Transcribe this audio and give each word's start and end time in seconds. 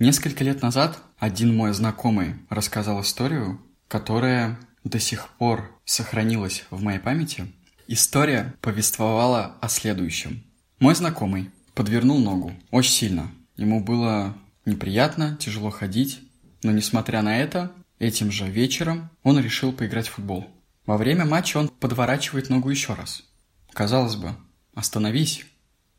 Несколько 0.00 0.42
лет 0.42 0.60
назад 0.60 0.98
один 1.18 1.56
мой 1.56 1.72
знакомый 1.72 2.34
рассказал 2.50 3.00
историю, 3.02 3.60
которая 3.86 4.58
до 4.82 4.98
сих 4.98 5.28
пор 5.38 5.70
сохранилась 5.84 6.64
в 6.70 6.82
моей 6.82 6.98
памяти. 6.98 7.52
История 7.86 8.54
повествовала 8.60 9.54
о 9.60 9.68
следующем. 9.68 10.42
Мой 10.80 10.96
знакомый 10.96 11.50
подвернул 11.74 12.18
ногу 12.18 12.54
очень 12.72 12.92
сильно. 12.92 13.30
Ему 13.56 13.84
было 13.84 14.36
неприятно, 14.64 15.36
тяжело 15.38 15.70
ходить, 15.70 16.20
но 16.64 16.72
несмотря 16.72 17.22
на 17.22 17.38
это, 17.38 17.70
этим 18.00 18.32
же 18.32 18.46
вечером 18.46 19.10
он 19.22 19.38
решил 19.38 19.72
поиграть 19.72 20.08
в 20.08 20.14
футбол. 20.14 20.48
Во 20.86 20.96
время 20.96 21.24
матча 21.24 21.58
он 21.58 21.68
подворачивает 21.68 22.50
ногу 22.50 22.68
еще 22.68 22.94
раз. 22.94 23.22
Казалось 23.72 24.16
бы, 24.16 24.34
остановись. 24.74 25.44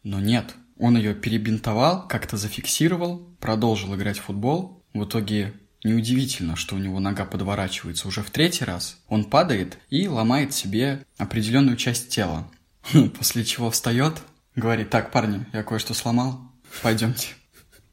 Но 0.03 0.19
нет, 0.19 0.53
он 0.77 0.97
ее 0.97 1.13
перебинтовал, 1.13 2.07
как-то 2.07 2.37
зафиксировал, 2.37 3.35
продолжил 3.39 3.95
играть 3.95 4.19
в 4.19 4.23
футбол. 4.23 4.83
В 4.93 5.05
итоге 5.05 5.53
неудивительно, 5.83 6.55
что 6.55 6.75
у 6.75 6.79
него 6.79 6.99
нога 6.99 7.25
подворачивается 7.25 8.07
уже 8.07 8.21
в 8.21 8.31
третий 8.31 8.65
раз. 8.65 8.97
Он 9.07 9.25
падает 9.25 9.77
и 9.89 10.07
ломает 10.07 10.53
себе 10.53 11.05
определенную 11.17 11.77
часть 11.77 12.09
тела. 12.09 12.51
После 13.17 13.45
чего 13.45 13.71
встает, 13.71 14.21
говорит, 14.55 14.89
так, 14.89 15.11
парни, 15.11 15.45
я 15.53 15.63
кое-что 15.63 15.93
сломал, 15.93 16.41
пойдемте. 16.81 17.29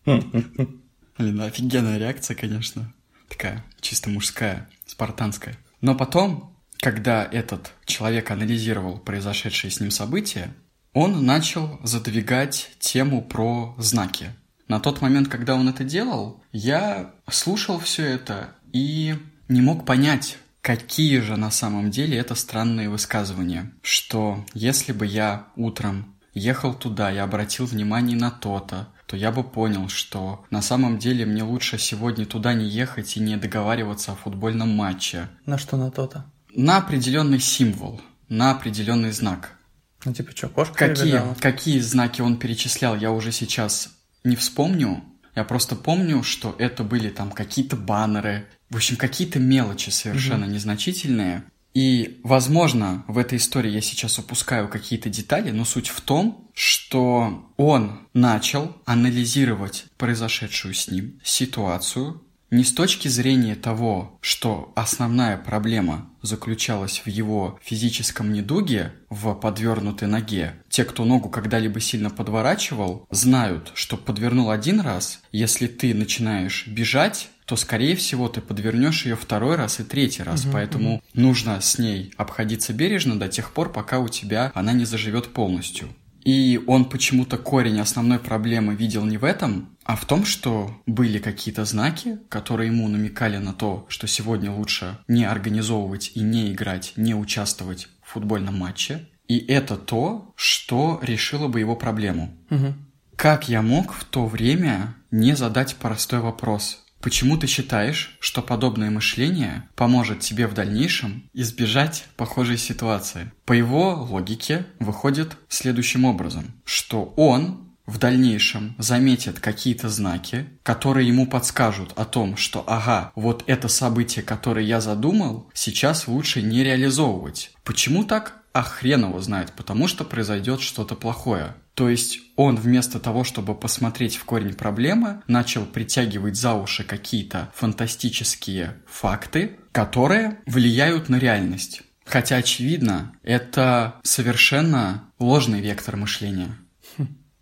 Блин, 0.05 1.41
офигенная 1.41 1.99
реакция, 1.99 2.35
конечно. 2.35 2.93
Такая 3.29 3.65
чисто 3.81 4.11
мужская, 4.11 4.69
спартанская. 4.87 5.57
Но 5.81 5.95
потом, 5.95 6.59
когда 6.79 7.25
этот 7.25 7.73
человек 7.85 8.31
анализировал 8.31 8.99
произошедшие 8.99 9.71
с 9.71 9.81
ним 9.81 9.91
события, 9.91 10.55
он 10.93 11.25
начал 11.25 11.81
задвигать 11.83 12.71
тему 12.79 13.23
про 13.23 13.75
знаки. 13.79 14.31
На 14.69 14.81
тот 14.81 15.01
момент, 15.01 15.29
когда 15.29 15.55
он 15.55 15.69
это 15.69 15.85
делал, 15.85 16.43
я 16.53 17.13
слушал 17.31 17.79
все 17.79 18.05
это 18.05 18.55
и 18.73 19.17
не 19.49 19.61
мог 19.61 19.85
понять, 19.85 20.39
какие 20.61 21.19
же 21.19 21.37
на 21.37 21.51
самом 21.51 21.91
деле 21.91 22.17
это 22.17 22.35
странные 22.35 22.89
высказывания. 22.89 23.73
Что 23.83 24.45
если 24.55 24.93
бы 24.93 25.07
я 25.07 25.49
утром 25.57 26.15
ехал 26.35 26.75
туда 26.75 27.13
и 27.13 27.19
обратил 27.19 27.67
внимание 27.67 28.17
на 28.17 28.31
то-то, 28.31 28.89
то 29.07 29.17
я 29.17 29.31
бы 29.31 29.45
понял, 29.45 29.89
что 29.89 30.45
на 30.51 30.63
самом 30.63 30.99
деле 30.99 31.27
мне 31.27 31.43
лучше 31.43 31.79
сегодня 31.79 32.25
туда 32.25 32.55
не 32.55 32.67
ехать 32.67 33.17
и 33.17 33.21
не 33.21 33.37
договариваться 33.37 34.13
о 34.13 34.17
футбольном 34.17 34.71
матче. 34.75 35.29
На 35.45 35.59
что 35.59 35.77
на 35.77 35.91
то-то? 35.91 36.25
На 36.55 36.79
определенный 36.79 37.41
символ, 37.41 38.01
на 38.29 38.53
определенный 38.53 39.13
знак. 39.13 39.59
Ну, 40.05 40.13
типа, 40.13 40.33
что, 40.35 40.49
кошка 40.49 40.89
Какие, 40.89 41.21
какие 41.41 41.79
знаки 41.79 42.21
он 42.21 42.37
перечислял, 42.37 42.97
я 42.97 43.13
уже 43.13 43.33
сейчас 43.33 43.91
не 44.25 44.37
вспомню. 44.37 45.05
Я 45.35 45.45
просто 45.45 45.77
помню, 45.77 46.23
что 46.23 46.55
это 46.59 46.85
были 46.85 47.09
там 47.09 47.31
какие-то 47.31 47.77
баннеры, 47.77 48.47
в 48.69 48.77
общем, 48.77 48.97
какие-то 48.97 49.39
мелочи 49.39 49.91
совершенно 49.91 50.45
mm-hmm. 50.45 50.55
незначительные. 50.55 51.45
И, 51.75 52.21
возможно, 52.23 53.03
в 53.09 53.17
этой 53.17 53.39
истории 53.39 53.71
я 53.71 53.81
сейчас 53.81 54.19
упускаю 54.19 54.69
какие-то 54.69 55.09
детали, 55.09 55.51
но 55.51 55.65
суть 55.65 55.89
в 55.89 56.03
том, 56.03 56.51
что 56.53 57.51
он 57.57 58.09
начал 58.13 58.77
анализировать 58.85 59.87
произошедшую 59.97 60.75
с 60.75 60.89
ним 60.89 61.19
ситуацию 61.25 62.23
не 62.53 62.65
с 62.65 62.73
точки 62.73 63.09
зрения 63.09 63.55
того, 63.55 64.19
что 64.21 64.73
основная 64.77 65.39
проблема 65.39 66.11
заключалась 66.21 67.01
в 67.05 67.09
его 67.09 67.59
физическом 67.63 68.31
недуге, 68.31 68.93
в 69.09 69.33
подвернутой 69.35 70.07
ноге. 70.07 70.53
Те, 70.69 70.85
кто 70.85 71.07
ногу 71.07 71.31
когда-либо 71.31 71.81
сильно 71.81 72.11
подворачивал, 72.11 73.07
знают, 73.11 73.73
что 73.75 73.97
подвернул 73.97 74.51
один 74.51 74.81
раз, 74.81 75.23
если 75.33 75.67
ты 75.67 75.95
начинаешь 75.95 76.67
бежать, 76.67 77.31
то, 77.47 77.57
скорее 77.57 77.97
всего, 77.97 78.29
ты 78.29 78.43
подвернешь 78.43 79.07
ее 79.07 79.17
второй 79.17 79.57
раз 79.57 79.81
и 79.81 79.85
третий 79.85 80.23
раз. 80.23 80.45
Угу, 80.45 80.53
Поэтому 80.53 80.95
угу. 80.97 81.03
нужно 81.15 81.59
с 81.61 81.79
ней 81.79 82.13
обходиться 82.19 82.75
бережно 82.75 83.19
до 83.19 83.29
тех 83.29 83.53
пор, 83.53 83.73
пока 83.73 83.99
у 83.99 84.09
тебя 84.09 84.53
она 84.55 84.73
не 84.73 84.85
заживет 84.85 85.33
полностью. 85.33 85.89
И 86.25 86.61
он 86.67 86.85
почему-то 86.85 87.37
корень 87.37 87.81
основной 87.81 88.19
проблемы 88.19 88.75
видел 88.75 89.05
не 89.05 89.19
в 89.19 89.25
этом, 89.25 89.77
а 89.85 89.97
в 89.97 90.05
том, 90.05 90.25
что 90.25 90.71
были 90.87 91.19
какие-то 91.19 91.65
знаки, 91.65 92.19
которые 92.29 92.69
ему 92.69 92.89
намекали 92.89 93.39
на 93.39 93.53
то, 93.53 93.87
что 93.89 94.07
сегодня 94.07 94.53
лучше 94.53 94.99
не 95.09 95.25
организовывать 95.25 96.13
и 96.15 96.21
не 96.21 96.53
играть, 96.53 96.93
не 96.97 97.15
участвовать 97.15 97.89
в 98.03 98.13
футбольном 98.13 98.59
матче. 98.59 99.09
И 99.27 99.39
это 99.39 99.77
то, 99.77 100.33
что 100.37 101.01
решило 101.03 101.49
бы 101.49 101.61
его 101.61 101.75
проблему. 101.75 102.37
Угу. 102.51 102.75
Как 103.17 103.49
я 103.49 103.63
мог 103.63 103.93
в 103.93 104.05
то 104.05 104.27
время 104.27 104.95
не 105.11 105.35
задать 105.35 105.77
простой 105.77 106.21
вопрос? 106.21 106.82
Почему 107.03 107.37
ты 107.37 107.49
считаешь, 107.49 108.17
что 108.21 108.43
подобное 108.43 108.89
мышление 108.89 109.69
поможет 109.75 110.21
тебе 110.21 110.47
в 110.47 110.55
дальнейшем 110.55 111.29
избежать 111.33 112.05
похожей 112.17 112.57
ситуации? 112.57 113.33
По 113.45 113.53
его 113.53 114.07
логике 114.09 114.67
выходит 114.79 115.37
следующим 115.49 116.05
образом, 116.05 116.53
что 116.65 117.13
он 117.17 117.73
в 117.87 117.99
дальнейшем 117.99 118.77
заметит 118.79 119.41
какие-то 119.41 119.89
знаки, 119.89 120.49
которые 120.63 121.09
ему 121.09 121.27
подскажут 121.27 121.93
о 121.97 122.05
том, 122.05 122.37
что 122.37 122.63
ага, 122.69 123.11
вот 123.17 123.43
это 123.49 123.67
событие, 123.67 124.25
которое 124.25 124.65
я 124.65 124.81
задумал, 124.81 125.51
сейчас 125.53 126.07
лучше 126.07 126.41
не 126.41 126.63
реализовывать. 126.63 127.51
Почему 127.65 128.05
так? 128.05 128.37
А 128.53 128.63
хрен 128.63 129.07
его 129.07 129.21
знает, 129.21 129.53
потому 129.57 129.89
что 129.89 130.05
произойдет 130.05 130.61
что-то 130.61 130.95
плохое. 130.95 131.55
То 131.75 131.89
есть 131.89 132.19
он 132.37 132.57
вместо 132.57 133.01
того, 133.01 133.25
чтобы 133.25 133.55
посмотреть 133.55 134.17
в 134.17 134.25
корень 134.25 134.55
проблемы, 134.55 135.23
начал 135.27 135.65
притягивать 135.65 136.37
за 136.37 136.55
уши 136.55 136.85
какие-то 136.85 137.51
фантастические 137.55 138.77
факты, 138.87 139.59
которые 139.73 140.39
влияют 140.47 141.09
на 141.09 141.17
реальность. 141.17 141.83
Хотя, 142.05 142.37
очевидно, 142.37 143.15
это 143.23 144.01
совершенно 144.03 145.11
ложный 145.19 145.61
вектор 145.61 145.97
мышления. 145.97 146.59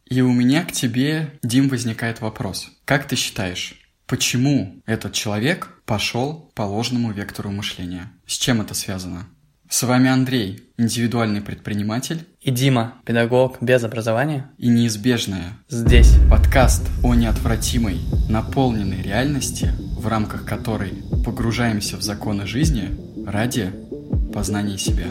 И 0.05 0.21
у 0.21 0.33
меня 0.33 0.65
к 0.65 0.73
тебе, 0.73 1.39
Дим, 1.43 1.69
возникает 1.69 2.21
вопрос. 2.21 2.71
Как 2.85 3.07
ты 3.07 3.17
считаешь, 3.17 3.81
почему 4.07 4.83
этот 4.85 5.13
человек 5.13 5.81
пошел 5.87 6.51
по 6.55 6.63
ложному 6.63 7.13
вектору 7.13 7.51
мышления? 7.51 8.13
С 8.27 8.33
чем 8.33 8.61
это 8.61 8.75
связано? 8.75 9.29
С 9.71 9.85
вами 9.85 10.11
Андрей, 10.11 10.65
индивидуальный 10.79 11.41
предприниматель. 11.41 12.27
И 12.41 12.51
Дима, 12.51 12.95
педагог 13.05 13.59
без 13.61 13.85
образования. 13.85 14.51
И 14.59 14.67
неизбежное. 14.67 15.59
Здесь. 15.69 16.13
Подкаст 16.29 16.83
о 17.05 17.15
неотвратимой, 17.15 18.01
наполненной 18.29 19.01
реальности, 19.01 19.71
в 19.97 20.09
рамках 20.09 20.45
которой 20.45 21.05
погружаемся 21.25 21.97
в 21.97 22.03
законы 22.03 22.47
жизни 22.47 22.91
ради 23.25 23.73
познания 24.35 24.77
себя. 24.77 25.07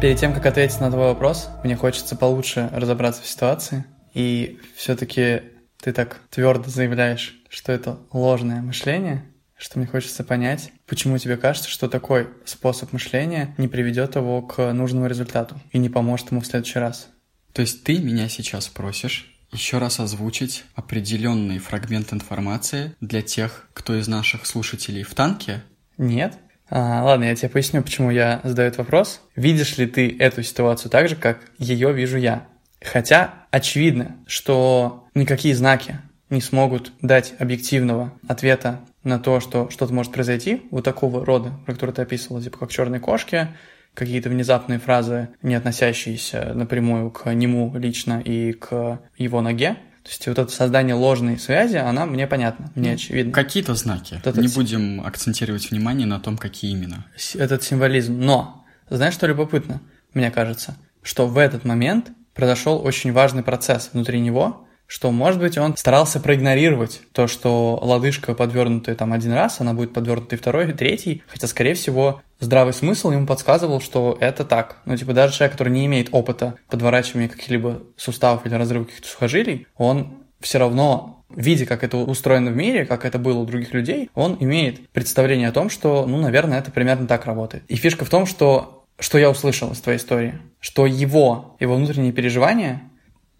Перед 0.00 0.18
тем, 0.18 0.32
как 0.32 0.46
ответить 0.46 0.80
на 0.80 0.90
твой 0.90 1.08
вопрос, 1.08 1.50
мне 1.62 1.76
хочется 1.76 2.16
получше 2.16 2.70
разобраться 2.72 3.20
в 3.20 3.26
ситуации. 3.26 3.84
И 4.14 4.58
все-таки 4.74 5.42
ты 5.78 5.92
так 5.92 6.22
твердо 6.30 6.70
заявляешь, 6.70 7.36
что 7.50 7.70
это 7.70 7.98
ложное 8.10 8.62
мышление, 8.62 9.26
что 9.58 9.78
мне 9.78 9.86
хочется 9.86 10.24
понять, 10.24 10.72
почему 10.86 11.18
тебе 11.18 11.36
кажется, 11.36 11.68
что 11.68 11.86
такой 11.86 12.30
способ 12.46 12.94
мышления 12.94 13.54
не 13.58 13.68
приведет 13.68 14.16
его 14.16 14.40
к 14.40 14.72
нужному 14.72 15.06
результату 15.06 15.60
и 15.70 15.76
не 15.76 15.90
поможет 15.90 16.30
ему 16.30 16.40
в 16.40 16.46
следующий 16.46 16.78
раз. 16.78 17.08
То 17.52 17.60
есть 17.60 17.84
ты 17.84 17.98
меня 17.98 18.30
сейчас 18.30 18.68
просишь 18.68 19.38
еще 19.52 19.76
раз 19.76 20.00
озвучить 20.00 20.64
определенный 20.74 21.58
фрагмент 21.58 22.14
информации 22.14 22.96
для 23.02 23.20
тех, 23.20 23.68
кто 23.74 23.94
из 23.94 24.08
наших 24.08 24.46
слушателей 24.46 25.02
в 25.02 25.14
танке? 25.14 25.62
Нет, 25.98 26.38
а, 26.70 27.02
ладно, 27.02 27.24
я 27.24 27.34
тебе 27.34 27.48
поясню, 27.48 27.82
почему 27.82 28.10
я 28.10 28.40
задаю 28.44 28.68
этот 28.68 28.78
вопрос. 28.78 29.20
Видишь 29.34 29.76
ли 29.76 29.86
ты 29.86 30.16
эту 30.18 30.42
ситуацию 30.44 30.90
так 30.90 31.08
же, 31.08 31.16
как 31.16 31.40
ее 31.58 31.92
вижу 31.92 32.16
я? 32.16 32.46
Хотя 32.80 33.34
очевидно, 33.50 34.16
что 34.26 35.08
никакие 35.14 35.54
знаки 35.54 35.98
не 36.30 36.40
смогут 36.40 36.92
дать 37.02 37.34
объективного 37.38 38.12
ответа 38.28 38.80
на 39.02 39.18
то, 39.18 39.40
что 39.40 39.68
что-то 39.70 39.92
может 39.92 40.12
произойти, 40.12 40.62
вот 40.70 40.84
такого 40.84 41.26
рода, 41.26 41.52
про 41.66 41.74
который 41.74 41.92
ты 41.92 42.02
описывал, 42.02 42.40
типа 42.40 42.58
как 42.58 42.70
черные 42.70 43.00
кошки, 43.00 43.48
какие-то 43.94 44.28
внезапные 44.28 44.78
фразы, 44.78 45.30
не 45.42 45.56
относящиеся 45.56 46.52
напрямую 46.54 47.10
к 47.10 47.32
нему 47.34 47.72
лично 47.76 48.20
и 48.24 48.52
к 48.52 49.00
его 49.16 49.40
ноге. 49.40 49.76
То 50.02 50.08
есть 50.08 50.26
вот 50.26 50.38
это 50.38 50.50
создание 50.50 50.94
ложной 50.94 51.38
связи, 51.38 51.76
она 51.76 52.06
мне 52.06 52.26
понятна, 52.26 52.70
мне 52.74 52.90
ну, 52.90 52.94
очевидно. 52.94 53.32
Какие-то 53.32 53.74
знаки. 53.74 54.20
Вот 54.24 54.36
не 54.36 54.48
будем 54.48 55.04
акцентировать 55.04 55.70
внимание 55.70 56.06
на 56.06 56.18
том, 56.20 56.38
какие 56.38 56.72
именно. 56.72 57.04
Этот 57.34 57.62
символизм. 57.62 58.18
Но, 58.18 58.64
знаешь, 58.88 59.14
что 59.14 59.26
любопытно, 59.26 59.82
мне 60.14 60.30
кажется, 60.30 60.76
что 61.02 61.26
в 61.26 61.36
этот 61.36 61.64
момент 61.64 62.12
произошел 62.34 62.80
очень 62.82 63.12
важный 63.12 63.42
процесс 63.42 63.90
внутри 63.92 64.20
него, 64.20 64.66
что, 64.90 65.12
может 65.12 65.38
быть, 65.38 65.56
он 65.56 65.76
старался 65.76 66.18
проигнорировать 66.18 67.02
то, 67.12 67.28
что 67.28 67.78
лодыжка 67.80 68.34
подвернутая 68.34 68.96
там 68.96 69.12
один 69.12 69.32
раз, 69.32 69.60
она 69.60 69.72
будет 69.72 69.92
подвернутой 69.92 70.36
второй 70.36 70.68
и 70.68 70.72
третий, 70.72 71.22
хотя, 71.28 71.46
скорее 71.46 71.74
всего, 71.74 72.22
здравый 72.40 72.72
смысл 72.72 73.12
ему 73.12 73.24
подсказывал, 73.24 73.80
что 73.80 74.18
это 74.20 74.44
так. 74.44 74.78
Ну, 74.86 74.96
типа, 74.96 75.12
даже 75.12 75.34
человек, 75.34 75.52
который 75.52 75.72
не 75.72 75.86
имеет 75.86 76.08
опыта 76.10 76.56
подворачивания 76.68 77.28
каких-либо 77.28 77.84
суставов 77.96 78.44
или 78.46 78.54
разрыва 78.54 78.82
каких-то 78.82 79.06
сухожилий, 79.06 79.68
он 79.76 80.24
все 80.40 80.58
равно 80.58 81.22
видя, 81.32 81.66
как 81.66 81.84
это 81.84 81.96
устроено 81.96 82.50
в 82.50 82.56
мире, 82.56 82.84
как 82.84 83.04
это 83.04 83.20
было 83.20 83.38
у 83.38 83.46
других 83.46 83.72
людей, 83.72 84.10
он 84.16 84.36
имеет 84.40 84.88
представление 84.88 85.50
о 85.50 85.52
том, 85.52 85.70
что, 85.70 86.04
ну, 86.04 86.16
наверное, 86.16 86.58
это 86.58 86.72
примерно 86.72 87.06
так 87.06 87.26
работает. 87.26 87.62
И 87.68 87.76
фишка 87.76 88.04
в 88.04 88.10
том, 88.10 88.26
что, 88.26 88.84
что 88.98 89.18
я 89.18 89.30
услышал 89.30 89.70
из 89.70 89.80
твоей 89.80 89.98
истории, 89.98 90.40
что 90.58 90.86
его, 90.86 91.56
его 91.60 91.76
внутренние 91.76 92.10
переживания 92.10 92.82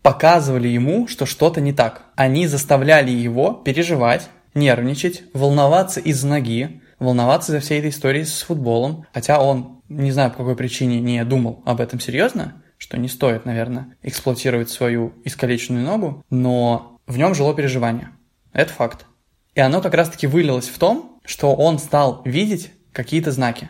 показывали 0.03 0.69
ему, 0.69 1.07
что 1.09 1.27
что-то 1.27 1.61
не 1.61 1.73
так. 1.73 2.03
Они 2.17 2.47
заставляли 2.47 3.11
его 3.11 3.53
переживать, 3.53 4.29
нервничать, 4.55 5.23
волноваться 5.35 6.01
из 6.01 6.23
ноги, 6.25 6.83
волноваться 6.99 7.53
за 7.53 7.61
всей 7.61 7.79
этой 7.79 7.91
историей 7.91 8.25
с 8.25 8.43
футболом, 8.43 9.07
хотя 9.13 9.43
он, 9.43 9.83
не 9.89 10.13
знаю 10.13 10.31
по 10.31 10.39
какой 10.39 10.57
причине, 10.57 11.01
не 11.01 11.25
думал 11.25 11.63
об 11.65 11.81
этом 11.81 12.01
серьезно, 12.01 12.63
что 12.79 12.99
не 12.99 13.09
стоит, 13.09 13.45
наверное, 13.45 13.97
эксплуатировать 14.03 14.71
свою 14.71 15.15
искалеченную 15.25 15.85
ногу, 15.85 16.25
но 16.31 16.99
в 17.07 17.19
нем 17.19 17.35
жило 17.35 17.55
переживание. 17.55 18.11
Это 18.53 18.73
факт. 18.73 19.07
И 19.55 19.61
оно 19.61 19.81
как 19.81 19.95
раз-таки 19.95 20.27
вылилось 20.27 20.69
в 20.69 20.79
том, 20.79 21.19
что 21.25 21.55
он 21.55 21.79
стал 21.79 22.23
видеть 22.25 22.71
какие-то 22.93 23.33
знаки. 23.33 23.69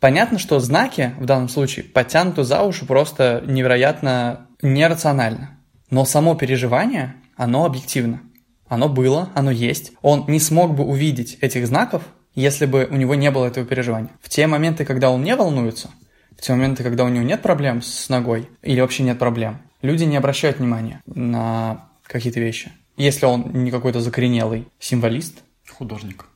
Понятно, 0.00 0.38
что 0.38 0.58
знаки 0.60 1.14
в 1.18 1.26
данном 1.26 1.48
случае 1.48 1.84
подтянуты 1.84 2.42
за 2.42 2.62
уши 2.62 2.86
просто 2.86 3.42
невероятно 3.46 4.48
нерационально. 4.62 5.59
Но 5.90 6.04
само 6.04 6.34
переживание, 6.34 7.16
оно 7.36 7.64
объективно. 7.64 8.22
Оно 8.68 8.88
было, 8.88 9.30
оно 9.34 9.50
есть. 9.50 9.92
Он 10.00 10.24
не 10.28 10.38
смог 10.38 10.74
бы 10.74 10.84
увидеть 10.84 11.36
этих 11.40 11.66
знаков, 11.66 12.04
если 12.34 12.66
бы 12.66 12.86
у 12.88 12.96
него 12.96 13.16
не 13.16 13.30
было 13.30 13.46
этого 13.46 13.66
переживания. 13.66 14.10
В 14.22 14.28
те 14.28 14.46
моменты, 14.46 14.84
когда 14.84 15.10
он 15.10 15.24
не 15.24 15.34
волнуется, 15.34 15.90
в 16.38 16.40
те 16.40 16.52
моменты, 16.52 16.84
когда 16.84 17.04
у 17.04 17.08
него 17.08 17.24
нет 17.24 17.42
проблем 17.42 17.82
с 17.82 18.08
ногой 18.08 18.48
или 18.62 18.80
вообще 18.80 19.02
нет 19.02 19.18
проблем, 19.18 19.58
люди 19.82 20.04
не 20.04 20.16
обращают 20.16 20.58
внимания 20.58 21.02
на 21.06 21.88
какие-то 22.04 22.38
вещи. 22.38 22.70
Если 22.96 23.26
он 23.26 23.50
не 23.52 23.70
какой-то 23.70 24.00
закоренелый 24.00 24.68
символист. 24.78 25.42
Художник. 25.68 26.26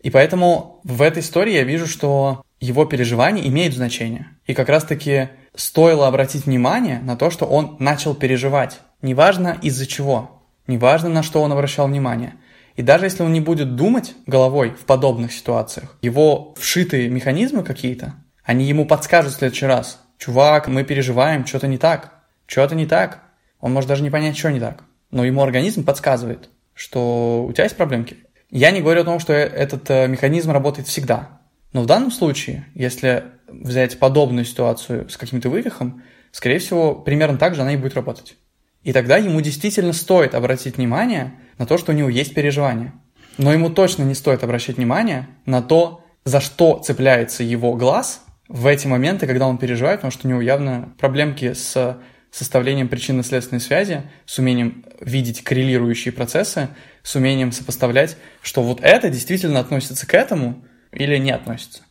И 0.00 0.10
поэтому 0.10 0.80
в 0.84 1.02
этой 1.02 1.20
истории 1.20 1.52
я 1.52 1.64
вижу, 1.64 1.86
что 1.86 2.42
его 2.60 2.84
переживания 2.84 3.46
имеют 3.46 3.74
значение. 3.74 4.28
И 4.46 4.54
как 4.54 4.68
раз-таки 4.68 5.28
стоило 5.54 6.08
обратить 6.08 6.46
внимание 6.46 7.00
на 7.00 7.16
то, 7.16 7.30
что 7.30 7.44
он 7.46 7.76
начал 7.78 8.14
переживать. 8.14 8.80
Неважно 9.02 9.58
из-за 9.62 9.86
чего, 9.86 10.42
неважно 10.66 11.08
на 11.08 11.22
что 11.22 11.42
он 11.42 11.52
обращал 11.52 11.88
внимание. 11.88 12.34
И 12.76 12.82
даже 12.82 13.06
если 13.06 13.22
он 13.22 13.32
не 13.32 13.40
будет 13.40 13.76
думать 13.76 14.14
головой 14.26 14.70
в 14.70 14.84
подобных 14.86 15.32
ситуациях, 15.32 15.96
его 16.00 16.54
вшитые 16.56 17.08
механизмы 17.08 17.62
какие-то, 17.62 18.14
они 18.44 18.64
ему 18.64 18.86
подскажут 18.86 19.34
в 19.34 19.36
следующий 19.36 19.66
раз. 19.66 20.00
Чувак, 20.18 20.68
мы 20.68 20.84
переживаем, 20.84 21.46
что-то 21.46 21.66
не 21.66 21.78
так, 21.78 22.12
что-то 22.46 22.74
не 22.74 22.86
так. 22.86 23.22
Он 23.60 23.72
может 23.72 23.88
даже 23.88 24.02
не 24.02 24.10
понять, 24.10 24.36
что 24.36 24.50
не 24.50 24.60
так. 24.60 24.84
Но 25.10 25.24
ему 25.24 25.42
организм 25.42 25.84
подсказывает, 25.84 26.48
что 26.74 27.44
у 27.44 27.52
тебя 27.52 27.64
есть 27.64 27.76
проблемки. 27.76 28.16
Я 28.50 28.70
не 28.70 28.80
говорю 28.80 29.02
о 29.02 29.04
том, 29.04 29.18
что 29.18 29.32
этот 29.32 29.88
э, 29.90 30.06
механизм 30.08 30.50
работает 30.50 30.88
всегда. 30.88 31.40
Но 31.72 31.82
в 31.82 31.86
данном 31.86 32.10
случае, 32.10 32.66
если 32.74 33.24
взять 33.52 33.98
подобную 33.98 34.44
ситуацию 34.44 35.08
с 35.08 35.16
каким-то 35.16 35.48
вывихом, 35.48 36.02
скорее 36.30 36.58
всего, 36.58 36.94
примерно 36.94 37.38
так 37.38 37.54
же 37.54 37.62
она 37.62 37.74
и 37.74 37.76
будет 37.76 37.94
работать. 37.94 38.36
И 38.82 38.92
тогда 38.92 39.16
ему 39.16 39.40
действительно 39.40 39.92
стоит 39.92 40.34
обратить 40.34 40.76
внимание 40.76 41.34
на 41.58 41.66
то, 41.66 41.78
что 41.78 41.92
у 41.92 41.94
него 41.94 42.08
есть 42.08 42.34
переживания. 42.34 42.94
Но 43.38 43.52
ему 43.52 43.70
точно 43.70 44.02
не 44.02 44.14
стоит 44.14 44.42
обращать 44.42 44.76
внимание 44.76 45.28
на 45.46 45.62
то, 45.62 46.04
за 46.24 46.40
что 46.40 46.80
цепляется 46.84 47.42
его 47.42 47.74
глаз 47.74 48.24
в 48.48 48.66
эти 48.66 48.86
моменты, 48.86 49.26
когда 49.26 49.46
он 49.46 49.58
переживает, 49.58 50.00
потому 50.00 50.12
что 50.12 50.26
у 50.26 50.30
него 50.30 50.40
явно 50.40 50.92
проблемки 50.98 51.52
с 51.52 51.98
составлением 52.30 52.88
причинно-следственной 52.88 53.60
связи, 53.60 54.02
с 54.26 54.38
умением 54.38 54.84
видеть 55.00 55.44
коррелирующие 55.44 56.12
процессы, 56.12 56.68
с 57.02 57.14
умением 57.14 57.52
сопоставлять, 57.52 58.16
что 58.40 58.62
вот 58.62 58.80
это 58.82 59.10
действительно 59.10 59.60
относится 59.60 60.06
к 60.06 60.14
этому 60.14 60.64
или 60.92 61.16
не 61.18 61.30
относится. 61.30 61.82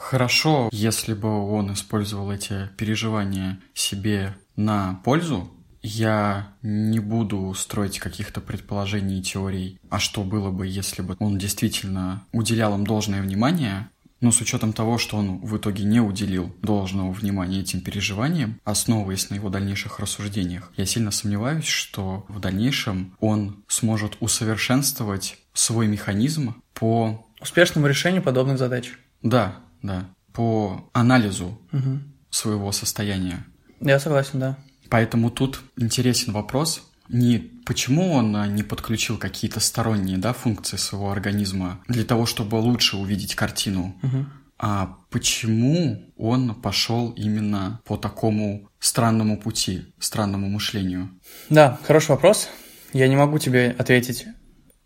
Хорошо, 0.00 0.70
если 0.72 1.12
бы 1.12 1.28
он 1.28 1.74
использовал 1.74 2.32
эти 2.32 2.70
переживания 2.78 3.60
себе 3.74 4.34
на 4.56 5.00
пользу, 5.04 5.50
я 5.82 6.54
не 6.62 6.98
буду 7.00 7.52
строить 7.54 7.98
каких-то 7.98 8.40
предположений 8.40 9.20
и 9.20 9.22
теорий, 9.22 9.78
а 9.90 9.98
что 9.98 10.24
было 10.24 10.50
бы, 10.50 10.66
если 10.66 11.02
бы 11.02 11.16
он 11.18 11.38
действительно 11.38 12.24
уделял 12.32 12.74
им 12.74 12.84
должное 12.84 13.22
внимание, 13.22 13.90
но 14.20 14.32
с 14.32 14.40
учетом 14.40 14.72
того, 14.72 14.96
что 14.96 15.18
он 15.18 15.38
в 15.38 15.56
итоге 15.58 15.84
не 15.84 16.00
уделил 16.00 16.54
должного 16.62 17.12
внимания 17.12 17.60
этим 17.60 17.82
переживаниям, 17.82 18.58
основываясь 18.64 19.28
на 19.28 19.34
его 19.34 19.50
дальнейших 19.50 20.00
рассуждениях, 20.00 20.72
я 20.76 20.86
сильно 20.86 21.10
сомневаюсь, 21.10 21.66
что 21.66 22.24
в 22.28 22.40
дальнейшем 22.40 23.14
он 23.20 23.62
сможет 23.68 24.16
усовершенствовать 24.20 25.38
свой 25.52 25.86
механизм 25.86 26.62
по... 26.72 27.26
Успешному 27.40 27.86
решению 27.86 28.22
подобных 28.22 28.58
задач. 28.58 28.92
Да, 29.22 29.60
да, 29.82 30.06
по 30.32 30.88
анализу 30.92 31.58
угу. 31.72 32.00
своего 32.30 32.72
состояния. 32.72 33.46
Я 33.80 33.98
согласен, 33.98 34.40
да. 34.40 34.58
Поэтому 34.88 35.30
тут 35.30 35.62
интересен 35.76 36.32
вопрос, 36.32 36.82
не 37.08 37.38
почему 37.64 38.12
он 38.12 38.36
а, 38.36 38.46
не 38.46 38.62
подключил 38.62 39.18
какие-то 39.18 39.60
сторонние 39.60 40.18
да, 40.18 40.32
функции 40.32 40.76
своего 40.76 41.10
организма 41.10 41.80
для 41.88 42.04
того, 42.04 42.26
чтобы 42.26 42.56
лучше 42.56 42.96
увидеть 42.96 43.34
картину, 43.34 43.96
угу. 44.02 44.26
а 44.58 44.96
почему 45.10 46.12
он 46.16 46.54
пошел 46.54 47.10
именно 47.10 47.80
по 47.84 47.96
такому 47.96 48.68
странному 48.78 49.38
пути, 49.38 49.92
странному 49.98 50.48
мышлению? 50.48 51.10
Да, 51.48 51.78
хороший 51.84 52.10
вопрос. 52.10 52.48
Я 52.92 53.08
не 53.08 53.16
могу 53.16 53.38
тебе 53.38 53.74
ответить. 53.78 54.26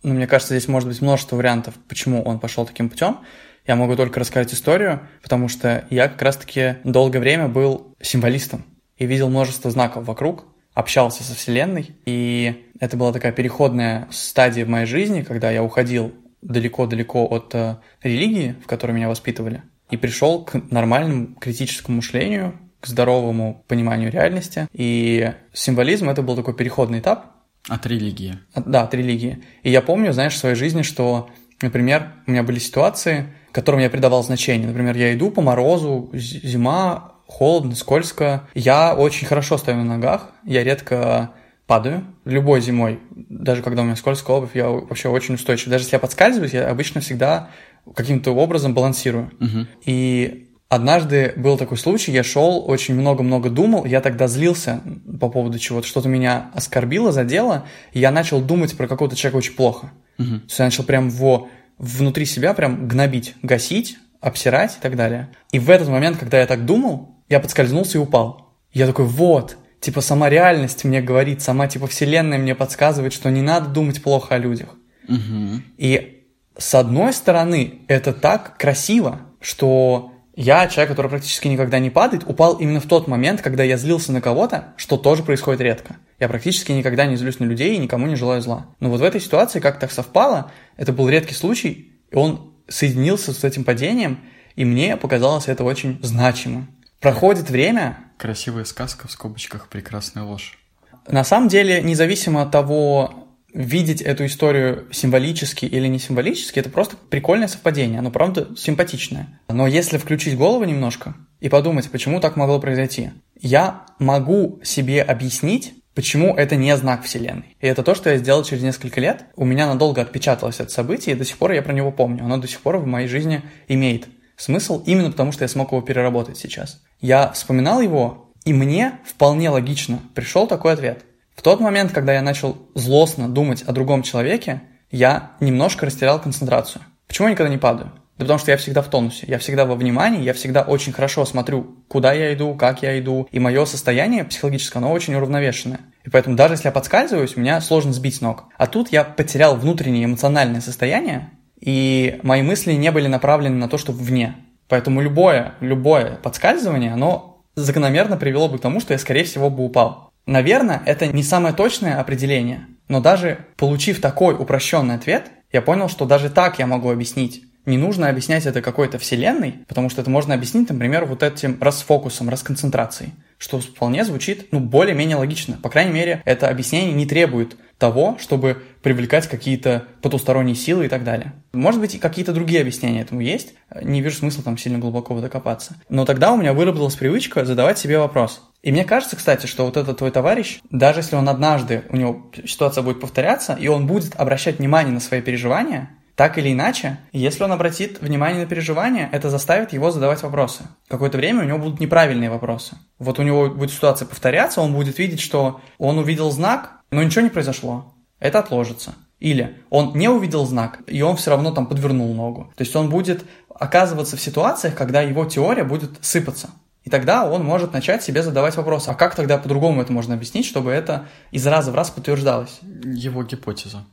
Но 0.03 0.13
мне 0.13 0.27
кажется, 0.27 0.55
здесь 0.55 0.69
может 0.69 0.89
быть 0.89 1.01
множество 1.01 1.37
вариантов, 1.37 1.75
почему 1.89 2.23
он 2.23 2.39
пошел 2.39 2.67
таким 2.67 2.91
путем. 2.91 3.21
Я 3.67 3.77
могу 3.77 3.97
только 3.97 4.21
рассказать 4.21 4.53
историю, 4.53 5.01
потому 5.23 5.49
что 5.49 5.87
я 5.89 6.09
как 6.09 6.21
раз-таки 6.21 6.77
долгое 6.85 7.21
время 7.21 7.49
был 7.49 7.95
символистом 8.01 8.65
и 8.99 9.07
видел 9.07 9.31
множество 9.31 9.71
знаков 9.71 10.07
вокруг, 10.07 10.45
общался 10.75 11.23
со 11.23 11.35
Вселенной, 11.35 11.97
и 12.05 12.69
это 12.79 12.97
была 12.97 13.13
такая 13.13 13.33
переходная 13.33 14.07
стадия 14.11 14.67
в 14.67 14.69
моей 14.69 14.87
жизни, 14.87 15.23
когда 15.23 15.51
я 15.51 15.63
уходил 15.63 16.13
далеко-далеко 16.43 17.25
от 17.25 17.55
э, 17.55 17.77
религии, 18.03 18.55
в 18.63 18.67
которой 18.67 18.93
меня 18.93 19.09
воспитывали, 19.09 19.63
и 19.91 19.97
пришел 19.97 20.45
к 20.45 20.61
нормальному 20.71 21.35
критическому 21.37 21.97
мышлению, 21.97 22.59
к 22.81 22.87
здоровому 22.87 23.65
пониманию 23.67 24.11
реальности. 24.11 24.69
И 24.75 25.33
символизм— 25.55 26.09
это 26.11 26.21
был 26.21 26.37
такой 26.37 26.55
переходный 26.55 26.99
этап. 26.99 27.33
От 27.69 27.87
религии. 27.87 28.39
От, 28.53 28.71
да, 28.71 28.83
от 28.83 28.93
религии. 28.93 29.43
И 29.63 29.71
я 29.71 29.81
помню, 29.81 30.13
знаешь, 30.13 30.35
в 30.35 30.39
своей 30.39 30.55
жизни, 30.55 30.83
что, 30.83 31.31
например, 31.63 32.13
у 32.27 32.31
меня 32.31 32.43
были 32.43 32.59
ситуации, 32.59 33.33
которым 33.55 33.81
я 33.81 33.89
придавал 33.89 34.25
значение. 34.25 34.67
Например, 34.67 34.97
я 34.97 35.15
иду 35.15 35.31
по 35.31 35.41
морозу, 35.41 36.11
зима, 36.13 37.13
холодно, 37.27 37.77
скользко. 37.77 38.49
Я 38.53 38.95
очень 38.95 39.29
хорошо 39.29 39.57
стою 39.59 39.79
на 39.79 39.85
ногах, 39.85 40.33
я 40.45 40.65
редко 40.65 41.31
падаю. 41.69 42.05
Любой 42.25 42.61
зимой, 42.61 42.99
даже 43.11 43.63
когда 43.63 43.83
у 43.83 43.85
меня 43.85 43.95
скользкая 43.95 44.39
обувь, 44.39 44.55
я 44.57 44.69
вообще 44.69 45.09
очень 45.09 45.37
устойчив. 45.37 45.69
Даже 45.69 45.85
если 45.85 45.95
я 45.95 46.01
подскальзываюсь, 46.01 46.53
я 46.53 46.69
обычно 46.69 47.01
всегда 47.01 47.51
каким-то 47.95 48.33
образом 48.33 48.75
балансирую. 48.75 49.31
Угу. 49.41 49.67
И 49.87 50.51
однажды 50.69 51.33
был 51.37 51.57
такой 51.57 51.79
случай, 51.79 52.11
я 52.11 52.25
шел, 52.25 52.69
очень 52.69 52.97
много-много 52.97 53.51
думал, 53.51 53.85
я 53.85 54.01
тогда 54.01 54.27
злился 54.27 54.81
по 55.21 55.29
поводу 55.29 55.61
чего-то, 55.61 55.87
что-то 55.87 56.09
меня 56.09 56.51
оскорбило, 56.55 57.13
задело, 57.13 57.67
и 57.93 58.01
я 58.01 58.11
начал 58.11 58.41
думать 58.41 58.77
про 58.77 58.89
какого-то 58.89 59.15
человека 59.15 59.37
очень 59.37 59.55
плохо. 59.55 59.93
Угу. 60.19 60.27
То 60.27 60.45
есть 60.49 60.59
я 60.59 60.65
начал 60.65 60.83
прям 60.83 61.07
его 61.07 61.49
внутри 61.85 62.27
себя 62.27 62.55
прям 62.55 62.89
гнобить, 62.89 63.35
гасить, 63.43 63.99
обсирать 64.21 64.77
и 64.77 64.81
так 64.81 64.97
далее. 64.97 65.29
И 65.53 65.59
в 65.59 65.71
этот 65.71 65.89
момент, 65.89 66.17
когда 66.19 66.41
я 66.41 66.47
так 66.47 66.65
думал, 66.65 67.17
я 67.29 67.41
подскользнулся 67.41 67.99
и 67.99 68.01
упал. 68.01 68.55
Я 68.73 68.87
такой, 68.87 69.05
вот, 69.05 69.57
типа 69.81 70.01
сама 70.01 70.29
реальность 70.29 70.85
мне 70.85 71.01
говорит, 71.03 71.43
сама 71.43 71.69
типа 71.69 71.87
вселенная 71.87 72.39
мне 72.39 72.55
подсказывает, 72.55 73.13
что 73.13 73.31
не 73.31 73.43
надо 73.43 73.69
думать 73.69 74.03
плохо 74.03 74.35
о 74.35 74.39
людях. 74.39 74.71
Угу. 75.09 75.63
И 75.77 76.23
с 76.57 76.75
одной 76.75 77.13
стороны, 77.13 77.81
это 77.89 78.13
так 78.13 78.57
красиво, 78.57 79.21
что 79.41 80.14
Я, 80.37 80.67
человек, 80.67 80.91
который 80.91 81.09
практически 81.09 81.47
никогда 81.47 81.79
не 81.79 81.91
падает, 81.91 82.25
упал 82.27 82.57
именно 82.57 82.81
в 82.81 82.87
тот 82.87 83.07
момент, 83.07 83.41
когда 83.41 83.63
я 83.63 83.77
злился 83.77 84.11
на 84.13 84.21
кого-то, 84.21 84.75
что 84.77 84.97
тоже 84.97 85.23
происходит 85.23 85.61
редко. 85.61 85.97
Я 86.19 86.29
практически 86.29 86.73
никогда 86.73 87.07
не 87.07 87.17
злюсь 87.17 87.39
на 87.39 87.45
людей 87.45 87.75
и 87.75 87.79
никому 87.79 88.07
не 88.07 88.17
желаю 88.17 88.43
зла. 88.43 88.67
Но 88.81 88.91
вот 88.91 89.01
в 89.01 89.05
этой 89.05 89.21
ситуации 89.21 89.61
как 89.61 89.79
так 89.79 89.93
совпало, 89.93 90.51
это 90.77 90.93
был 90.93 91.09
редкий 91.09 91.35
случай, 91.35 91.93
и 92.11 92.17
он 92.17 92.53
соединился 92.67 93.33
с 93.33 93.45
этим 93.45 93.63
падением, 93.63 94.21
и 94.57 94.65
мне 94.65 94.97
показалось 94.97 95.47
это 95.49 95.63
очень 95.63 96.01
значимым. 96.03 96.69
Проходит 97.01 97.51
время... 97.51 97.99
Красивая 98.19 98.65
сказка 98.65 99.07
в 99.07 99.13
скобочках 99.13 99.69
«Прекрасная 99.69 100.25
ложь». 100.25 100.59
На 101.07 101.23
самом 101.23 101.49
деле, 101.49 101.83
независимо 101.83 102.43
от 102.43 102.51
того, 102.51 103.24
видеть 103.55 104.03
эту 104.03 104.27
историю 104.27 104.87
символически 104.91 105.65
или 105.65 105.87
не 105.87 105.99
символически, 105.99 106.59
это 106.59 106.69
просто 106.69 106.97
прикольное 106.97 107.49
совпадение, 107.49 108.01
оно 108.01 108.11
правда 108.11 108.49
симпатичное. 108.57 109.41
Но 109.49 109.67
если 109.67 109.97
включить 109.97 110.37
голову 110.37 110.65
немножко 110.65 111.15
и 111.41 111.49
подумать, 111.49 111.89
почему 111.91 112.21
так 112.21 112.37
могло 112.37 112.59
произойти, 112.59 113.13
я 113.41 113.87
могу 113.99 114.61
себе 114.65 115.03
объяснить, 115.03 115.75
почему 115.95 116.35
это 116.35 116.57
не 116.57 116.77
знак 116.77 117.05
Вселенной. 117.05 117.57
И 117.61 117.67
это 117.67 117.85
то, 117.85 117.95
что 117.95 118.11
я 118.11 118.19
сделал 118.19 118.43
через 118.43 118.65
несколько 118.65 119.01
лет. 119.01 119.27
У 119.37 119.45
меня 119.45 119.67
надолго 119.67 120.03
отпечаталось 120.03 120.59
это 120.59 120.71
событие, 120.71 121.15
и 121.15 121.19
до 121.19 121.25
сих 121.25 121.39
пор 121.39 121.53
я 121.53 121.63
про 121.63 121.73
него 121.73 121.93
помню. 121.93 122.25
Оно 122.25 122.39
до 122.39 122.49
сих 122.49 122.61
пор 122.61 122.79
в 122.79 122.87
моей 122.87 123.07
жизни 123.07 123.43
имеет 123.69 124.09
смысл, 124.37 124.83
именно 124.85 125.13
потому 125.13 125.31
что 125.31 125.45
я 125.45 125.49
смог 125.49 125.71
его 125.71 125.81
переработать 125.81 126.37
сейчас. 126.37 126.83
Я 127.01 127.31
вспоминал 127.31 127.81
его, 127.81 128.33
и 128.45 128.53
мне 128.53 128.99
вполне 129.05 129.49
логично 129.51 130.01
пришел 130.15 130.49
такой 130.49 130.73
ответ– 130.73 131.05
в 131.35 131.43
тот 131.43 131.61
момент, 131.61 131.93
когда 131.93 132.15
я 132.15 132.23
начал 132.23 132.57
злостно 132.75 133.29
думать 133.29 133.63
о 133.63 133.73
другом 133.73 134.03
человеке, 134.03 134.63
я 134.91 135.33
немножко 135.41 135.87
растерял 135.87 136.21
концентрацию. 136.21 136.83
Почему 137.07 137.29
я 137.29 137.33
никогда 137.33 137.51
не 137.51 137.59
падаю? 137.59 137.93
Да 138.17 138.25
потому 138.25 138.39
что 138.39 138.53
я 138.53 138.57
всегда 138.57 138.81
в 138.81 138.89
тонусе, 138.89 139.27
я 139.27 139.39
всегда 139.39 139.65
во 139.67 139.75
внимании, 139.75 140.23
я 140.23 140.35
всегда 140.35 140.63
очень 140.63 140.93
хорошо 140.93 141.25
смотрю, 141.25 141.79
куда 141.89 142.13
я 142.13 142.33
иду, 142.33 142.55
как 142.55 142.83
я 142.83 142.97
иду, 143.01 143.27
и 143.33 143.41
мое 143.41 143.65
состояние 143.65 144.23
психологическое, 144.25 144.79
оно 144.79 144.93
очень 144.93 145.17
уравновешенное. 145.17 145.81
И 146.05 146.11
поэтому 146.11 146.37
даже 146.37 146.55
если 146.55 146.69
я 146.69 146.73
подскальзываюсь, 146.73 147.37
меня 147.37 147.61
сложно 147.61 147.93
сбить 147.93 148.17
с 148.17 148.21
ног. 148.21 148.45
А 148.57 148.69
тут 148.69 148.93
я 148.93 149.03
потерял 149.03 149.57
внутреннее 149.57 150.05
эмоциональное 150.05 150.61
состояние, 150.61 151.31
и 151.59 152.21
мои 152.23 152.43
мысли 152.43 152.75
не 152.75 152.93
были 152.93 153.09
направлены 153.09 153.57
на 153.57 153.69
то, 153.69 153.79
что 153.79 153.91
вне. 153.91 154.37
Поэтому 154.69 155.01
любое, 155.01 155.55
любое 155.59 156.17
подскальзывание, 156.17 156.93
оно 156.93 157.43
закономерно 157.57 158.17
привело 158.17 158.49
бы 158.49 158.59
к 158.59 158.63
тому, 158.63 158.79
что 158.81 158.93
я, 158.93 158.99
скорее 158.99 159.25
всего, 159.25 159.51
бы 159.51 159.65
упал. 159.65 160.13
Наверное, 160.27 160.83
это 160.87 161.07
не 161.07 161.23
самое 161.23 161.55
точное 161.55 162.01
определение, 162.01 162.67
но 162.89 163.01
даже 163.01 163.47
получив 163.57 164.01
такой 164.01 164.35
упрощенный 164.35 164.95
ответ, 164.95 165.31
я 165.53 165.63
понял, 165.63 165.89
что 165.89 166.07
даже 166.07 166.31
так 166.31 166.59
я 166.59 166.67
могу 166.67 166.91
объяснить. 166.91 167.45
Не 167.67 167.79
нужно 167.79 168.09
объяснять 168.09 168.45
это 168.45 168.61
какой-то 168.61 168.99
вселенной, 168.99 169.61
потому 169.69 169.89
что 169.89 170.03
это 170.03 170.11
можно 170.11 170.35
объяснить, 170.35 170.69
например, 170.69 171.07
вот 171.07 171.23
этим 171.23 171.57
расфокусом, 171.61 172.29
расконцентрацией, 172.29 173.13
что 173.39 173.59
вполне 173.59 174.05
звучит, 174.05 174.49
ну, 174.51 174.61
более-менее 174.61 175.17
логично. 175.17 175.59
По 175.63 175.71
крайней 175.71 175.93
мере, 175.93 176.23
это 176.27 176.49
объяснение 176.49 176.93
не 176.93 177.07
требует 177.07 177.57
того, 177.79 178.19
чтобы 178.21 178.63
привлекать 178.85 179.27
какие-то 179.27 179.85
потусторонние 180.03 180.55
силы 180.55 180.85
и 180.85 180.89
так 180.89 181.05
далее. 181.05 181.33
Может 181.55 181.81
быть, 181.81 181.95
и 181.95 181.99
какие-то 181.99 182.35
другие 182.35 182.61
объяснения 182.61 183.01
этому 183.01 183.23
есть. 183.23 183.55
Не 183.83 184.03
вижу 184.03 184.17
смысла 184.17 184.45
там 184.45 184.59
сильно 184.59 184.79
глубоко 184.79 185.19
докопаться. 185.19 185.77
Но 185.89 186.05
тогда 186.05 186.33
у 186.33 186.37
меня 186.37 186.53
выработалась 186.53 186.95
привычка 186.95 187.47
задавать 187.47 187.79
себе 187.79 187.99
вопрос. 187.99 188.43
И 188.63 188.71
мне 188.71 188.85
кажется, 188.85 189.17
кстати, 189.17 189.47
что 189.47 189.65
вот 189.65 189.79
этот 189.79 189.97
твой 189.97 190.11
товарищ, 190.11 190.61
даже 190.71 191.01
если 191.01 191.17
он 191.17 191.31
однажды, 191.31 191.85
у 191.89 191.97
него 191.97 192.31
ситуация 192.47 192.83
будет 192.83 193.01
повторяться, 193.01 193.57
и 193.59 193.69
он 193.69 193.87
будет 193.87 194.15
обращать 194.17 194.59
внимание 194.59 194.93
на 194.93 195.01
свои 195.01 195.23
переживания, 195.23 195.91
так 196.15 196.37
или 196.37 196.53
иначе, 196.53 196.99
если 197.13 197.43
он 197.43 197.53
обратит 197.53 198.03
внимание 198.03 198.43
на 198.43 198.47
переживания, 198.47 199.09
это 199.11 199.31
заставит 199.31 199.73
его 199.73 199.91
задавать 199.91 200.23
вопросы. 200.23 200.65
Какое-то 200.89 201.17
время 201.17 201.43
у 201.43 201.47
него 201.47 201.59
будут 201.59 201.81
неправильные 201.81 202.31
вопросы. 202.31 202.77
Вот 202.99 203.19
у 203.19 203.23
него 203.23 203.49
будет 203.49 203.73
ситуация 203.73 204.07
повторяться, 204.07 204.61
он 204.61 204.75
будет 204.75 204.99
видеть, 204.99 205.21
что 205.21 205.61
он 205.79 205.99
увидел 205.99 206.31
знак, 206.31 206.83
но 206.91 207.03
ничего 207.03 207.23
не 207.23 207.31
произошло. 207.31 207.94
Это 208.25 208.39
отложится. 208.39 208.95
Или 209.21 209.59
он 209.69 209.93
не 209.95 210.09
увидел 210.09 210.47
знак, 210.47 210.81
и 210.87 211.03
он 211.03 211.17
все 211.17 211.31
равно 211.31 211.51
там 211.51 211.67
подвернул 211.67 212.15
ногу. 212.15 212.51
То 212.57 212.63
есть 212.63 212.75
он 212.75 212.89
будет 212.89 213.23
оказываться 213.51 214.17
в 214.17 214.21
ситуациях, 214.21 214.75
когда 214.75 215.03
его 215.03 215.27
теория 215.27 215.63
будет 215.63 215.91
сыпаться. 216.01 216.49
И 216.85 216.91
тогда 216.91 217.31
он 217.31 217.45
может 217.45 217.75
начать 217.75 218.03
себе 218.03 218.23
задавать 218.23 218.57
вопрос, 218.57 218.89
а 218.89 218.95
как 218.95 219.15
тогда 219.15 219.37
по-другому 219.37 219.83
это 219.83 219.93
можно 219.93 220.15
объяснить, 220.15 220.47
чтобы 220.47 220.71
это 220.71 221.07
из 221.33 221.47
раза 221.47 221.71
в 221.71 221.75
раз 221.75 221.91
подтверждалось? 221.91 222.61
Его 222.83 223.25
гипотеза. 223.25 223.85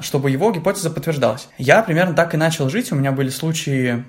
Чтобы 0.00 0.30
его 0.30 0.50
гипотеза 0.50 0.88
подтверждалась. 0.88 1.48
Я 1.58 1.82
примерно 1.82 2.14
так 2.14 2.32
и 2.32 2.38
начал 2.38 2.70
жить. 2.70 2.90
У 2.90 2.96
меня 2.96 3.12
были 3.12 3.28
случаи, 3.28 4.02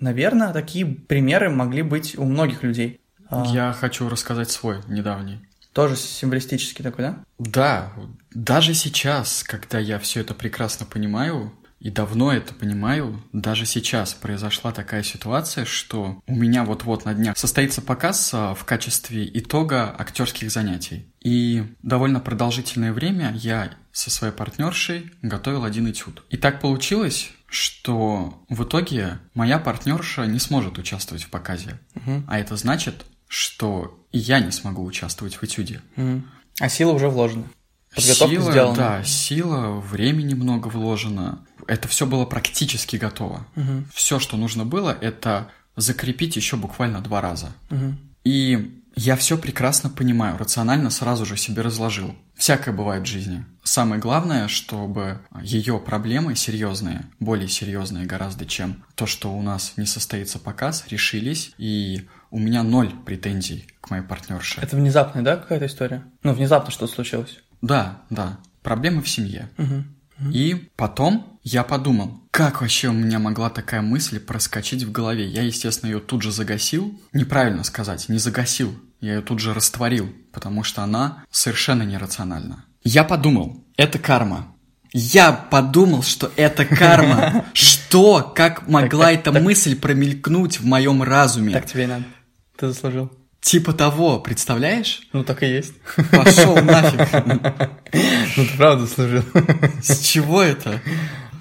наверное, 0.00 0.52
такие 0.52 0.84
примеры 0.84 1.48
могли 1.48 1.82
быть 1.82 2.18
у 2.18 2.24
многих 2.24 2.64
людей. 2.64 3.00
А. 3.30 3.44
Я 3.46 3.72
хочу 3.72 4.08
рассказать 4.08 4.50
свой 4.50 4.78
недавний. 4.88 5.38
Тоже 5.72 5.94
символистический 5.94 6.82
такой, 6.82 7.04
да? 7.04 7.18
Да, 7.38 7.92
даже 8.34 8.74
сейчас, 8.74 9.42
когда 9.42 9.78
я 9.78 9.98
все 9.98 10.20
это 10.20 10.34
прекрасно 10.34 10.86
понимаю, 10.86 11.52
и 11.82 11.90
давно 11.90 12.32
это 12.32 12.54
понимаю. 12.54 13.20
Даже 13.32 13.66
сейчас 13.66 14.14
произошла 14.14 14.70
такая 14.70 15.02
ситуация, 15.02 15.64
что 15.64 16.22
у 16.28 16.34
меня 16.34 16.64
вот-вот 16.64 17.04
на 17.04 17.12
днях 17.12 17.36
состоится 17.36 17.82
показ 17.82 18.30
а, 18.32 18.54
в 18.54 18.64
качестве 18.64 19.28
итога 19.36 19.92
актерских 19.98 20.52
занятий. 20.52 21.12
И 21.20 21.64
довольно 21.82 22.20
продолжительное 22.20 22.92
время 22.92 23.32
я 23.34 23.72
со 23.90 24.10
своей 24.10 24.32
партнершей 24.32 25.10
готовил 25.22 25.64
один 25.64 25.90
этюд. 25.90 26.22
И 26.30 26.36
так 26.36 26.60
получилось, 26.60 27.32
что 27.46 28.44
в 28.48 28.62
итоге 28.62 29.18
моя 29.34 29.58
партнерша 29.58 30.24
не 30.26 30.38
сможет 30.38 30.78
участвовать 30.78 31.24
в 31.24 31.30
показе. 31.30 31.80
Угу. 31.96 32.24
А 32.28 32.38
это 32.38 32.56
значит, 32.56 33.04
что 33.26 34.06
и 34.12 34.18
я 34.18 34.38
не 34.38 34.52
смогу 34.52 34.84
участвовать 34.84 35.34
в 35.34 35.42
этюде. 35.42 35.80
Угу. 35.96 36.22
А 36.60 36.68
сила 36.68 36.92
уже 36.92 37.08
вложена. 37.08 37.46
Подготовка 37.94 38.34
сила, 38.34 38.52
сделана. 38.52 38.76
Да, 38.76 39.04
сила, 39.04 39.80
времени 39.80 40.34
много 40.34 40.68
вложено. 40.68 41.44
Это 41.66 41.88
все 41.88 42.06
было 42.06 42.24
практически 42.24 42.96
готово. 42.96 43.46
Угу. 43.56 43.84
Все, 43.94 44.18
что 44.18 44.36
нужно 44.36 44.64
было, 44.64 44.96
это 45.00 45.48
закрепить 45.76 46.36
еще 46.36 46.56
буквально 46.56 47.00
два 47.00 47.20
раза. 47.20 47.52
Угу. 47.70 47.94
И 48.24 48.82
я 48.94 49.16
все 49.16 49.38
прекрасно 49.38 49.88
понимаю, 49.88 50.36
рационально 50.36 50.90
сразу 50.90 51.24
же 51.24 51.36
себе 51.36 51.62
разложил. 51.62 52.14
Всякое 52.36 52.74
бывает 52.74 53.04
в 53.04 53.06
жизни. 53.06 53.44
Самое 53.62 54.00
главное, 54.00 54.48
чтобы 54.48 55.20
ее 55.40 55.78
проблемы 55.78 56.34
серьезные, 56.34 57.06
более 57.20 57.48
серьезные 57.48 58.04
гораздо, 58.04 58.44
чем 58.44 58.84
то, 58.94 59.06
что 59.06 59.32
у 59.32 59.42
нас 59.42 59.74
не 59.76 59.86
состоится 59.86 60.38
показ, 60.38 60.84
решились, 60.88 61.52
и 61.56 62.06
у 62.30 62.38
меня 62.38 62.62
ноль 62.62 62.92
претензий 63.06 63.66
к 63.80 63.90
моей 63.90 64.02
партнерше. 64.02 64.60
Это 64.60 64.76
внезапная, 64.76 65.22
да, 65.22 65.36
какая-то 65.36 65.66
история? 65.66 66.02
Ну, 66.22 66.32
внезапно 66.34 66.70
что 66.70 66.86
случилось? 66.86 67.38
Да, 67.62 68.02
да. 68.10 68.38
Проблемы 68.62 69.02
в 69.02 69.08
семье. 69.08 69.48
Угу. 69.56 70.30
И 70.30 70.68
потом 70.76 71.38
я 71.42 71.64
подумал, 71.64 72.20
как 72.30 72.60
вообще 72.60 72.88
у 72.88 72.92
меня 72.92 73.18
могла 73.18 73.50
такая 73.50 73.82
мысль 73.82 74.20
проскочить 74.20 74.84
в 74.84 74.92
голове? 74.92 75.26
Я, 75.26 75.42
естественно, 75.42 75.90
ее 75.90 76.00
тут 76.00 76.22
же 76.22 76.30
загасил. 76.30 76.98
Неправильно 77.12 77.64
сказать, 77.64 78.08
не 78.08 78.18
загасил. 78.18 78.74
Я 79.00 79.14
ее 79.14 79.20
тут 79.22 79.40
же 79.40 79.52
растворил, 79.52 80.12
потому 80.32 80.62
что 80.62 80.82
она 80.82 81.24
совершенно 81.30 81.82
нерациональна. 81.82 82.64
Я 82.84 83.04
подумал, 83.04 83.64
это 83.76 83.98
карма. 83.98 84.54
Я 84.92 85.32
подумал, 85.32 86.02
что 86.02 86.30
это 86.36 86.64
карма. 86.66 87.46
Что? 87.54 88.32
Как 88.34 88.68
могла 88.68 89.12
эта 89.12 89.32
мысль 89.32 89.74
промелькнуть 89.74 90.60
в 90.60 90.66
моем 90.66 91.02
разуме? 91.02 91.54
Так 91.54 91.66
тебе 91.66 91.86
надо. 91.86 92.04
Ты 92.56 92.68
заслужил. 92.68 93.10
Типа 93.42 93.72
того, 93.72 94.20
представляешь? 94.20 95.02
Ну, 95.12 95.24
так 95.24 95.42
и 95.42 95.46
есть. 95.46 95.74
Пошел 96.10 96.56
нафиг. 96.56 97.08
Ну, 98.34 98.46
ты 98.46 98.56
правда 98.56 98.86
заслужил. 98.86 99.22
С 99.82 99.98
чего 99.98 100.40
это? 100.40 100.80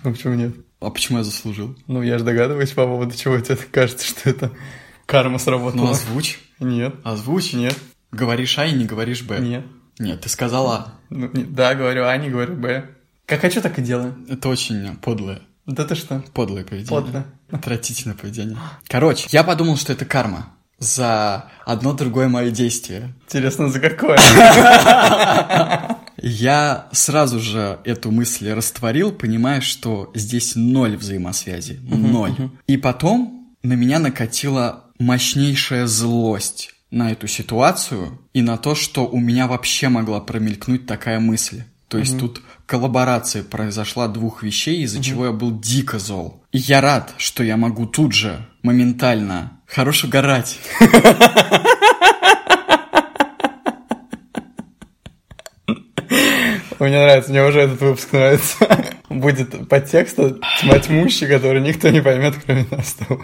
Ну, 0.03 0.12
почему 0.12 0.34
нет? 0.34 0.53
А 0.81 0.89
почему 0.89 1.20
я 1.20 1.24
заслужил? 1.24 1.77
Ну, 1.88 2.01
я 2.01 2.17
же 2.17 2.25
догадываюсь 2.25 2.72
по 2.72 2.86
поводу 2.86 3.15
чего 3.15 3.39
тебе 3.39 3.55
кажется, 3.55 4.05
что 4.05 4.29
это 4.29 4.51
карма 5.05 5.38
сработала. 5.38 5.86
Ну, 5.86 5.91
озвучь. 5.91 6.39
Нет. 6.60 6.96
Озвучь. 7.05 7.53
Нет. 7.53 7.77
Говоришь 8.12 8.58
А 8.58 8.65
и 8.65 8.74
не 8.74 8.84
говоришь 8.86 9.22
Б. 9.22 9.39
Нет. 9.39 9.65
Нет, 10.00 10.22
ты 10.22 10.27
сказала 10.27 10.96
Ну, 11.10 11.29
да, 11.34 11.75
говорю 11.75 12.08
А, 12.08 12.17
не 12.17 12.29
говорю 12.29 12.55
Б. 12.55 12.89
Как 13.25 13.39
хочу, 13.39 13.62
так 13.62 13.79
и 13.79 13.81
делаю. 13.81 14.17
Это 14.27 14.50
очень 14.50 14.96
подлое. 14.98 15.41
Да 15.67 15.86
ты 15.86 15.96
что? 15.96 16.22
Подлое 16.34 16.65
поведение. 16.65 16.89
Подло. 16.89 17.25
Отвратительное 17.51 18.17
поведение. 18.17 18.58
Короче, 18.88 19.27
я 19.31 19.43
подумал, 19.43 19.77
что 19.77 19.93
это 19.93 20.03
карма 20.03 20.51
за 20.81 21.45
одно 21.63 21.93
другое 21.93 22.27
мое 22.27 22.50
действие. 22.50 23.13
Интересно, 23.25 23.69
за 23.69 23.79
какое? 23.79 24.17
Я 26.21 26.88
сразу 26.91 27.39
же 27.39 27.79
эту 27.85 28.11
мысль 28.11 28.51
растворил, 28.51 29.11
понимая, 29.11 29.61
что 29.61 30.11
здесь 30.15 30.55
ноль 30.55 30.97
взаимосвязи. 30.97 31.79
Ноль. 31.83 32.35
И 32.67 32.77
потом 32.77 33.47
на 33.63 33.73
меня 33.73 34.00
накатила 34.00 34.85
мощнейшая 35.00 35.85
злость 35.85 36.73
на 36.89 37.11
эту 37.11 37.27
ситуацию 37.27 38.19
и 38.33 38.41
на 38.41 38.57
то, 38.57 38.75
что 38.75 39.07
у 39.07 39.19
меня 39.19 39.47
вообще 39.47 39.88
могла 39.88 40.19
промелькнуть 40.19 40.88
такая 40.88 41.19
мысль. 41.19 41.63
То 41.88 41.97
есть 41.97 42.17
тут 42.17 42.41
коллаборация 42.65 43.43
произошла 43.43 44.07
двух 44.07 44.43
вещей, 44.43 44.83
из-за 44.83 45.03
чего 45.03 45.25
я 45.25 45.31
был 45.31 45.59
дико 45.59 46.00
зол. 46.00 46.41
И 46.53 46.57
я 46.57 46.79
рад, 46.81 47.13
что 47.17 47.43
я 47.43 47.57
могу 47.57 47.85
тут 47.85 48.13
же 48.13 48.47
моментально 48.63 49.59
Хорош 49.73 50.03
угорать. 50.03 50.59
Мне 56.79 56.99
нравится, 56.99 57.29
мне 57.29 57.43
уже 57.45 57.59
этот 57.59 57.79
выпуск 57.79 58.11
нравится. 58.11 58.55
Будет 59.09 59.69
подтекст 59.69 60.17
тьма 60.59 60.79
тьмущий, 60.79 61.27
который 61.27 61.61
никто 61.61 61.89
не 61.89 62.01
поймет, 62.01 62.33
кроме 62.43 62.65
нас 62.71 62.89
с 62.89 62.93
тобой. 62.95 63.23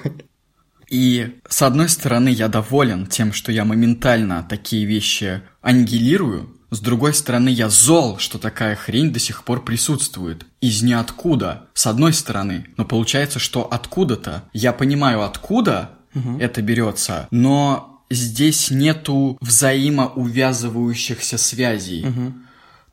И 0.89 1.39
с 1.49 1.63
одной 1.63 1.89
стороны, 1.89 2.29
я 2.29 2.49
доволен 2.49 3.07
тем, 3.07 3.33
что 3.33 3.51
я 3.51 3.65
моментально 3.65 4.45
такие 4.47 4.85
вещи 4.85 5.41
аннигилирую, 5.61 6.55
с 6.69 6.81
другой 6.81 7.13
стороны, 7.13 7.49
я 7.49 7.69
зол, 7.69 8.19
что 8.19 8.37
такая 8.37 8.75
хрень 8.75 9.11
до 9.11 9.19
сих 9.19 9.43
пор 9.43 9.63
присутствует. 9.63 10.45
Из 10.59 10.83
ниоткуда, 10.83 11.69
с 11.73 11.87
одной 11.87 12.11
стороны. 12.13 12.67
Но 12.75 12.83
получается, 12.83 13.39
что 13.39 13.63
откуда-то. 13.63 14.43
Я 14.53 14.73
понимаю, 14.73 15.23
откуда 15.23 15.96
угу. 16.17 16.39
это 16.39 16.61
берется, 16.61 17.27
но 17.31 18.03
здесь 18.09 18.71
нету 18.71 19.37
взаимоувязывающихся 19.41 21.37
связей. 21.37 22.05
Угу. 22.05 22.33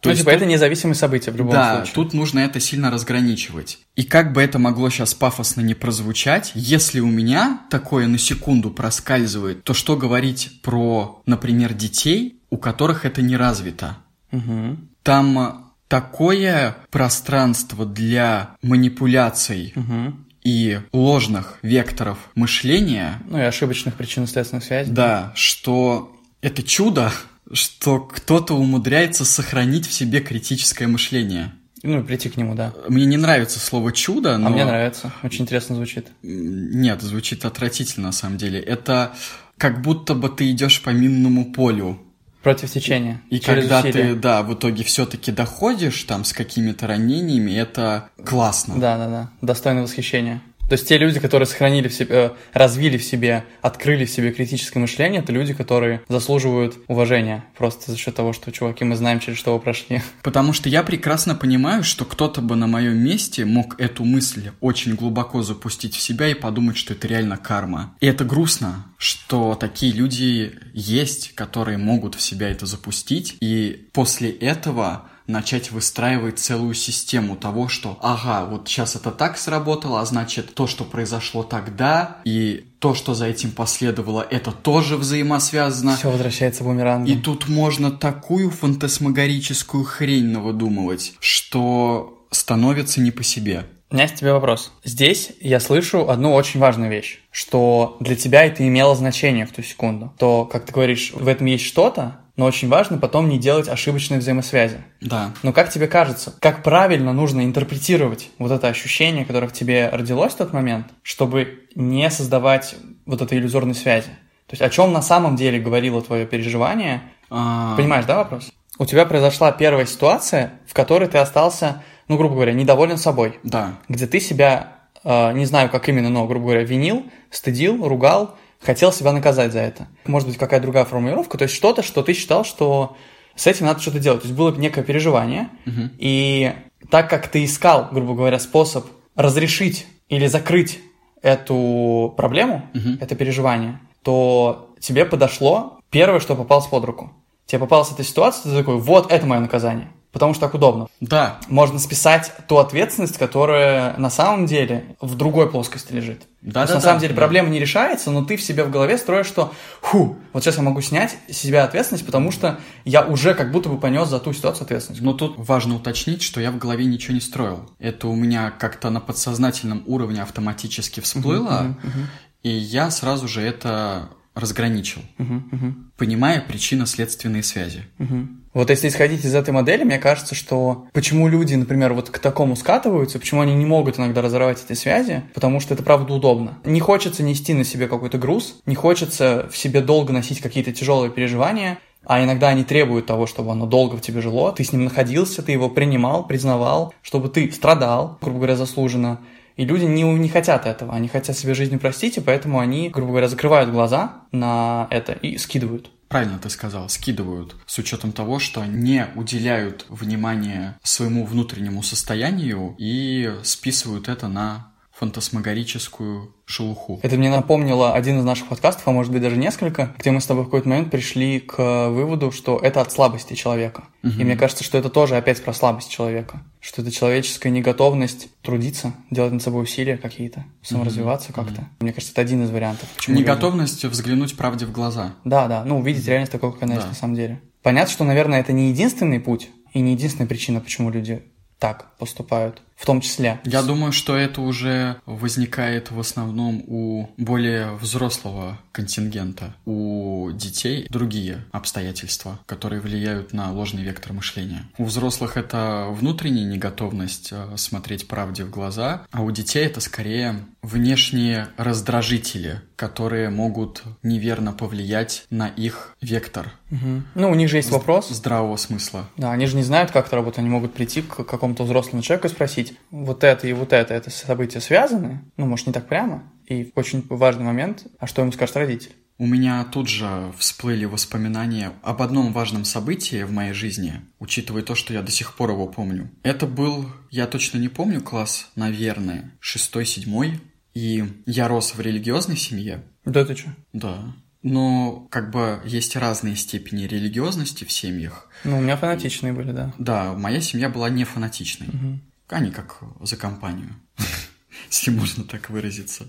То 0.01 0.09
ну, 0.09 0.13
есть 0.13 0.21
типа, 0.21 0.33
тут... 0.33 0.43
это 0.43 0.51
независимые 0.51 0.97
события 0.97 1.31
в 1.31 1.37
любом 1.37 1.55
да, 1.55 1.77
случае. 1.77 1.95
Да, 1.95 2.03
тут 2.03 2.13
нужно 2.13 2.41
это 2.41 2.61
сильно 2.61 2.91
разграничивать. 2.91 3.79
И 3.97 4.03
как 4.03 4.35
бы 4.35 4.43
это 4.43 4.59
могло 4.59 4.91
сейчас 4.91 5.15
пафосно 5.15 5.63
не 5.63 5.73
прозвучать, 5.73 6.53
если 6.55 7.01
у 7.01 7.07
меня 7.07 7.63
такое 7.71 8.07
на 8.07 8.19
секунду 8.19 8.71
проскальзывает, 8.71 9.65
то 9.65 9.73
что 9.73 9.97
говорить 9.97 10.61
про, 10.61 11.23
например, 11.25 11.73
детей, 11.73 12.39
у 12.51 12.59
которых 12.59 13.07
это 13.07 13.23
не 13.23 13.35
развито? 13.39 13.97
Угу. 14.31 14.77
Там 15.03 15.73
такое 15.89 16.77
пространство 16.91 17.87
для 17.87 18.57
манипуляций 18.63 19.73
угу. 19.75 20.15
И 20.45 20.81
ложных 20.93 21.59
векторов 21.63 22.19
мышления. 22.35 23.21
Ну 23.29 23.39
и 23.39 23.43
ошибочных 23.43 23.95
причинно-следственных 23.95 24.63
связей. 24.63 24.93
Да, 24.93 25.33
что 25.35 26.15
это 26.43 26.63
чудо, 26.63 27.11
что 27.53 28.01
кто-то 28.01 28.55
умудряется 28.55 29.25
сохранить 29.25 29.89
в 29.89 29.93
себе 29.93 30.21
критическое 30.21 30.87
мышление. 30.87 31.53
Ну, 31.83 32.03
прийти 32.03 32.31
к 32.31 32.37
нему, 32.37 32.55
да. 32.55 32.73
Мне 32.89 33.05
не 33.05 33.19
нравится 33.19 33.61
слово 33.61 33.93
чудо, 33.93 34.39
но... 34.39 34.47
А 34.47 34.51
мне 34.51 34.65
нравится. 34.65 35.13
Очень 35.23 35.43
интересно 35.43 35.77
звучит. 35.77 36.09
Нет, 36.23 37.03
звучит 37.03 37.45
отвратительно 37.45 38.07
на 38.07 38.13
самом 38.13 38.39
деле. 38.39 38.59
Это 38.59 39.15
как 39.59 39.83
будто 39.83 40.15
бы 40.15 40.31
ты 40.31 40.51
идешь 40.51 40.81
по 40.81 40.91
минному 40.91 41.53
полю. 41.53 42.01
Против 42.45 42.71
течения. 42.71 43.23
И 43.31 43.41
когда 43.41 43.79
усилия. 43.79 43.93
ты, 43.93 44.15
да, 44.17 44.43
в 44.43 44.53
итоге 44.53 44.85
все-таки 44.85 45.33
доходишь 45.33 46.03
там 46.05 46.25
с 46.25 46.35
какими-то 46.35 46.87
ранениями, 46.87 47.53
это 47.53 48.11
классно. 48.23 48.79
Да, 48.79 48.99
да, 48.99 49.09
да. 49.09 49.31
Достойно 49.41 49.83
восхищения. 49.83 50.43
То 50.69 50.75
есть 50.75 50.89
те 50.89 50.99
люди, 50.99 51.21
которые 51.21 51.47
сохранили 51.47 51.89
в 51.89 51.95
себе, 51.95 52.15
э, 52.15 52.31
развили 52.53 52.97
в 52.97 53.05
себе, 53.05 53.45
открыли 53.61 54.05
в 54.05 54.11
себе 54.11 54.33
критическое 54.33 54.81
мышление, 54.81 55.21
это 55.21 55.33
люди, 55.33 55.53
которые 55.53 56.03
заслуживают 56.09 56.77
уважения 56.89 57.45
просто 57.57 57.91
за 57.91 57.99
счет 57.99 58.15
того, 58.15 58.33
что, 58.33 58.51
чуваки, 58.51 58.85
мы 58.85 58.97
знаем, 58.97 59.21
через 59.21 59.39
что 59.39 59.55
вы 59.55 59.61
прошли. 59.61 60.03
Потому 60.23 60.53
что 60.53 60.69
я 60.69 60.83
прекрасно 60.83 61.35
понимаю, 61.35 61.85
что 61.85 62.05
кто-то 62.05 62.41
бы 62.41 62.57
на 62.57 62.67
моем 62.67 62.97
месте 62.97 63.45
мог 63.45 63.79
эту 63.79 64.05
мысль 64.05 64.51
очень 64.61 64.95
глубоко 64.95 65.43
запустить 65.43 65.95
в 65.95 66.01
себя 66.01 66.29
и 66.29 66.35
подумать, 66.35 66.77
что 66.77 66.95
это 66.95 67.07
реально 67.07 67.37
карма. 67.37 67.95
И 68.01 68.07
это 68.07 68.25
грустно, 68.25 68.87
что 68.99 69.55
такие 69.55 69.93
люди 69.93 70.53
есть, 70.73 71.35
которые 71.35 71.79
могут 71.79 72.15
в 72.15 72.23
себя 72.23 72.49
это 72.49 72.67
запустить, 72.67 73.37
и 73.41 73.89
после 73.93 74.31
этого 74.31 75.09
начать 75.27 75.71
выстраивать 75.71 76.39
целую 76.39 76.75
систему 76.75 77.37
того, 77.37 77.69
что 77.69 77.99
ага, 78.03 78.45
вот 78.45 78.69
сейчас 78.69 78.97
это 78.97 79.11
так 79.11 79.39
сработало, 79.39 80.01
а 80.01 80.05
значит 80.05 80.55
то, 80.55 80.67
что 80.67 80.85
произошло 80.85 81.43
тогда, 81.43 82.19
и 82.25 82.67
то, 82.79 82.95
что 82.95 83.15
за 83.15 83.27
этим 83.27 83.51
последовало, 83.51 84.27
это 84.29 84.53
тоже 84.53 84.97
взаимосвязано. 84.97 85.97
Все 85.97 86.11
возвращается 86.11 86.65
бумерангом. 86.65 87.11
И 87.11 87.17
тут 87.17 87.49
можно 87.49 87.91
такую 87.91 88.51
фантасмагорическую 88.51 89.85
хрень 89.85 90.27
навыдумывать, 90.27 91.15
что 91.21 92.27
становится 92.31 93.01
не 93.01 93.11
по 93.11 93.23
себе. 93.23 93.67
У 93.91 93.95
меня 93.95 94.05
есть 94.05 94.17
тебе 94.17 94.33
вопрос. 94.33 94.73
Здесь 94.83 95.31
я 95.41 95.61
слышу 95.61 96.11
одну 96.11 96.35
очень 96.35 96.59
важную 96.59 96.91
вещь, 96.91 97.21
что 97.31 97.97
для 98.01 98.17
тебя 98.17 98.45
это 98.45 98.67
имело 98.67 98.97
значение 98.97 99.47
в 99.47 99.53
ту 99.53 99.63
секунду. 99.63 100.13
То, 100.19 100.47
как 100.47 100.67
ты 100.67 100.73
говоришь, 100.73 101.13
в 101.15 101.29
этом 101.29 101.47
есть 101.47 101.65
что-то, 101.65 102.24
но 102.37 102.47
очень 102.47 102.69
важно 102.69 102.99
потом 102.99 103.29
не 103.29 103.39
делать 103.39 103.69
ошибочные 103.69 104.19
взаимосвязи. 104.19 104.79
Да. 105.01 105.33
Но 105.43 105.53
как 105.53 105.71
тебе 105.71 105.87
кажется, 105.87 106.35
как 106.41 106.63
правильно 106.63 107.13
нужно 107.13 107.45
интерпретировать 107.45 108.31
вот 108.39 108.51
это 108.51 108.69
ощущение, 108.69 109.25
которое 109.25 109.47
в 109.47 109.53
тебе 109.53 109.89
родилось 109.93 110.33
в 110.33 110.37
тот 110.37 110.53
момент, 110.53 110.89
чтобы 111.03 111.67
не 111.75 112.11
создавать 112.11 112.75
вот 113.07 113.23
этой 113.23 113.39
иллюзорной 113.39 113.75
связи? 113.75 114.11
То 114.47 114.53
есть 114.53 114.63
о 114.63 114.69
чем 114.69 114.93
на 114.93 115.03
самом 115.03 115.37
деле 115.37 115.61
говорило 115.61 116.03
твое 116.03 116.27
переживание? 116.27 117.03
А... 117.31 117.77
Понимаешь, 117.77 118.05
да, 118.05 118.17
вопрос? 118.17 118.51
У 118.79 118.87
тебя 118.87 119.07
произошла 119.07 119.53
первая 119.53 119.87
ситуация, 119.87 120.55
в 120.67 120.75
которой 120.75 121.09
ты 121.09 121.19
остался, 121.19 121.83
ну, 122.09 122.17
грубо 122.17 122.35
говоря, 122.35 122.53
недоволен 122.53 122.99
собой. 122.99 123.39
Да. 123.45 123.75
Где 123.89 124.09
ты 124.09 124.19
себя, 124.19 124.73
э, 125.05 125.33
не 125.33 125.47
знаю, 125.47 125.71
как 125.71 125.89
именно, 125.89 126.11
но, 126.11 126.27
грубо 126.27 126.47
говоря, 126.47 126.65
винил, 126.65 127.07
стыдил, 127.31 127.87
ругал, 127.87 128.37
хотел 128.65 128.93
себя 128.93 129.13
наказать 129.13 129.53
за 129.53 129.61
это. 129.61 129.89
Может 130.07 130.29
быть, 130.29 130.39
какая-то 130.39 130.65
другая 130.65 130.85
формулировка, 130.85 131.39
то 131.39 131.45
есть 131.45 131.55
что-то, 131.55 131.83
что 131.83 132.03
ты 132.03 132.15
считал, 132.15 132.45
что 132.45 132.97
с 133.35 133.47
этим 133.47 133.67
надо 133.67 133.81
что-то 133.81 133.99
делать. 133.99 134.23
То 134.23 134.29
есть 134.29 134.37
было 134.37 134.55
некое 134.55 134.83
переживание, 134.83 135.49
угу. 135.67 135.91
и 135.99 136.53
так 136.91 137.11
как 137.11 137.29
ты 137.29 137.45
искал, 137.45 137.89
грубо 137.93 138.15
говоря, 138.15 138.39
способ 138.39 138.87
разрешить 139.15 139.87
или 140.09 140.27
закрыть 140.27 140.81
эту 141.23 142.15
проблему, 142.17 142.69
угу. 142.75 142.99
это 143.01 143.15
переживание, 143.15 143.81
то 144.03 144.75
тебе 144.81 145.05
подошло 145.05 145.79
первое, 145.91 146.21
что 146.21 146.35
попалось 146.37 146.67
под 146.67 146.85
руку. 146.85 147.13
Тебе 147.47 147.61
попалась 147.61 147.93
эта 147.93 148.03
ситуация, 148.05 148.51
ты 148.51 148.59
такой, 148.59 148.79
вот 148.79 149.13
это 149.13 149.27
мое 149.27 149.41
наказание 149.41 149.89
потому 150.15 150.33
что 150.33 150.47
так 150.47 150.55
удобно. 150.55 150.87
Да. 151.01 151.41
Можно 151.49 151.79
списать 151.79 152.33
ту 152.49 152.59
ответственность, 152.59 153.19
которая 153.19 153.97
на 153.99 154.09
самом 154.09 154.47
деле 154.47 154.97
в 155.01 155.17
другой 155.17 155.51
плоскости 155.51 155.93
лежит. 155.93 156.23
Да, 156.41 156.53
То 156.53 156.61
есть, 156.61 156.69
да, 156.69 156.75
на 156.75 156.81
да, 156.81 156.81
самом 156.81 157.01
деле 157.01 157.15
да. 157.15 157.21
проблема 157.21 157.49
не 157.49 157.59
решается, 157.59 158.11
но 158.11 158.25
ты 158.25 158.37
в 158.37 158.43
себе 158.43 158.65
в 158.65 158.71
голове 158.71 158.97
строишь, 158.97 159.27
что 159.27 159.53
фу, 159.83 160.17
вот 160.33 160.45
сейчас 160.45 160.57
я 160.57 160.63
могу 160.63 160.81
снять 160.83 161.17
с 161.29 161.37
себя 161.37 161.65
ответственность, 161.65 162.07
потому 162.07 162.31
что 162.31 162.61
я 162.85 163.03
уже 163.03 163.35
как 163.35 163.51
будто 163.51 163.69
бы 163.69 163.79
понес 163.79 164.09
за 164.09 164.21
ту 164.21 164.33
ситуацию 164.33 164.65
ответственность. 164.65 165.03
Но 165.03 165.15
тут 165.15 165.35
важно 165.37 165.75
уточнить, 165.75 166.23
что 166.23 166.41
я 166.41 166.53
в 166.53 166.59
голове 166.59 166.85
ничего 166.85 167.15
не 167.15 167.21
строил. 167.21 167.69
Это 167.81 168.07
у 168.07 168.15
меня 168.15 168.53
как-то 168.53 168.91
на 168.91 169.01
подсознательном 169.01 169.83
уровне 169.87 170.23
автоматически 170.23 171.01
всплыло, 171.01 171.49
uh-huh, 171.49 171.75
uh-huh, 171.75 171.89
uh-huh. 171.89 172.07
и 172.45 172.51
я 172.51 172.91
сразу 172.91 173.27
же 173.27 173.43
это 173.43 174.11
разграничил, 174.35 175.01
uh-huh, 175.19 175.51
uh-huh. 175.51 175.75
понимая 175.97 176.41
причинно-следственные 176.41 177.43
связи. 177.43 177.85
Uh-huh. 177.99 178.29
Вот 178.55 178.71
если 178.71 178.87
исходить 178.87 179.25
из 179.25 179.35
этой 179.35 179.51
модели, 179.51 179.83
мне 179.83 179.99
кажется, 179.99 180.37
что 180.37 180.87
почему 180.93 181.27
люди, 181.27 181.57
например, 181.57 181.93
вот 181.93 182.11
к 182.11 182.21
такому 182.21 182.55
скатываются, 182.55 183.19
почему 183.19 183.41
они 183.41 183.53
не 183.55 183.67
могут 183.67 183.99
иногда 183.99 184.23
разорвать 184.23 184.63
эти 184.65 184.79
связи, 184.79 185.25
потому 185.35 185.59
что 185.59 185.75
это 185.75 185.83
правда 185.83 186.15
удобно. 186.15 186.59
Не 186.65 186.79
хочется 186.79 187.25
нести 187.25 187.53
на 187.53 187.65
себе 187.65 187.89
какой-то 187.89 188.17
груз, 188.17 188.61
не 188.65 188.77
хочется 188.77 189.49
в 189.51 189.57
себе 189.57 189.81
долго 189.81 190.13
носить 190.13 190.41
какие-то 190.41 190.73
тяжелые 190.73 191.11
переживания, 191.11 191.79
а 192.07 192.23
иногда 192.23 192.49
они 192.49 192.63
требуют 192.63 193.07
того, 193.07 193.27
чтобы 193.27 193.51
оно 193.51 193.67
долго 193.67 193.97
в 193.97 194.01
тебе 194.01 194.21
жило, 194.21 194.53
ты 194.53 194.63
с 194.63 194.73
ним 194.73 194.85
находился, 194.85 195.43
ты 195.43 195.51
его 195.51 195.69
принимал, 195.69 196.25
признавал, 196.25 196.95
чтобы 197.03 197.31
ты 197.31 197.51
страдал, 197.51 198.19
грубо 198.21 198.39
говоря, 198.39 198.57
заслуженно. 198.57 199.21
И 199.57 199.65
люди 199.65 199.85
не, 199.85 200.03
не 200.03 200.29
хотят 200.29 200.67
этого, 200.67 200.95
они 200.95 201.09
хотят 201.09 201.37
себе 201.37 201.55
жизнь 201.55 201.75
упростить, 201.75 202.19
и 202.19 202.21
поэтому 202.21 202.61
они, 202.61 202.89
грубо 202.89 203.11
говоря, 203.11 203.29
закрывают 203.29 203.71
глаза 203.71 204.23
на 204.31 204.87
это 204.91 205.13
и 205.13 205.39
скидывают 205.39 205.91
правильно 206.09 206.39
ты 206.39 206.51
сказал, 206.51 206.89
скидывают 206.89 207.57
с 207.67 207.79
учетом 207.79 208.13
того, 208.13 208.39
что 208.39 208.65
не 208.65 209.09
уделяют 209.15 209.87
внимания 209.89 210.79
своему 210.83 211.25
внутреннему 211.25 211.83
состоянию 211.83 212.75
и 212.79 213.39
списывают 213.43 214.09
это 214.09 214.29
на 214.29 214.74
фантасмагорическую 214.99 216.33
шелуху. 216.45 217.01
Это 217.03 217.17
мне 217.17 217.29
напомнило 217.29 217.95
один 217.95 218.21
из 218.21 218.25
наших 218.25 218.47
подкастов, 218.47 218.87
а 218.87 218.93
может 218.93 219.13
быть 219.13 219.23
даже 219.23 219.37
несколько, 219.37 219.93
где 219.99 220.13
мы 220.13 220.21
с 220.21 220.27
тобой 220.27 220.45
в 220.45 220.47
какой-то 220.47 220.69
момент 220.69 220.91
пришли 220.91 221.41
к 221.41 221.89
выводу, 221.89 222.31
что 222.31 222.59
это 222.59 222.81
от 222.81 222.93
слабости 222.93 223.35
человека. 223.35 223.85
Угу. 224.05 224.13
И 224.21 224.25
мне 224.25 224.37
кажется, 224.37 224.63
что 224.63 224.79
это 224.79 224.91
тоже 224.91 225.17
опять 225.17 225.43
про 225.43 225.53
слабость 225.53 225.91
человека. 225.91 226.43
Что 226.61 226.83
это 226.83 226.93
человеческая 226.93 227.51
неготовность 227.51 228.29
трудиться, 228.41 228.95
делать 229.11 229.33
над 229.33 229.43
собой 229.43 229.65
усилия 229.65 229.97
какие-то, 229.97 230.45
саморазвиваться 230.63 231.33
угу. 231.33 231.41
как-то. 231.43 231.69
Мне 231.81 231.93
кажется, 231.93 232.13
это 232.13 232.23
один 232.23 232.45
из 232.45 232.51
вариантов. 232.51 232.89
Неготовность 233.09 233.83
люди... 233.83 233.93
взглянуть 233.93 234.37
правде 234.37 234.65
в 234.65 234.73
глаза. 234.73 235.15
Да, 235.25 235.49
да, 235.49 235.65
ну 235.65 235.79
увидеть 235.79 236.07
реальность 236.07 236.33
такой, 236.33 236.53
как 236.53 236.63
она 236.63 236.75
есть 236.75 236.87
на 236.87 236.95
самом 236.95 237.17
деле. 237.17 237.41
Понятно, 237.63 237.91
что, 237.91 238.05
наверное, 238.05 238.41
это 238.41 238.53
не 238.53 238.69
единственный 238.69 239.19
путь 239.19 239.51
и 239.73 239.81
не 239.81 239.93
единственная 239.93 240.29
причина, 240.29 240.61
почему 240.61 240.91
люди 240.91 241.25
так 241.59 241.97
поступают 241.99 242.63
в 242.85 242.87
том 242.87 243.01
числе. 243.01 243.41
Я 243.45 243.63
думаю, 243.63 243.93
что 243.93 244.15
это 244.15 244.43
уже 244.43 244.97
возникает 245.07 245.91
в 245.91 245.99
основном 245.99 246.63
у 246.67 247.09
более 247.17 247.73
взрослого 247.77 248.59
контингента. 248.73 249.55
У 249.65 250.31
детей 250.35 250.87
другие 250.91 251.47
обстоятельства, 251.51 252.39
которые 252.45 252.83
влияют 252.83 253.33
на 253.33 253.51
ложный 253.53 253.83
вектор 253.83 254.13
мышления. 254.13 254.67
У 254.77 254.85
взрослых 254.85 255.39
это 255.39 255.87
внутренняя 255.93 256.45
неготовность 256.45 257.31
э, 257.33 257.57
смотреть 257.57 258.07
правде 258.07 258.45
в 258.45 258.51
глаза, 258.51 259.07
а 259.11 259.23
у 259.23 259.31
детей 259.31 259.65
это 259.65 259.81
скорее 259.81 260.45
внешние 260.61 261.49
раздражители, 261.57 262.61
которые 262.77 263.31
могут 263.31 263.83
неверно 264.03 264.53
повлиять 264.53 265.25
на 265.31 265.49
их 265.49 265.97
вектор. 266.03 266.53
Угу. 266.71 267.03
Ну, 267.15 267.31
у 267.31 267.35
них 267.35 267.49
же 267.49 267.57
есть 267.57 267.71
вопрос. 267.71 268.09
Здравого 268.09 268.57
смысла. 268.57 269.09
Да, 269.17 269.31
они 269.31 269.47
же 269.47 269.57
не 269.57 269.63
знают, 269.63 269.91
как 269.91 270.07
это 270.07 270.17
работает. 270.17 270.41
Они 270.41 270.49
могут 270.49 270.75
прийти 270.75 271.03
к 271.03 271.25
какому-то 271.25 271.65
взрослому 271.65 272.03
человеку 272.03 272.27
и 272.27 272.31
спросить, 272.31 272.74
вот 272.91 273.25
это 273.25 273.47
и 273.47 273.53
вот 273.53 273.73
это, 273.73 273.95
это 273.95 274.11
события 274.11 274.61
связаны? 274.61 275.21
Ну, 275.37 275.47
может, 275.47 275.67
не 275.67 275.73
так 275.73 275.87
прямо? 275.87 276.23
И 276.47 276.73
очень 276.75 277.05
важный 277.09 277.45
момент, 277.45 277.87
а 277.99 278.07
что 278.07 278.23
ему 278.23 278.33
скажет 278.33 278.57
родитель? 278.57 278.93
У 279.17 279.27
меня 279.27 279.65
тут 279.65 279.89
же 279.89 280.33
всплыли 280.39 280.87
воспоминания 280.87 281.73
об 281.83 282.03
одном 282.03 282.33
важном 282.33 282.65
событии 282.65 283.23
в 283.23 283.31
моей 283.31 283.53
жизни, 283.53 284.01
учитывая 284.19 284.63
то, 284.63 284.75
что 284.75 284.93
я 284.93 285.03
до 285.03 285.13
сих 285.13 285.37
пор 285.37 285.51
его 285.51 285.69
помню. 285.69 286.11
Это 286.25 286.47
был, 286.47 286.87
я 287.11 287.29
точно 287.29 287.59
не 287.59 287.69
помню, 287.69 288.01
класс, 288.01 288.51
наверное, 288.57 289.31
шестой-седьмой, 289.39 290.41
и 290.75 291.05
я 291.27 291.47
рос 291.47 291.77
в 291.77 291.81
религиозной 291.81 292.37
семье. 292.37 292.83
Да 293.05 293.25
ты 293.25 293.37
что? 293.37 293.51
Да. 293.73 294.03
Но 294.43 295.07
как 295.11 295.31
бы 295.31 295.61
есть 295.65 295.97
разные 295.97 296.35
степени 296.35 296.83
религиозности 296.83 297.65
в 297.65 297.73
семьях. 297.73 298.29
Ну, 298.43 298.59
у 298.59 298.61
меня 298.61 298.77
фанатичные 298.77 299.33
были, 299.33 299.53
да. 299.53 299.73
Да, 299.79 300.13
моя 300.13 300.41
семья 300.41 300.69
была 300.69 300.91
не 300.91 301.05
фанатичной. 301.05 301.69
Угу. 301.69 302.01
Они 302.29 302.51
как 302.51 302.81
за 303.01 303.17
компанию, 303.17 303.75
если 304.71 304.91
можно 304.91 305.25
так 305.25 305.51
выразиться. 305.51 306.09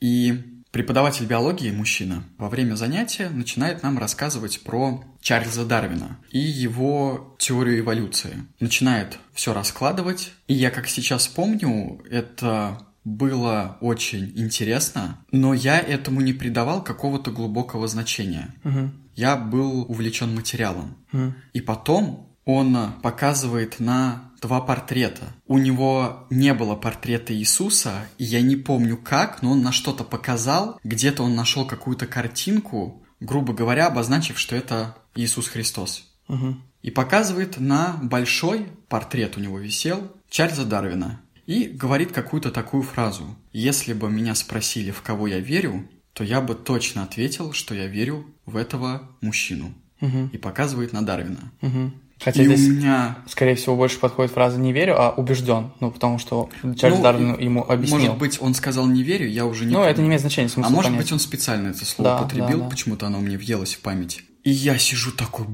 И 0.00 0.62
преподаватель 0.70 1.26
биологии, 1.26 1.70
мужчина, 1.70 2.24
во 2.38 2.48
время 2.48 2.74
занятия 2.74 3.30
начинает 3.30 3.82
нам 3.82 3.98
рассказывать 3.98 4.62
про 4.62 5.04
Чарльза 5.20 5.64
Дарвина 5.64 6.18
и 6.30 6.38
его 6.38 7.36
теорию 7.38 7.80
эволюции. 7.80 8.44
Начинает 8.60 9.18
все 9.32 9.52
раскладывать. 9.54 10.32
И 10.46 10.54
я, 10.54 10.70
как 10.70 10.86
сейчас 10.86 11.28
помню, 11.28 12.02
это 12.10 12.86
было 13.04 13.78
очень 13.80 14.32
интересно, 14.34 15.24
но 15.30 15.54
я 15.54 15.78
этому 15.78 16.20
не 16.20 16.32
придавал 16.32 16.82
какого-то 16.82 17.30
глубокого 17.30 17.86
значения. 17.86 18.54
Угу. 18.64 18.90
Я 19.14 19.36
был 19.36 19.82
увлечен 19.88 20.34
материалом. 20.34 20.96
Угу. 21.12 21.34
И 21.52 21.60
потом 21.60 22.36
он 22.44 22.76
показывает 23.02 23.80
на 23.80 24.25
два 24.40 24.60
портрета. 24.60 25.34
У 25.46 25.58
него 25.58 26.26
не 26.30 26.54
было 26.54 26.74
портрета 26.74 27.34
Иисуса, 27.34 28.06
и 28.18 28.24
я 28.24 28.40
не 28.40 28.56
помню 28.56 28.96
как, 28.96 29.42
но 29.42 29.52
он 29.52 29.62
на 29.62 29.72
что-то 29.72 30.04
показал. 30.04 30.78
Где-то 30.84 31.22
он 31.22 31.34
нашел 31.34 31.66
какую-то 31.66 32.06
картинку, 32.06 33.02
грубо 33.20 33.52
говоря, 33.52 33.86
обозначив, 33.86 34.38
что 34.38 34.56
это 34.56 34.96
Иисус 35.14 35.48
Христос. 35.48 36.10
Угу. 36.28 36.56
И 36.82 36.90
показывает 36.90 37.58
на 37.58 37.98
большой 38.02 38.66
портрет 38.88 39.36
у 39.36 39.40
него 39.40 39.58
висел 39.58 40.12
Чарльза 40.28 40.64
Дарвина 40.64 41.20
и 41.46 41.64
говорит 41.64 42.12
какую-то 42.12 42.50
такую 42.50 42.82
фразу. 42.82 43.36
«Если 43.52 43.92
бы 43.92 44.10
меня 44.10 44.34
спросили, 44.34 44.90
в 44.90 45.02
кого 45.02 45.26
я 45.26 45.38
верю, 45.38 45.88
то 46.12 46.24
я 46.24 46.40
бы 46.40 46.54
точно 46.54 47.02
ответил, 47.02 47.52
что 47.52 47.74
я 47.74 47.86
верю 47.86 48.26
в 48.44 48.56
этого 48.56 49.10
мужчину». 49.20 49.74
Угу. 50.00 50.30
И 50.32 50.38
показывает 50.38 50.92
на 50.92 51.04
Дарвина. 51.04 51.52
Угу. 51.62 51.92
Хотя 52.18 52.42
и 52.42 52.46
здесь, 52.46 52.68
у 52.68 52.72
меня... 52.72 53.18
скорее 53.28 53.54
всего, 53.56 53.76
больше 53.76 53.98
подходит 53.98 54.32
фраза 54.32 54.58
«не 54.58 54.72
верю», 54.72 54.94
а 54.98 55.10
«убежден». 55.10 55.72
Ну, 55.80 55.90
потому 55.90 56.18
что 56.18 56.48
Чарльз 56.76 56.96
Ну, 56.96 57.02
Дарвин 57.02 57.38
ему 57.38 57.62
объяснил. 57.68 58.00
Может 58.00 58.18
быть, 58.18 58.40
он 58.40 58.54
сказал 58.54 58.86
«не 58.86 59.02
верю», 59.02 59.28
я 59.28 59.44
уже 59.44 59.64
не 59.64 59.72
ну, 59.72 59.78
помню. 59.78 59.90
это 59.90 60.00
не 60.00 60.08
имеет 60.08 60.22
значения, 60.22 60.48
смысл 60.48 60.68
А 60.68 60.70
может 60.70 60.90
понять. 60.90 61.04
быть, 61.04 61.12
он 61.12 61.18
специально 61.18 61.68
это 61.68 61.84
слово 61.84 62.10
Да, 62.10 62.20
употребил, 62.20 62.58
да, 62.58 62.64
да. 62.64 62.70
почему-то 62.70 63.06
оно 63.06 63.20
мне 63.20 63.36
въелось 63.36 63.74
в 63.74 63.80
память. 63.80 64.22
И 64.44 64.50
я 64.50 64.78
сижу 64.78 65.12
такой... 65.12 65.46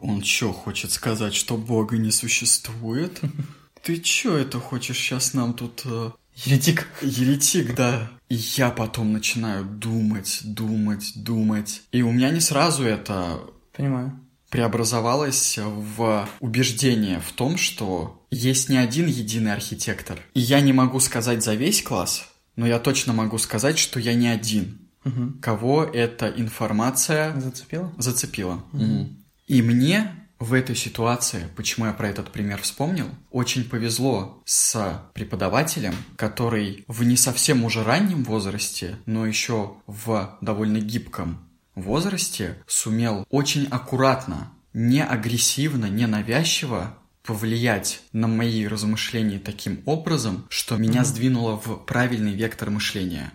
Он 0.00 0.24
что, 0.24 0.52
хочет 0.52 0.90
сказать, 0.92 1.34
что 1.34 1.56
Бога 1.56 1.96
не 1.96 2.10
существует? 2.10 3.20
Ты 3.82 3.98
чё 3.98 4.36
это 4.36 4.58
хочешь 4.58 4.98
сейчас 4.98 5.34
нам 5.34 5.54
тут... 5.54 5.82
э, 5.84 6.10
Еретик. 6.36 6.86
Еретик, 7.02 7.74
да. 7.74 8.10
И 8.28 8.34
я 8.34 8.70
потом 8.70 9.12
начинаю 9.12 9.64
думать, 9.64 10.40
думать, 10.44 11.12
думать. 11.16 11.82
И 11.92 12.02
у 12.02 12.10
меня 12.12 12.30
не 12.30 12.40
сразу 12.40 12.84
это 12.84 13.40
Понимаю. 13.80 14.20
Преобразовалось 14.50 15.58
в 15.58 16.28
убеждение 16.40 17.20
в 17.20 17.32
том, 17.32 17.56
что 17.56 18.26
есть 18.30 18.68
не 18.68 18.76
один 18.76 19.06
единый 19.06 19.52
архитектор. 19.52 20.18
И 20.34 20.40
я 20.40 20.60
не 20.60 20.72
могу 20.72 21.00
сказать 21.00 21.42
за 21.42 21.54
весь 21.54 21.82
класс, 21.82 22.28
но 22.56 22.66
я 22.66 22.78
точно 22.78 23.12
могу 23.12 23.38
сказать, 23.38 23.78
что 23.78 23.98
я 24.00 24.14
не 24.14 24.28
один, 24.28 24.78
Угу. 25.04 25.38
кого 25.40 25.82
эта 25.84 26.28
информация 26.28 27.38
Зацепило? 27.40 27.90
зацепила. 27.96 28.62
Мгм. 28.72 29.24
И 29.46 29.62
мне 29.62 30.12
в 30.38 30.52
этой 30.52 30.76
ситуации, 30.76 31.48
почему 31.56 31.86
я 31.86 31.92
про 31.92 32.08
этот 32.08 32.30
пример 32.32 32.60
вспомнил, 32.62 33.06
очень 33.30 33.64
повезло 33.64 34.42
с 34.44 35.02
преподавателем, 35.14 35.94
который 36.16 36.84
в 36.86 37.02
не 37.04 37.16
совсем 37.16 37.64
уже 37.64 37.82
раннем 37.82 38.24
возрасте, 38.24 38.98
но 39.06 39.26
еще 39.26 39.74
в 39.86 40.38
довольно 40.40 40.78
гибком 40.80 41.49
возрасте 41.74 42.62
сумел 42.66 43.26
очень 43.30 43.66
аккуратно, 43.66 44.52
не 44.72 45.02
агрессивно, 45.02 45.86
не 45.86 46.06
навязчиво 46.06 46.96
повлиять 47.22 48.02
на 48.12 48.26
мои 48.26 48.66
размышления 48.66 49.38
таким 49.38 49.82
образом, 49.86 50.46
что 50.48 50.76
меня 50.76 51.04
сдвинуло 51.04 51.56
в 51.56 51.84
правильный 51.86 52.34
вектор 52.34 52.70
мышления. 52.70 53.32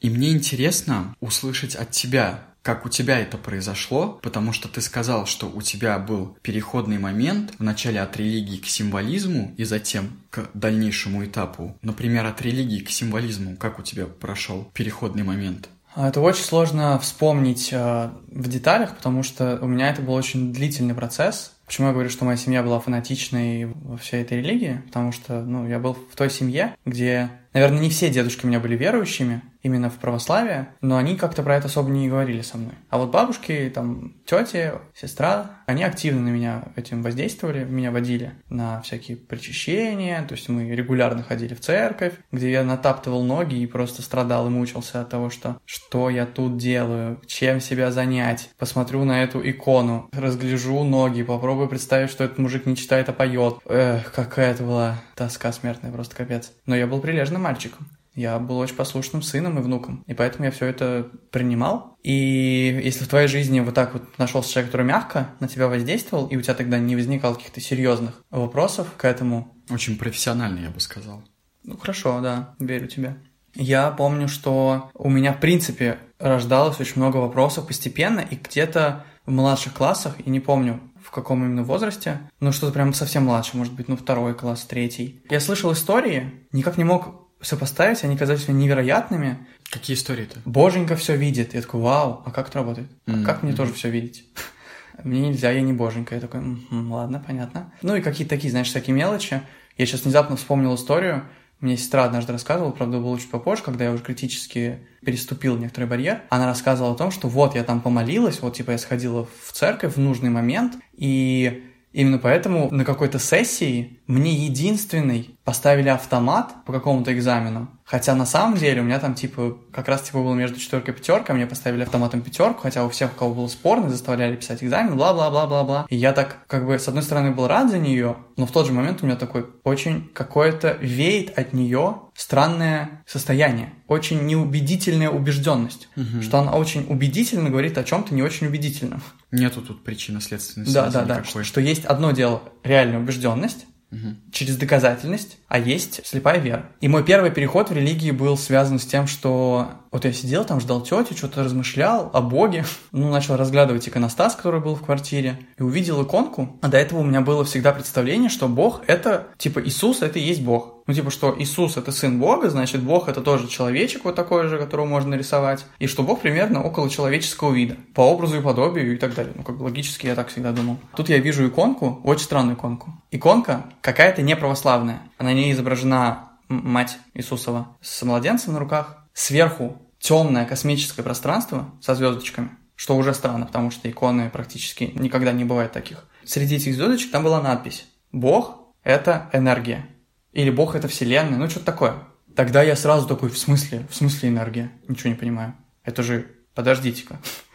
И 0.00 0.10
мне 0.10 0.32
интересно 0.32 1.16
услышать 1.20 1.74
от 1.74 1.90
тебя, 1.90 2.44
как 2.62 2.86
у 2.86 2.88
тебя 2.88 3.18
это 3.18 3.38
произошло, 3.38 4.20
потому 4.22 4.52
что 4.52 4.68
ты 4.68 4.80
сказал, 4.80 5.26
что 5.26 5.50
у 5.50 5.62
тебя 5.62 5.98
был 5.98 6.36
переходный 6.42 6.98
момент 6.98 7.54
вначале 7.58 8.00
от 8.00 8.16
религии 8.16 8.58
к 8.58 8.66
символизму 8.66 9.52
и 9.56 9.64
затем 9.64 10.20
к 10.30 10.48
дальнейшему 10.54 11.24
этапу. 11.24 11.76
Например, 11.82 12.24
от 12.26 12.40
религии 12.40 12.78
к 12.80 12.90
символизму, 12.90 13.56
как 13.56 13.80
у 13.80 13.82
тебя 13.82 14.06
прошел 14.06 14.70
переходный 14.74 15.24
момент? 15.24 15.68
А 15.94 16.08
Это 16.08 16.20
очень 16.20 16.44
сложно 16.44 16.98
вспомнить 16.98 17.70
э, 17.72 18.10
в 18.28 18.48
деталях, 18.48 18.96
потому 18.96 19.22
что 19.22 19.58
у 19.60 19.66
меня 19.66 19.90
это 19.90 20.00
был 20.00 20.14
очень 20.14 20.52
длительный 20.52 20.94
процесс. 20.94 21.52
Почему 21.66 21.88
я 21.88 21.92
говорю, 21.92 22.08
что 22.08 22.24
моя 22.24 22.36
семья 22.36 22.62
была 22.62 22.80
фанатичной 22.80 23.66
во 23.66 23.96
всей 23.98 24.22
этой 24.22 24.38
религии? 24.38 24.82
Потому 24.86 25.12
что, 25.12 25.42
ну, 25.42 25.66
я 25.68 25.78
был 25.78 25.94
в 25.94 26.16
той 26.16 26.30
семье, 26.30 26.76
где, 26.86 27.30
наверное, 27.52 27.80
не 27.80 27.90
все 27.90 28.08
дедушки 28.10 28.44
у 28.44 28.48
меня 28.48 28.60
были 28.60 28.76
верующими, 28.76 29.42
именно 29.62 29.90
в 29.90 29.98
православие, 29.98 30.68
но 30.80 30.96
они 30.96 31.16
как-то 31.16 31.42
про 31.42 31.56
это 31.56 31.66
особо 31.66 31.90
не 31.90 32.08
говорили 32.08 32.42
со 32.42 32.58
мной. 32.58 32.74
А 32.90 32.98
вот 32.98 33.10
бабушки, 33.10 33.70
там, 33.74 34.14
тети, 34.26 34.72
сестра, 34.94 35.62
они 35.66 35.84
активно 35.84 36.20
на 36.20 36.28
меня 36.28 36.64
этим 36.76 37.02
воздействовали, 37.02 37.64
меня 37.64 37.90
водили 37.90 38.32
на 38.48 38.80
всякие 38.82 39.16
причащения, 39.16 40.22
то 40.22 40.34
есть 40.34 40.48
мы 40.48 40.70
регулярно 40.70 41.22
ходили 41.22 41.54
в 41.54 41.60
церковь, 41.60 42.14
где 42.30 42.50
я 42.50 42.64
натаптывал 42.64 43.22
ноги 43.22 43.56
и 43.56 43.66
просто 43.66 44.02
страдал 44.02 44.46
и 44.46 44.50
мучился 44.50 45.00
от 45.00 45.08
того, 45.08 45.30
что 45.30 45.58
что 45.64 46.10
я 46.10 46.26
тут 46.26 46.56
делаю, 46.56 47.20
чем 47.26 47.60
себя 47.60 47.90
занять, 47.90 48.50
посмотрю 48.58 49.04
на 49.04 49.22
эту 49.22 49.48
икону, 49.48 50.08
разгляжу 50.12 50.84
ноги, 50.84 51.22
попробую 51.22 51.68
представить, 51.68 52.10
что 52.10 52.24
этот 52.24 52.38
мужик 52.38 52.66
не 52.66 52.76
читает, 52.76 53.08
а 53.08 53.12
поет. 53.12 53.58
Эх, 53.66 54.12
какая 54.12 54.52
это 54.52 54.64
была 54.64 55.00
тоска 55.14 55.52
смертная, 55.52 55.92
просто 55.92 56.16
капец. 56.16 56.52
Но 56.66 56.74
я 56.76 56.86
был 56.86 57.00
прилежным 57.00 57.42
мальчиком. 57.42 57.88
Я 58.14 58.38
был 58.38 58.58
очень 58.58 58.76
послушным 58.76 59.22
сыном 59.22 59.58
и 59.58 59.62
внуком, 59.62 60.04
и 60.06 60.14
поэтому 60.14 60.44
я 60.44 60.50
все 60.50 60.66
это 60.66 61.10
принимал. 61.30 61.96
И 62.02 62.80
если 62.84 63.04
в 63.04 63.08
твоей 63.08 63.28
жизни 63.28 63.60
вот 63.60 63.74
так 63.74 63.94
вот 63.94 64.18
нашелся 64.18 64.50
человек, 64.52 64.70
который 64.70 64.86
мягко 64.86 65.30
на 65.40 65.48
тебя 65.48 65.68
воздействовал, 65.68 66.26
и 66.26 66.36
у 66.36 66.42
тебя 66.42 66.54
тогда 66.54 66.78
не 66.78 66.94
возникало 66.94 67.34
каких-то 67.34 67.60
серьезных 67.60 68.22
вопросов 68.30 68.88
к 68.96 69.04
этому, 69.04 69.56
Очень 69.70 69.96
профессионально, 69.96 70.60
я 70.60 70.70
бы 70.70 70.80
сказал. 70.80 71.22
ну 71.64 71.76
хорошо, 71.78 72.20
да, 72.20 72.54
верю 72.58 72.86
тебе. 72.86 73.16
Я 73.54 73.90
помню, 73.90 74.28
что 74.28 74.90
у 74.94 75.10
меня, 75.10 75.32
в 75.32 75.40
принципе, 75.40 75.98
рождалось 76.18 76.80
очень 76.80 76.96
много 76.96 77.18
вопросов 77.18 77.66
постепенно, 77.66 78.20
и 78.20 78.36
где-то 78.36 79.04
в 79.26 79.30
младших 79.30 79.74
классах, 79.74 80.16
и 80.24 80.30
не 80.30 80.40
помню, 80.40 80.80
в 81.02 81.10
каком 81.10 81.44
именно 81.44 81.62
возрасте, 81.62 82.20
но 82.40 82.52
что-то 82.52 82.72
прям 82.72 82.94
совсем 82.94 83.24
младше, 83.24 83.56
может 83.56 83.74
быть, 83.74 83.88
ну, 83.88 83.96
второй 83.96 84.34
класс, 84.34 84.64
третий. 84.64 85.20
Я 85.28 85.40
слышал 85.40 85.72
истории, 85.72 86.46
никак 86.52 86.78
не 86.78 86.84
мог 86.84 87.21
сопоставить, 87.42 88.02
они 88.04 88.16
казались 88.16 88.48
мне 88.48 88.64
невероятными. 88.64 89.38
Какие 89.70 89.96
истории-то? 89.96 90.38
Боженька 90.44 90.96
все 90.96 91.16
видит. 91.16 91.54
Я 91.54 91.62
такой, 91.62 91.80
вау, 91.80 92.22
а 92.24 92.30
как 92.30 92.48
это 92.48 92.58
работает? 92.58 92.88
А 93.06 93.10
Мгм. 93.12 93.24
как 93.24 93.42
мне 93.42 93.52
тоже 93.52 93.72
все 93.72 93.90
видеть? 93.90 94.24
Мне 95.04 95.28
нельзя, 95.28 95.50
я 95.50 95.62
не 95.62 95.72
боженька. 95.72 96.14
Я 96.14 96.20
такой, 96.20 96.40
«Мгм, 96.40 96.92
ладно, 96.92 97.22
понятно. 97.26 97.72
Ну 97.80 97.96
и 97.96 98.02
какие-то 98.02 98.34
такие, 98.36 98.50
знаешь, 98.50 98.70
такие 98.70 98.92
мелочи. 98.92 99.40
Я 99.78 99.86
сейчас 99.86 100.02
внезапно 100.04 100.36
вспомнил 100.36 100.74
историю. 100.74 101.24
Мне 101.60 101.76
сестра 101.78 102.04
однажды 102.04 102.32
рассказывала, 102.32 102.72
правда, 102.72 102.98
было 102.98 103.18
чуть 103.18 103.30
попозже, 103.30 103.62
когда 103.64 103.84
я 103.84 103.92
уже 103.92 104.02
критически 104.02 104.80
переступил 105.04 105.56
некоторый 105.56 105.84
барьер. 105.86 106.22
Она 106.28 106.46
рассказывала 106.46 106.92
о 106.92 106.96
том, 106.96 107.10
что 107.10 107.28
вот 107.28 107.54
я 107.54 107.64
там 107.64 107.80
помолилась, 107.80 108.40
вот 108.42 108.54
типа 108.56 108.72
я 108.72 108.78
сходила 108.78 109.26
в 109.46 109.52
церковь 109.52 109.94
в 109.94 109.98
нужный 110.00 110.28
момент, 110.30 110.74
и 110.92 111.64
Именно 111.92 112.18
поэтому 112.18 112.70
на 112.70 112.84
какой-то 112.84 113.18
сессии 113.18 114.00
мне 114.06 114.32
единственный 114.32 115.36
поставили 115.44 115.88
автомат 115.88 116.64
по 116.64 116.72
какому-то 116.72 117.12
экзамену. 117.12 117.68
Хотя 117.92 118.14
на 118.14 118.24
самом 118.24 118.56
деле 118.56 118.80
у 118.80 118.84
меня 118.84 118.98
там 118.98 119.14
типа 119.14 119.58
как 119.70 119.86
раз 119.86 120.00
типа 120.00 120.22
было 120.22 120.32
между 120.32 120.58
четверкой 120.58 120.94
и 120.94 120.96
пятеркой, 120.96 121.34
мне 121.34 121.46
поставили 121.46 121.82
автоматом 121.82 122.22
пятерку, 122.22 122.62
хотя 122.62 122.86
у 122.86 122.88
всех, 122.88 123.12
у 123.12 123.18
кого 123.18 123.34
было 123.34 123.48
спорно, 123.48 123.90
заставляли 123.90 124.34
писать 124.34 124.64
экзамен, 124.64 124.96
бла-бла-бла-бла-бла. 124.96 125.84
И 125.90 125.96
я 125.96 126.14
так 126.14 126.38
как 126.46 126.66
бы 126.66 126.78
с 126.78 126.88
одной 126.88 127.02
стороны 127.02 127.32
был 127.32 127.46
рад 127.48 127.70
за 127.70 127.78
нее, 127.78 128.16
но 128.38 128.46
в 128.46 128.50
тот 128.50 128.66
же 128.66 128.72
момент 128.72 129.02
у 129.02 129.06
меня 129.06 129.16
такой 129.16 129.44
очень 129.62 130.08
какое-то 130.14 130.78
веет 130.80 131.38
от 131.38 131.52
нее 131.52 131.96
странное 132.14 133.04
состояние, 133.06 133.74
очень 133.88 134.24
неубедительная 134.24 135.10
убежденность, 135.10 135.90
угу. 135.94 136.22
что 136.22 136.38
она 136.38 136.52
очень 136.52 136.86
убедительно 136.88 137.50
говорит 137.50 137.76
о 137.76 137.84
чем-то 137.84 138.14
не 138.14 138.22
очень 138.22 138.46
убедительном. 138.46 139.02
Нету 139.30 139.60
тут 139.60 139.84
причинно-следственной 139.84 140.64
связи 140.64 140.74
Да, 140.74 140.90
да, 140.90 141.04
да. 141.04 141.24
Что, 141.24 141.44
что 141.44 141.60
есть 141.60 141.84
одно 141.84 142.12
дело 142.12 142.42
реальная 142.64 143.00
убежденность, 143.00 143.66
угу. 143.90 144.16
через 144.32 144.56
доказательность, 144.56 145.36
а 145.52 145.58
есть 145.58 146.00
слепая 146.06 146.38
вера. 146.38 146.70
И 146.80 146.88
мой 146.88 147.04
первый 147.04 147.30
переход 147.30 147.68
в 147.68 147.74
религии 147.74 148.10
был 148.10 148.38
связан 148.38 148.78
с 148.78 148.86
тем, 148.86 149.06
что 149.06 149.68
вот 149.90 150.06
я 150.06 150.12
сидел 150.14 150.46
там, 150.46 150.60
ждал 150.60 150.80
тетю, 150.80 151.14
что-то 151.14 151.44
размышлял 151.44 152.08
о 152.14 152.22
Боге, 152.22 152.64
ну, 152.92 153.10
начал 153.10 153.36
разглядывать 153.36 153.86
иконостас, 153.86 154.34
который 154.34 154.60
был 154.60 154.74
в 154.74 154.82
квартире, 154.82 155.38
и 155.58 155.62
увидел 155.62 156.02
иконку, 156.02 156.58
а 156.62 156.68
до 156.68 156.78
этого 156.78 157.00
у 157.00 157.04
меня 157.04 157.20
было 157.20 157.44
всегда 157.44 157.72
представление, 157.72 158.30
что 158.30 158.48
Бог— 158.48 158.80
это, 158.86 159.26
типа, 159.36 159.62
Иисус— 159.62 160.00
это 160.00 160.18
и 160.18 160.22
есть 160.22 160.40
Бог. 160.40 160.82
Ну, 160.86 160.94
типа, 160.94 161.10
что 161.10 161.34
Иисус— 161.38 161.76
это 161.76 161.92
сын 161.92 162.18
Бога, 162.18 162.48
значит, 162.48 162.82
Бог— 162.82 163.08
это 163.10 163.20
тоже 163.20 163.46
человечек 163.46 164.04
вот 164.04 164.14
такой 164.14 164.48
же, 164.48 164.58
которого 164.58 164.86
можно 164.86 165.14
рисовать, 165.14 165.66
и 165.78 165.86
что 165.86 166.02
Бог 166.02 166.22
примерно 166.22 166.62
около 166.62 166.88
человеческого 166.88 167.52
вида, 167.52 167.76
по 167.94 168.00
образу 168.00 168.38
и 168.38 168.42
подобию 168.42 168.94
и 168.94 168.96
так 168.96 169.14
далее. 169.14 169.34
Ну, 169.36 169.42
как 169.42 169.60
логически 169.60 170.06
я 170.06 170.14
так 170.14 170.28
всегда 170.28 170.52
думал. 170.52 170.78
Тут 170.96 171.10
я 171.10 171.18
вижу 171.18 171.46
иконку, 171.46 172.00
очень 172.04 172.24
странную 172.24 172.56
иконку. 172.56 172.94
Иконка 173.10 173.66
какая-то 173.82 174.22
неправославная. 174.22 175.02
На 175.22 175.32
ней 175.32 175.52
изображена 175.52 176.32
мать 176.48 176.98
Иисусова 177.14 177.76
с 177.80 178.02
младенцем 178.02 178.54
на 178.54 178.58
руках. 178.58 179.06
Сверху 179.14 179.80
темное 180.00 180.44
космическое 180.44 181.02
пространство 181.02 181.70
со 181.80 181.94
звездочками, 181.94 182.50
что 182.74 182.96
уже 182.96 183.14
странно, 183.14 183.46
потому 183.46 183.70
что 183.70 183.88
иконы 183.88 184.30
практически 184.30 184.90
никогда 184.94 185.30
не 185.32 185.44
бывает 185.44 185.70
таких. 185.70 186.08
Среди 186.24 186.56
этих 186.56 186.74
звездочек 186.74 187.12
там 187.12 187.22
была 187.22 187.40
надпись 187.40 187.86
«Бог— 188.10 188.74
это 188.82 189.30
энергия». 189.32 189.86
Или 190.32 190.50
Бог— 190.50 190.74
это 190.76 190.88
Вселенная, 190.88 191.38
ну 191.38 191.48
что-то 191.48 191.66
такое. 191.66 191.94
Тогда 192.34 192.62
я 192.62 192.74
сразу 192.74 193.06
такой, 193.06 193.28
в 193.28 193.38
смысле? 193.38 193.86
В 193.90 193.94
смысле 193.94 194.30
энергия? 194.30 194.72
Ничего 194.88 195.10
не 195.10 195.16
понимаю. 195.16 195.54
Это 195.84 196.02
же, 196.02 196.26
подождите-ка. 196.54 197.20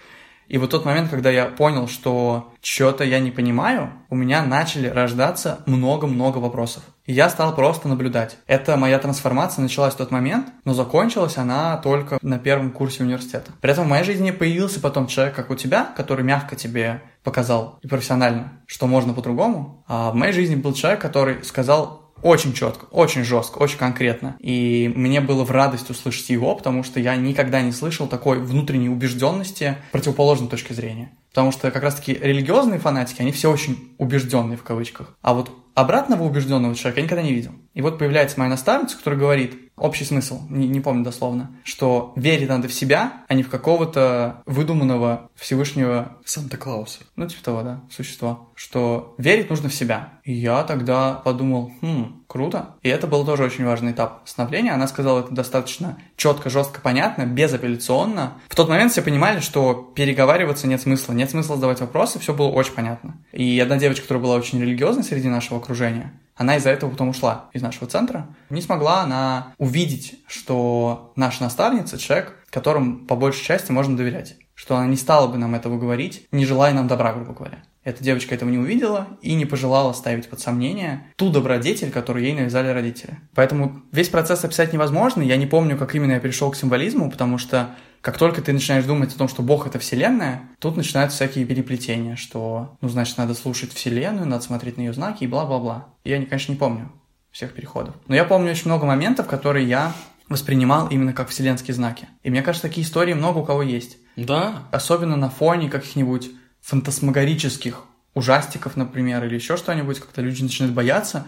И 0.48 0.58
вот 0.58 0.70
тот 0.70 0.86
момент, 0.86 1.10
когда 1.10 1.30
я 1.30 1.46
понял, 1.46 1.88
что 1.88 2.54
что-то 2.62 3.04
я 3.04 3.20
не 3.20 3.32
понимаю, 3.32 3.92
у 4.10 4.16
меня 4.16 4.44
начали 4.44 4.88
рождаться 4.88 5.60
много-много 5.66 6.38
вопросов. 6.38 6.84
И 7.06 7.14
я 7.14 7.30
стал 7.30 7.56
просто 7.56 7.88
наблюдать. 7.88 8.38
Это 8.48 8.76
моя 8.76 9.00
трансформация 9.00 9.62
началась 9.62 9.94
в 9.94 9.98
тот 9.98 10.12
момент, 10.12 10.48
но 10.66 10.74
закончилась 10.74 11.38
она 11.38 11.78
только 11.78 12.18
на 12.22 12.38
первом 12.38 12.72
курсе 12.72 13.04
университета. 13.04 13.52
При 13.62 13.72
этом 13.72 13.86
в 13.86 13.90
моей 13.90 14.04
жизни 14.04 14.32
появился 14.32 14.82
потом 14.82 15.08
человек, 15.08 15.36
как 15.36 15.50
у 15.50 15.56
тебя, 15.56 15.94
который 15.96 16.24
мягко 16.26 16.56
тебе 16.56 17.02
показал 17.24 17.80
и 17.82 17.88
профессионально, 17.88 18.62
что 18.66 18.88
можно 18.88 19.14
по-другому. 19.14 19.84
А 19.88 20.12
в 20.12 20.16
моей 20.16 20.34
жизни 20.34 20.56
был 20.56 20.74
человек, 20.74 21.02
который 21.02 21.44
сказал 21.44 22.07
очень 22.22 22.54
четко, 22.54 22.86
очень 22.86 23.24
жестко, 23.24 23.58
очень 23.60 23.78
конкретно. 23.78 24.36
И 24.40 24.92
мне 24.96 25.22
было 25.22 25.44
в 25.44 25.52
радость 25.52 25.90
услышать 25.90 26.30
его, 26.30 26.56
потому 26.56 26.84
что 26.84 27.00
я 27.00 27.16
никогда 27.16 27.62
не 27.62 27.72
слышал 27.72 28.08
такой 28.08 28.40
внутренней 28.40 28.90
убежденности 28.90 29.78
противоположной 29.92 30.50
точки 30.50 30.74
зрения. 30.74 31.12
Потому 31.30 31.52
что 31.52 31.70
как 31.70 31.84
раз-таки 31.84 32.14
религиозные 32.14 32.80
фанатики, 32.80 33.22
они 33.22 33.32
все 33.32 33.52
очень 33.52 33.94
убежденные 34.00 34.58
в 34.58 34.64
кавычках. 34.64 35.16
А 35.22 35.34
вот 35.34 35.52
обратного 35.78 36.24
убежденного 36.24 36.74
человека 36.74 37.02
я 37.02 37.06
никогда 37.06 37.22
не 37.24 37.34
видел. 37.34 37.52
И 37.76 37.84
вот 37.84 38.00
появляется 38.00 38.40
моя 38.40 38.50
наставница, 38.50 38.98
которая 38.98 39.20
говорит, 39.20 39.56
общий 39.78 40.06
смысл, 40.06 40.42
не, 40.50 40.68
не 40.68 40.82
помню 40.82 41.04
дословно, 41.04 41.52
что 41.64 42.14
верить 42.16 42.50
надо 42.50 42.68
в 42.68 42.74
себя, 42.74 43.24
а 43.28 43.36
не 43.36 43.44
в 43.44 43.50
какого-то 43.50 44.42
выдуманного 44.48 45.30
Всевышнего... 45.36 46.18
Санта-Клауса. 46.26 47.02
Ну, 47.16 47.28
типа 47.28 47.44
того, 47.44 47.62
да, 47.62 47.84
существа. 47.92 48.40
Что 48.56 49.14
верить 49.20 49.52
нужно 49.52 49.70
в 49.70 49.74
себя. 49.74 50.14
И 50.24 50.34
я 50.34 50.64
тогда 50.64 51.14
подумал, 51.14 51.72
хм, 51.82 52.24
круто. 52.28 52.76
И 52.84 52.90
это 52.90 53.08
был 53.08 53.26
тоже 53.26 53.44
очень 53.44 53.66
важный 53.66 53.92
этап 53.92 54.22
становления. 54.26 54.74
Она 54.74 54.88
сказала 54.88 55.22
это 55.22 55.32
достаточно 55.32 55.98
четко, 56.16 56.50
жестко, 56.50 56.82
понятно, 56.82 57.26
безапелляционно. 57.26 58.34
В 58.50 58.56
тот 58.56 58.70
момент 58.70 58.92
все 58.92 59.02
понимали, 59.02 59.40
что 59.40 59.74
переговариваться 59.96 60.68
нет 60.68 60.82
смысла, 60.82 61.14
нет 61.14 61.32
смысла 61.32 61.56
задавать 61.56 61.82
вопросы, 61.82 62.20
все 62.20 62.34
было 62.34 62.50
очень 62.50 62.74
понятно. 62.74 63.18
И 63.32 63.60
одна 63.60 63.78
девочка, 63.78 64.04
которая 64.04 64.24
была 64.24 64.36
очень 64.36 64.62
религиозной 64.62 65.04
среди 65.04 65.30
нашего 65.30 65.60
окружения, 65.60 66.14
она 66.36 66.58
из-за 66.58 66.70
этого 66.70 66.92
потом 66.92 67.10
ушла 67.10 67.50
из 67.54 67.62
нашего 67.62 67.88
центра. 67.88 68.28
Не 68.50 68.62
смогла 68.62 69.02
она 69.02 69.54
увидеть, 69.58 70.20
что 70.28 71.12
наша 71.16 71.44
наставница— 71.44 71.98
человек, 72.00 72.36
которому 72.52 73.06
по 73.06 73.16
большей 73.16 73.44
части 73.44 73.72
можно 73.72 73.98
доверять. 73.98 74.36
Что 74.54 74.76
она 74.76 74.88
не 74.88 74.96
стала 74.96 75.28
бы 75.28 75.38
нам 75.38 75.56
этого 75.56 75.78
говорить, 75.78 76.28
не 76.32 76.46
желая 76.46 76.74
нам 76.74 76.88
добра, 76.88 77.14
грубо 77.14 77.34
говоря. 77.34 77.64
Эта 77.88 78.04
девочка 78.04 78.36
этого 78.36 78.50
не 78.50 78.58
увидела 78.58 79.08
и 79.22 79.34
не 79.34 79.46
пожелала 79.46 79.94
ставить 79.94 80.28
под 80.28 80.42
сомнение 80.42 81.06
ту 81.16 81.30
добродетель, 81.30 81.90
которую 81.90 82.26
ей 82.26 82.34
навязали 82.34 82.68
родители. 82.68 83.22
Поэтому 83.34 83.82
весь 83.94 84.10
процесс 84.10 84.44
описать 84.44 84.74
невозможно. 84.74 85.22
Я 85.22 85.38
не 85.38 85.46
помню, 85.46 85.78
как 85.78 85.96
именно 85.96 86.12
я 86.12 86.20
перешел 86.20 86.52
к 86.52 86.58
символизму, 86.58 87.10
потому 87.10 87.38
что 87.38 87.78
как 88.02 88.18
только 88.18 88.42
ты 88.42 88.52
начинаешь 88.52 88.84
думать 88.84 89.16
о 89.16 89.18
том, 89.18 89.30
что 89.30 89.42
Бог— 89.42 89.68
это 89.68 89.80
Вселенная, 89.80 90.50
тут 90.60 90.76
начинаются 90.76 91.16
всякие 91.16 91.46
переплетения, 91.46 92.18
что, 92.18 92.76
ну, 92.82 92.90
значит, 92.90 93.18
надо 93.18 93.34
слушать 93.34 93.72
Вселенную, 93.72 94.28
надо 94.28 94.44
смотреть 94.44 94.76
на 94.76 94.82
ее 94.82 94.92
знаки 94.92 95.24
и 95.24 95.28
бла-бла-бла. 95.28 95.88
Я, 96.04 96.18
конечно, 96.26 96.52
не 96.52 96.58
помню 96.58 96.92
всех 97.32 97.54
переходов. 97.54 97.96
Но 98.08 98.16
я 98.16 98.26
помню 98.26 98.52
очень 98.52 98.66
много 98.66 98.86
моментов, 98.86 99.28
которые 99.28 99.66
я 99.66 99.94
воспринимал 100.28 100.90
именно 100.90 101.14
как 101.14 101.30
вселенские 101.30 101.74
знаки. 101.74 102.10
И 102.22 102.30
мне 102.32 102.42
кажется, 102.42 102.68
такие 102.68 102.86
истории 102.86 103.14
много 103.14 103.38
у 103.38 103.46
кого 103.46 103.62
есть. 103.62 103.98
Да. 104.18 104.64
Особенно 104.74 105.16
на 105.16 105.30
фоне 105.30 105.70
каких-нибудь 105.70 106.32
фантасмагорических 106.68 107.86
ужастиков, 108.14 108.76
например, 108.76 109.24
или 109.24 109.36
еще 109.36 109.56
что-нибудь, 109.56 110.00
когда 110.02 110.22
люди 110.22 110.44
начинают 110.44 110.76
бояться, 110.76 111.28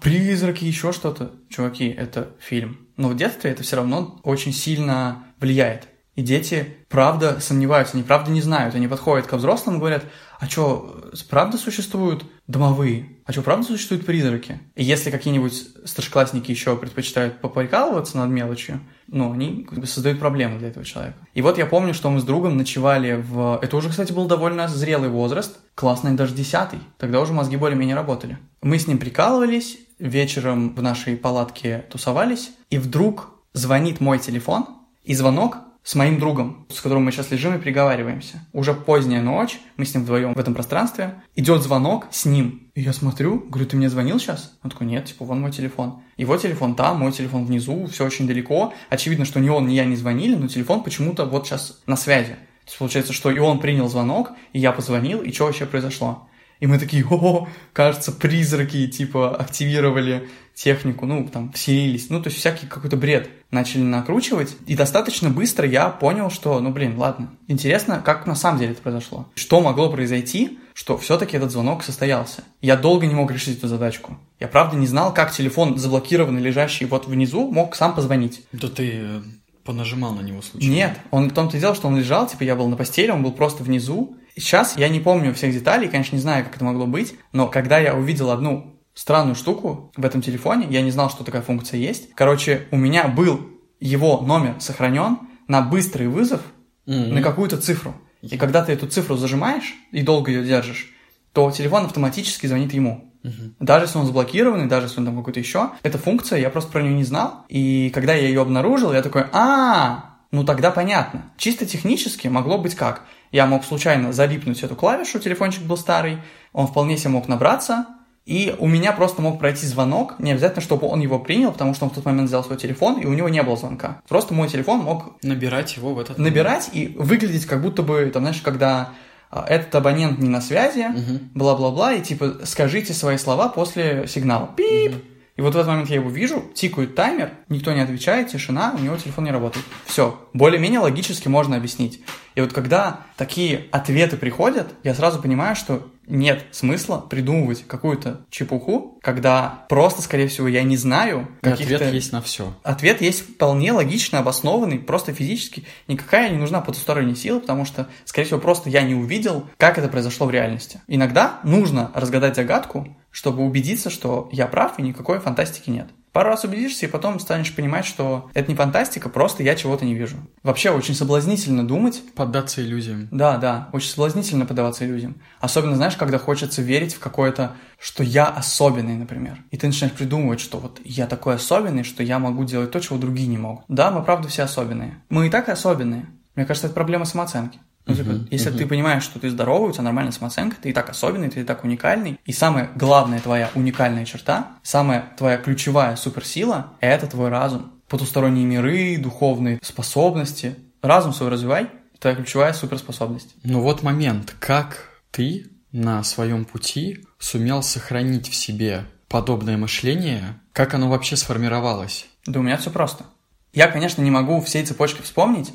призраки, 0.00 0.64
еще 0.64 0.92
что-то. 0.92 1.32
Чуваки, 1.50 1.88
это 1.88 2.30
фильм. 2.40 2.88
Но 2.96 3.08
в 3.08 3.16
детстве 3.16 3.50
это 3.50 3.62
все 3.62 3.76
равно 3.76 4.18
очень 4.22 4.52
сильно 4.54 5.26
влияет. 5.38 5.88
И 6.14 6.22
дети, 6.22 6.76
правда, 6.88 7.38
сомневаются, 7.40 7.96
они 7.96 8.02
правда 8.02 8.30
не 8.30 8.40
знают. 8.40 8.74
Они 8.74 8.88
подходят 8.88 9.26
к 9.26 9.34
взрослым 9.34 9.76
и 9.76 9.78
говорят, 9.78 10.04
а 10.40 10.48
что, 10.48 11.10
правда 11.28 11.58
существуют 11.58 12.24
домовые? 12.52 13.08
А 13.24 13.32
что, 13.32 13.42
правда 13.42 13.66
существуют 13.66 14.04
призраки? 14.04 14.60
И 14.74 14.84
если 14.84 15.10
какие-нибудь 15.10 15.54
старшеклассники 15.84 16.50
еще 16.50 16.76
предпочитают 16.76 17.40
поприкалываться 17.40 18.18
над 18.18 18.30
мелочью, 18.30 18.80
ну, 19.06 19.32
они 19.32 19.64
как 19.64 19.78
бы 19.78 19.86
создают 19.86 20.18
проблемы 20.18 20.58
для 20.58 20.68
этого 20.68 20.84
человека. 20.84 21.16
И 21.34 21.42
вот 21.42 21.58
я 21.58 21.66
помню, 21.66 21.94
что 21.94 22.10
мы 22.10 22.20
с 22.20 22.24
другом 22.24 22.56
ночевали 22.56 23.14
в... 23.14 23.58
Это 23.62 23.76
уже, 23.76 23.90
кстати, 23.90 24.12
был 24.12 24.26
довольно 24.26 24.68
зрелый 24.68 25.08
возраст, 25.08 25.58
классный 25.74 26.12
даже 26.12 26.34
десятый. 26.34 26.80
Тогда 26.98 27.20
уже 27.20 27.32
мозги 27.32 27.56
более-менее 27.56 27.96
работали. 27.96 28.38
Мы 28.60 28.78
с 28.78 28.86
ним 28.86 28.98
прикалывались, 28.98 29.78
вечером 29.98 30.74
в 30.74 30.82
нашей 30.82 31.16
палатке 31.16 31.84
тусовались, 31.90 32.50
и 32.70 32.78
вдруг 32.78 33.30
звонит 33.52 34.00
мой 34.00 34.18
телефон, 34.18 34.66
и 35.04 35.14
звонок 35.14 35.58
с 35.82 35.94
моим 35.94 36.18
другом, 36.18 36.66
с 36.68 36.80
которым 36.80 37.04
мы 37.04 37.12
сейчас 37.12 37.30
лежим 37.30 37.56
и 37.56 37.58
переговариваемся. 37.58 38.46
Уже 38.52 38.72
поздняя 38.72 39.20
ночь, 39.20 39.58
мы 39.76 39.84
с 39.84 39.94
ним 39.94 40.04
вдвоем 40.04 40.34
в 40.34 40.38
этом 40.38 40.54
пространстве. 40.54 41.22
Идет 41.34 41.62
звонок 41.62 42.06
с 42.10 42.24
ним. 42.24 42.70
И 42.74 42.82
я 42.82 42.92
смотрю, 42.92 43.40
говорю, 43.40 43.66
ты 43.66 43.76
мне 43.76 43.90
звонил 43.90 44.18
сейчас? 44.18 44.56
Он 44.62 44.70
такой, 44.70 44.86
нет, 44.86 45.06
типа, 45.06 45.24
вон 45.24 45.40
мой 45.40 45.50
телефон. 45.50 46.02
Его 46.16 46.36
телефон 46.36 46.74
там, 46.74 47.00
мой 47.00 47.12
телефон 47.12 47.44
внизу, 47.44 47.86
все 47.86 48.06
очень 48.06 48.26
далеко. 48.26 48.72
Очевидно, 48.90 49.24
что 49.24 49.40
ни 49.40 49.48
он, 49.48 49.66
ни 49.66 49.74
я 49.74 49.84
не 49.84 49.96
звонили, 49.96 50.36
но 50.36 50.48
телефон 50.48 50.82
почему-то 50.82 51.24
вот 51.24 51.46
сейчас 51.46 51.82
на 51.86 51.96
связи. 51.96 52.36
То 52.64 52.68
есть 52.68 52.78
получается, 52.78 53.12
что 53.12 53.30
и 53.30 53.38
он 53.38 53.58
принял 53.58 53.88
звонок, 53.88 54.32
и 54.52 54.60
я 54.60 54.72
позвонил, 54.72 55.20
и 55.20 55.32
что 55.32 55.46
вообще 55.46 55.66
произошло? 55.66 56.28
И 56.62 56.66
мы 56.68 56.78
такие, 56.78 57.04
о, 57.10 57.48
кажется, 57.72 58.12
призраки, 58.12 58.86
типа, 58.86 59.34
активировали 59.34 60.28
технику, 60.54 61.06
ну, 61.06 61.28
там, 61.28 61.50
вселились. 61.50 62.08
Ну, 62.08 62.22
то 62.22 62.28
есть 62.28 62.38
всякий 62.38 62.68
какой-то 62.68 62.96
бред 62.96 63.30
начали 63.50 63.82
накручивать. 63.82 64.54
И 64.68 64.76
достаточно 64.76 65.28
быстро 65.28 65.66
я 65.66 65.88
понял, 65.88 66.30
что, 66.30 66.60
ну, 66.60 66.70
блин, 66.70 66.96
ладно. 66.96 67.32
Интересно, 67.48 68.00
как 68.04 68.28
на 68.28 68.36
самом 68.36 68.60
деле 68.60 68.72
это 68.74 68.82
произошло. 68.82 69.26
Что 69.34 69.60
могло 69.60 69.90
произойти, 69.90 70.60
что 70.72 70.96
все-таки 70.98 71.36
этот 71.36 71.50
звонок 71.50 71.82
состоялся. 71.82 72.44
Я 72.60 72.76
долго 72.76 73.06
не 73.06 73.14
мог 73.14 73.32
решить 73.32 73.58
эту 73.58 73.66
задачку. 73.66 74.16
Я 74.38 74.46
правда 74.46 74.76
не 74.76 74.86
знал, 74.86 75.12
как 75.12 75.32
телефон 75.32 75.78
заблокированный, 75.78 76.40
лежащий 76.40 76.84
вот 76.84 77.08
внизу, 77.08 77.50
мог 77.50 77.74
сам 77.74 77.92
позвонить. 77.92 78.42
Да 78.52 78.68
ты 78.68 79.00
э, 79.02 79.22
понажимал 79.64 80.14
на 80.14 80.20
него 80.20 80.40
случайно? 80.42 80.72
Нет, 80.72 80.98
он 81.10 81.28
в 81.28 81.34
том-то 81.34 81.56
и 81.56 81.60
дело, 81.60 81.74
что 81.74 81.88
он 81.88 81.96
лежал, 81.96 82.28
типа 82.28 82.44
я 82.44 82.54
был 82.54 82.68
на 82.68 82.76
постели, 82.76 83.10
он 83.10 83.24
был 83.24 83.32
просто 83.32 83.64
внизу, 83.64 84.16
Сейчас 84.36 84.76
я 84.76 84.88
не 84.88 85.00
помню 85.00 85.34
всех 85.34 85.52
деталей, 85.52 85.88
конечно, 85.88 86.16
не 86.16 86.22
знаю, 86.22 86.44
как 86.44 86.56
это 86.56 86.64
могло 86.64 86.86
быть, 86.86 87.14
но 87.32 87.48
когда 87.48 87.78
я 87.78 87.94
увидел 87.94 88.30
одну 88.30 88.80
странную 88.94 89.34
штуку 89.34 89.92
в 89.96 90.04
этом 90.04 90.22
телефоне, 90.22 90.66
я 90.70 90.82
не 90.82 90.90
знал, 90.90 91.10
что 91.10 91.24
такая 91.24 91.42
функция 91.42 91.78
есть. 91.78 92.12
Короче, 92.14 92.66
у 92.70 92.76
меня 92.76 93.08
был 93.08 93.40
его 93.80 94.20
номер 94.20 94.56
сохранен 94.60 95.18
на 95.48 95.60
быстрый 95.60 96.08
вызов 96.08 96.40
mm-hmm. 96.86 97.12
на 97.12 97.22
какую-то 97.22 97.58
цифру. 97.58 97.94
И 98.22 98.36
когда 98.36 98.64
ты 98.64 98.72
эту 98.72 98.86
цифру 98.86 99.16
зажимаешь 99.16 99.74
и 99.90 100.02
долго 100.02 100.30
ее 100.30 100.44
держишь, 100.44 100.92
то 101.32 101.50
телефон 101.50 101.86
автоматически 101.86 102.46
звонит 102.46 102.72
ему. 102.72 103.12
Даже 103.60 103.84
если 103.86 103.98
он 103.98 104.06
заблокированный, 104.06 104.66
даже 104.66 104.86
если 104.86 104.98
он 104.98 105.06
там 105.06 105.16
какой-то 105.16 105.38
еще, 105.38 105.70
эта 105.82 105.96
функция, 105.96 106.40
я 106.40 106.50
просто 106.50 106.72
про 106.72 106.82
нее 106.82 106.94
не 106.94 107.04
знал. 107.04 107.44
И 107.48 107.90
когда 107.90 108.14
я 108.14 108.26
ее 108.26 108.42
обнаружил, 108.42 108.92
я 108.92 109.02
такой, 109.02 109.24
а, 109.32 110.16
ну 110.32 110.44
тогда 110.44 110.70
понятно. 110.70 111.30
Чисто 111.36 111.64
технически 111.64 112.26
могло 112.28 112.58
быть 112.58 112.74
как? 112.74 113.04
Я 113.32 113.46
мог 113.46 113.64
случайно 113.64 114.12
залипнуть 114.12 114.62
эту 114.62 114.76
клавишу, 114.76 115.18
телефончик 115.18 115.62
был 115.62 115.76
старый, 115.76 116.18
он 116.52 116.66
вполне 116.66 116.96
себе 116.96 117.10
мог 117.10 117.28
набраться, 117.28 117.86
и 118.24 118.54
у 118.58 118.68
меня 118.68 118.92
просто 118.92 119.20
мог 119.20 119.40
пройти 119.40 119.66
звонок, 119.66 120.14
не 120.18 120.30
обязательно, 120.30 120.62
чтобы 120.62 120.86
он 120.86 121.00
его 121.00 121.18
принял, 121.18 121.50
потому 121.50 121.74
что 121.74 121.86
он 121.86 121.90
в 121.90 121.94
тот 121.94 122.04
момент 122.04 122.28
взял 122.28 122.44
свой 122.44 122.56
телефон, 122.56 123.00
и 123.00 123.06
у 123.06 123.14
него 123.14 123.28
не 123.28 123.42
было 123.42 123.56
звонка. 123.56 124.00
Просто 124.08 124.32
мой 124.32 124.48
телефон 124.48 124.80
мог... 124.80 125.16
Набирать 125.22 125.76
его 125.76 125.94
в 125.94 125.98
этот 125.98 126.18
Набирать 126.18 126.70
и 126.72 126.94
выглядеть 126.98 127.46
как 127.46 127.62
будто 127.62 127.82
бы, 127.82 128.08
там, 128.12 128.22
знаешь, 128.22 128.40
когда 128.42 128.90
а, 129.30 129.44
этот 129.48 129.74
абонент 129.74 130.18
не 130.18 130.28
на 130.28 130.40
связи, 130.40 130.86
бла-бла-бла, 131.34 131.94
и 131.94 132.02
типа 132.02 132.40
скажите 132.44 132.92
свои 132.92 133.16
слова 133.16 133.48
после 133.48 134.06
сигнала. 134.06 134.50
Пип! 134.56 134.94
И 135.36 135.40
вот 135.40 135.54
в 135.54 135.56
этот 135.56 135.68
момент 135.68 135.88
я 135.88 135.96
его 135.96 136.10
вижу, 136.10 136.44
тикает 136.54 136.94
таймер, 136.94 137.32
никто 137.48 137.72
не 137.72 137.80
отвечает, 137.80 138.28
тишина, 138.28 138.74
у 138.78 138.82
него 138.82 138.96
телефон 138.98 139.24
не 139.24 139.30
работает. 139.30 139.64
Все. 139.86 140.28
Более-менее 140.34 140.80
логически 140.80 141.28
можно 141.28 141.56
объяснить. 141.56 142.02
И 142.34 142.40
вот 142.42 142.52
когда 142.52 143.00
такие 143.16 143.66
ответы 143.70 144.18
приходят, 144.18 144.68
я 144.84 144.94
сразу 144.94 145.22
понимаю, 145.22 145.56
что 145.56 145.88
нет 146.12 146.44
смысла 146.50 146.98
придумывать 146.98 147.64
какую-то 147.66 148.20
чепуху, 148.30 148.98
когда 149.02 149.64
просто, 149.68 150.02
скорее 150.02 150.28
всего, 150.28 150.46
я 150.46 150.62
не 150.62 150.76
знаю. 150.76 151.28
Ответ 151.42 151.80
есть 151.92 152.12
на 152.12 152.20
все. 152.20 152.54
Ответ 152.62 153.00
есть 153.00 153.20
вполне 153.20 153.72
логично 153.72 154.18
обоснованный, 154.18 154.78
просто 154.78 155.14
физически. 155.14 155.64
Никакая 155.88 156.30
не 156.30 156.36
нужна 156.36 156.60
потусторонняя 156.60 157.16
сила, 157.16 157.40
потому 157.40 157.64
что, 157.64 157.88
скорее 158.04 158.26
всего, 158.26 158.40
просто 158.40 158.68
я 158.68 158.82
не 158.82 158.94
увидел, 158.94 159.48
как 159.56 159.78
это 159.78 159.88
произошло 159.88 160.26
в 160.26 160.30
реальности. 160.30 160.82
Иногда 160.86 161.40
нужно 161.44 161.90
разгадать 161.94 162.36
загадку, 162.36 162.94
чтобы 163.10 163.42
убедиться, 163.42 163.88
что 163.88 164.28
я 164.32 164.46
прав 164.46 164.78
и 164.78 164.82
никакой 164.82 165.18
фантастики 165.18 165.70
нет. 165.70 165.88
Пару 166.12 166.28
раз 166.28 166.44
убедишься, 166.44 166.86
и 166.86 166.88
потом 166.88 167.18
станешь 167.18 167.54
понимать, 167.54 167.86
что 167.86 168.30
это 168.34 168.50
не 168.50 168.54
фантастика, 168.54 169.08
просто 169.08 169.42
я 169.42 169.56
чего-то 169.56 169.84
не 169.86 169.94
вижу. 169.94 170.16
Вообще 170.42 170.70
очень 170.70 170.94
соблазнительно 170.94 171.66
думать. 171.66 172.02
Поддаться 172.14 172.62
иллюзиям. 172.62 173.08
Да, 173.10 173.38
да, 173.38 173.68
очень 173.72 173.88
соблазнительно 173.88 174.44
поддаваться 174.44 174.84
иллюзиям. 174.84 175.16
Особенно, 175.40 175.74
знаешь, 175.74 175.96
когда 175.96 176.18
хочется 176.18 176.60
верить 176.60 176.94
в 176.94 176.98
какое-то, 176.98 177.52
что 177.78 178.02
я 178.02 178.26
особенный, 178.26 178.96
например. 178.96 179.38
И 179.50 179.56
ты 179.56 179.66
начинаешь 179.66 179.94
придумывать, 179.94 180.40
что 180.40 180.58
вот 180.58 180.80
я 180.84 181.06
такой 181.06 181.36
особенный, 181.36 181.82
что 181.82 182.02
я 182.02 182.18
могу 182.18 182.44
делать 182.44 182.70
то, 182.70 182.80
чего 182.80 182.98
другие 182.98 183.26
не 183.28 183.38
могут. 183.38 183.64
Да, 183.68 183.90
мы 183.90 184.02
правда 184.02 184.28
все 184.28 184.42
особенные. 184.42 185.02
Мы 185.08 185.28
и 185.28 185.30
так 185.30 185.48
особенные. 185.48 186.06
Мне 186.34 186.44
кажется, 186.44 186.66
это 186.66 186.74
проблема 186.74 187.04
самооценки. 187.04 187.58
Ну, 187.84 187.94
типа, 187.94 188.10
uh-huh, 188.10 188.28
если 188.30 188.52
uh-huh. 188.52 188.58
ты 188.58 188.66
понимаешь, 188.66 189.02
что 189.02 189.18
ты 189.18 189.28
здоровый, 189.28 189.70
у 189.70 189.72
тебя 189.72 189.82
нормальная 189.84 190.12
самооценка, 190.12 190.56
ты 190.60 190.70
и 190.70 190.72
так 190.72 190.88
особенный, 190.88 191.30
ты 191.30 191.40
и 191.40 191.44
так 191.44 191.64
уникальный, 191.64 192.20
и 192.24 192.32
самая 192.32 192.70
главная 192.76 193.20
твоя 193.20 193.50
уникальная 193.54 194.04
черта, 194.04 194.52
самая 194.62 195.12
твоя 195.16 195.36
ключевая 195.36 195.96
суперсила– 195.96 196.74
это 196.80 197.06
твой 197.06 197.28
разум. 197.28 197.72
Потусторонние 197.88 198.46
миры, 198.46 198.96
духовные 198.98 199.58
способности. 199.62 200.56
Разум 200.80 201.12
свой 201.12 201.28
развивай, 201.28 201.68
твоя 201.98 202.16
ключевая 202.16 202.52
суперспособность. 202.52 203.34
Ну 203.42 203.60
вот 203.60 203.82
момент, 203.82 204.34
как 204.38 204.88
ты 205.10 205.46
на 205.72 206.02
своем 206.04 206.44
пути 206.44 207.04
сумел 207.18 207.62
сохранить 207.62 208.28
в 208.28 208.34
себе 208.34 208.84
подобное 209.08 209.56
мышление, 209.56 210.40
как 210.52 210.74
оно 210.74 210.88
вообще 210.88 211.16
сформировалось? 211.16 212.06
Да 212.26 212.40
у 212.40 212.42
меня 212.42 212.56
все 212.56 212.70
просто. 212.70 213.04
Я, 213.52 213.68
конечно, 213.68 214.00
не 214.00 214.10
могу 214.10 214.40
всей 214.40 214.64
цепочки 214.64 215.02
вспомнить, 215.02 215.52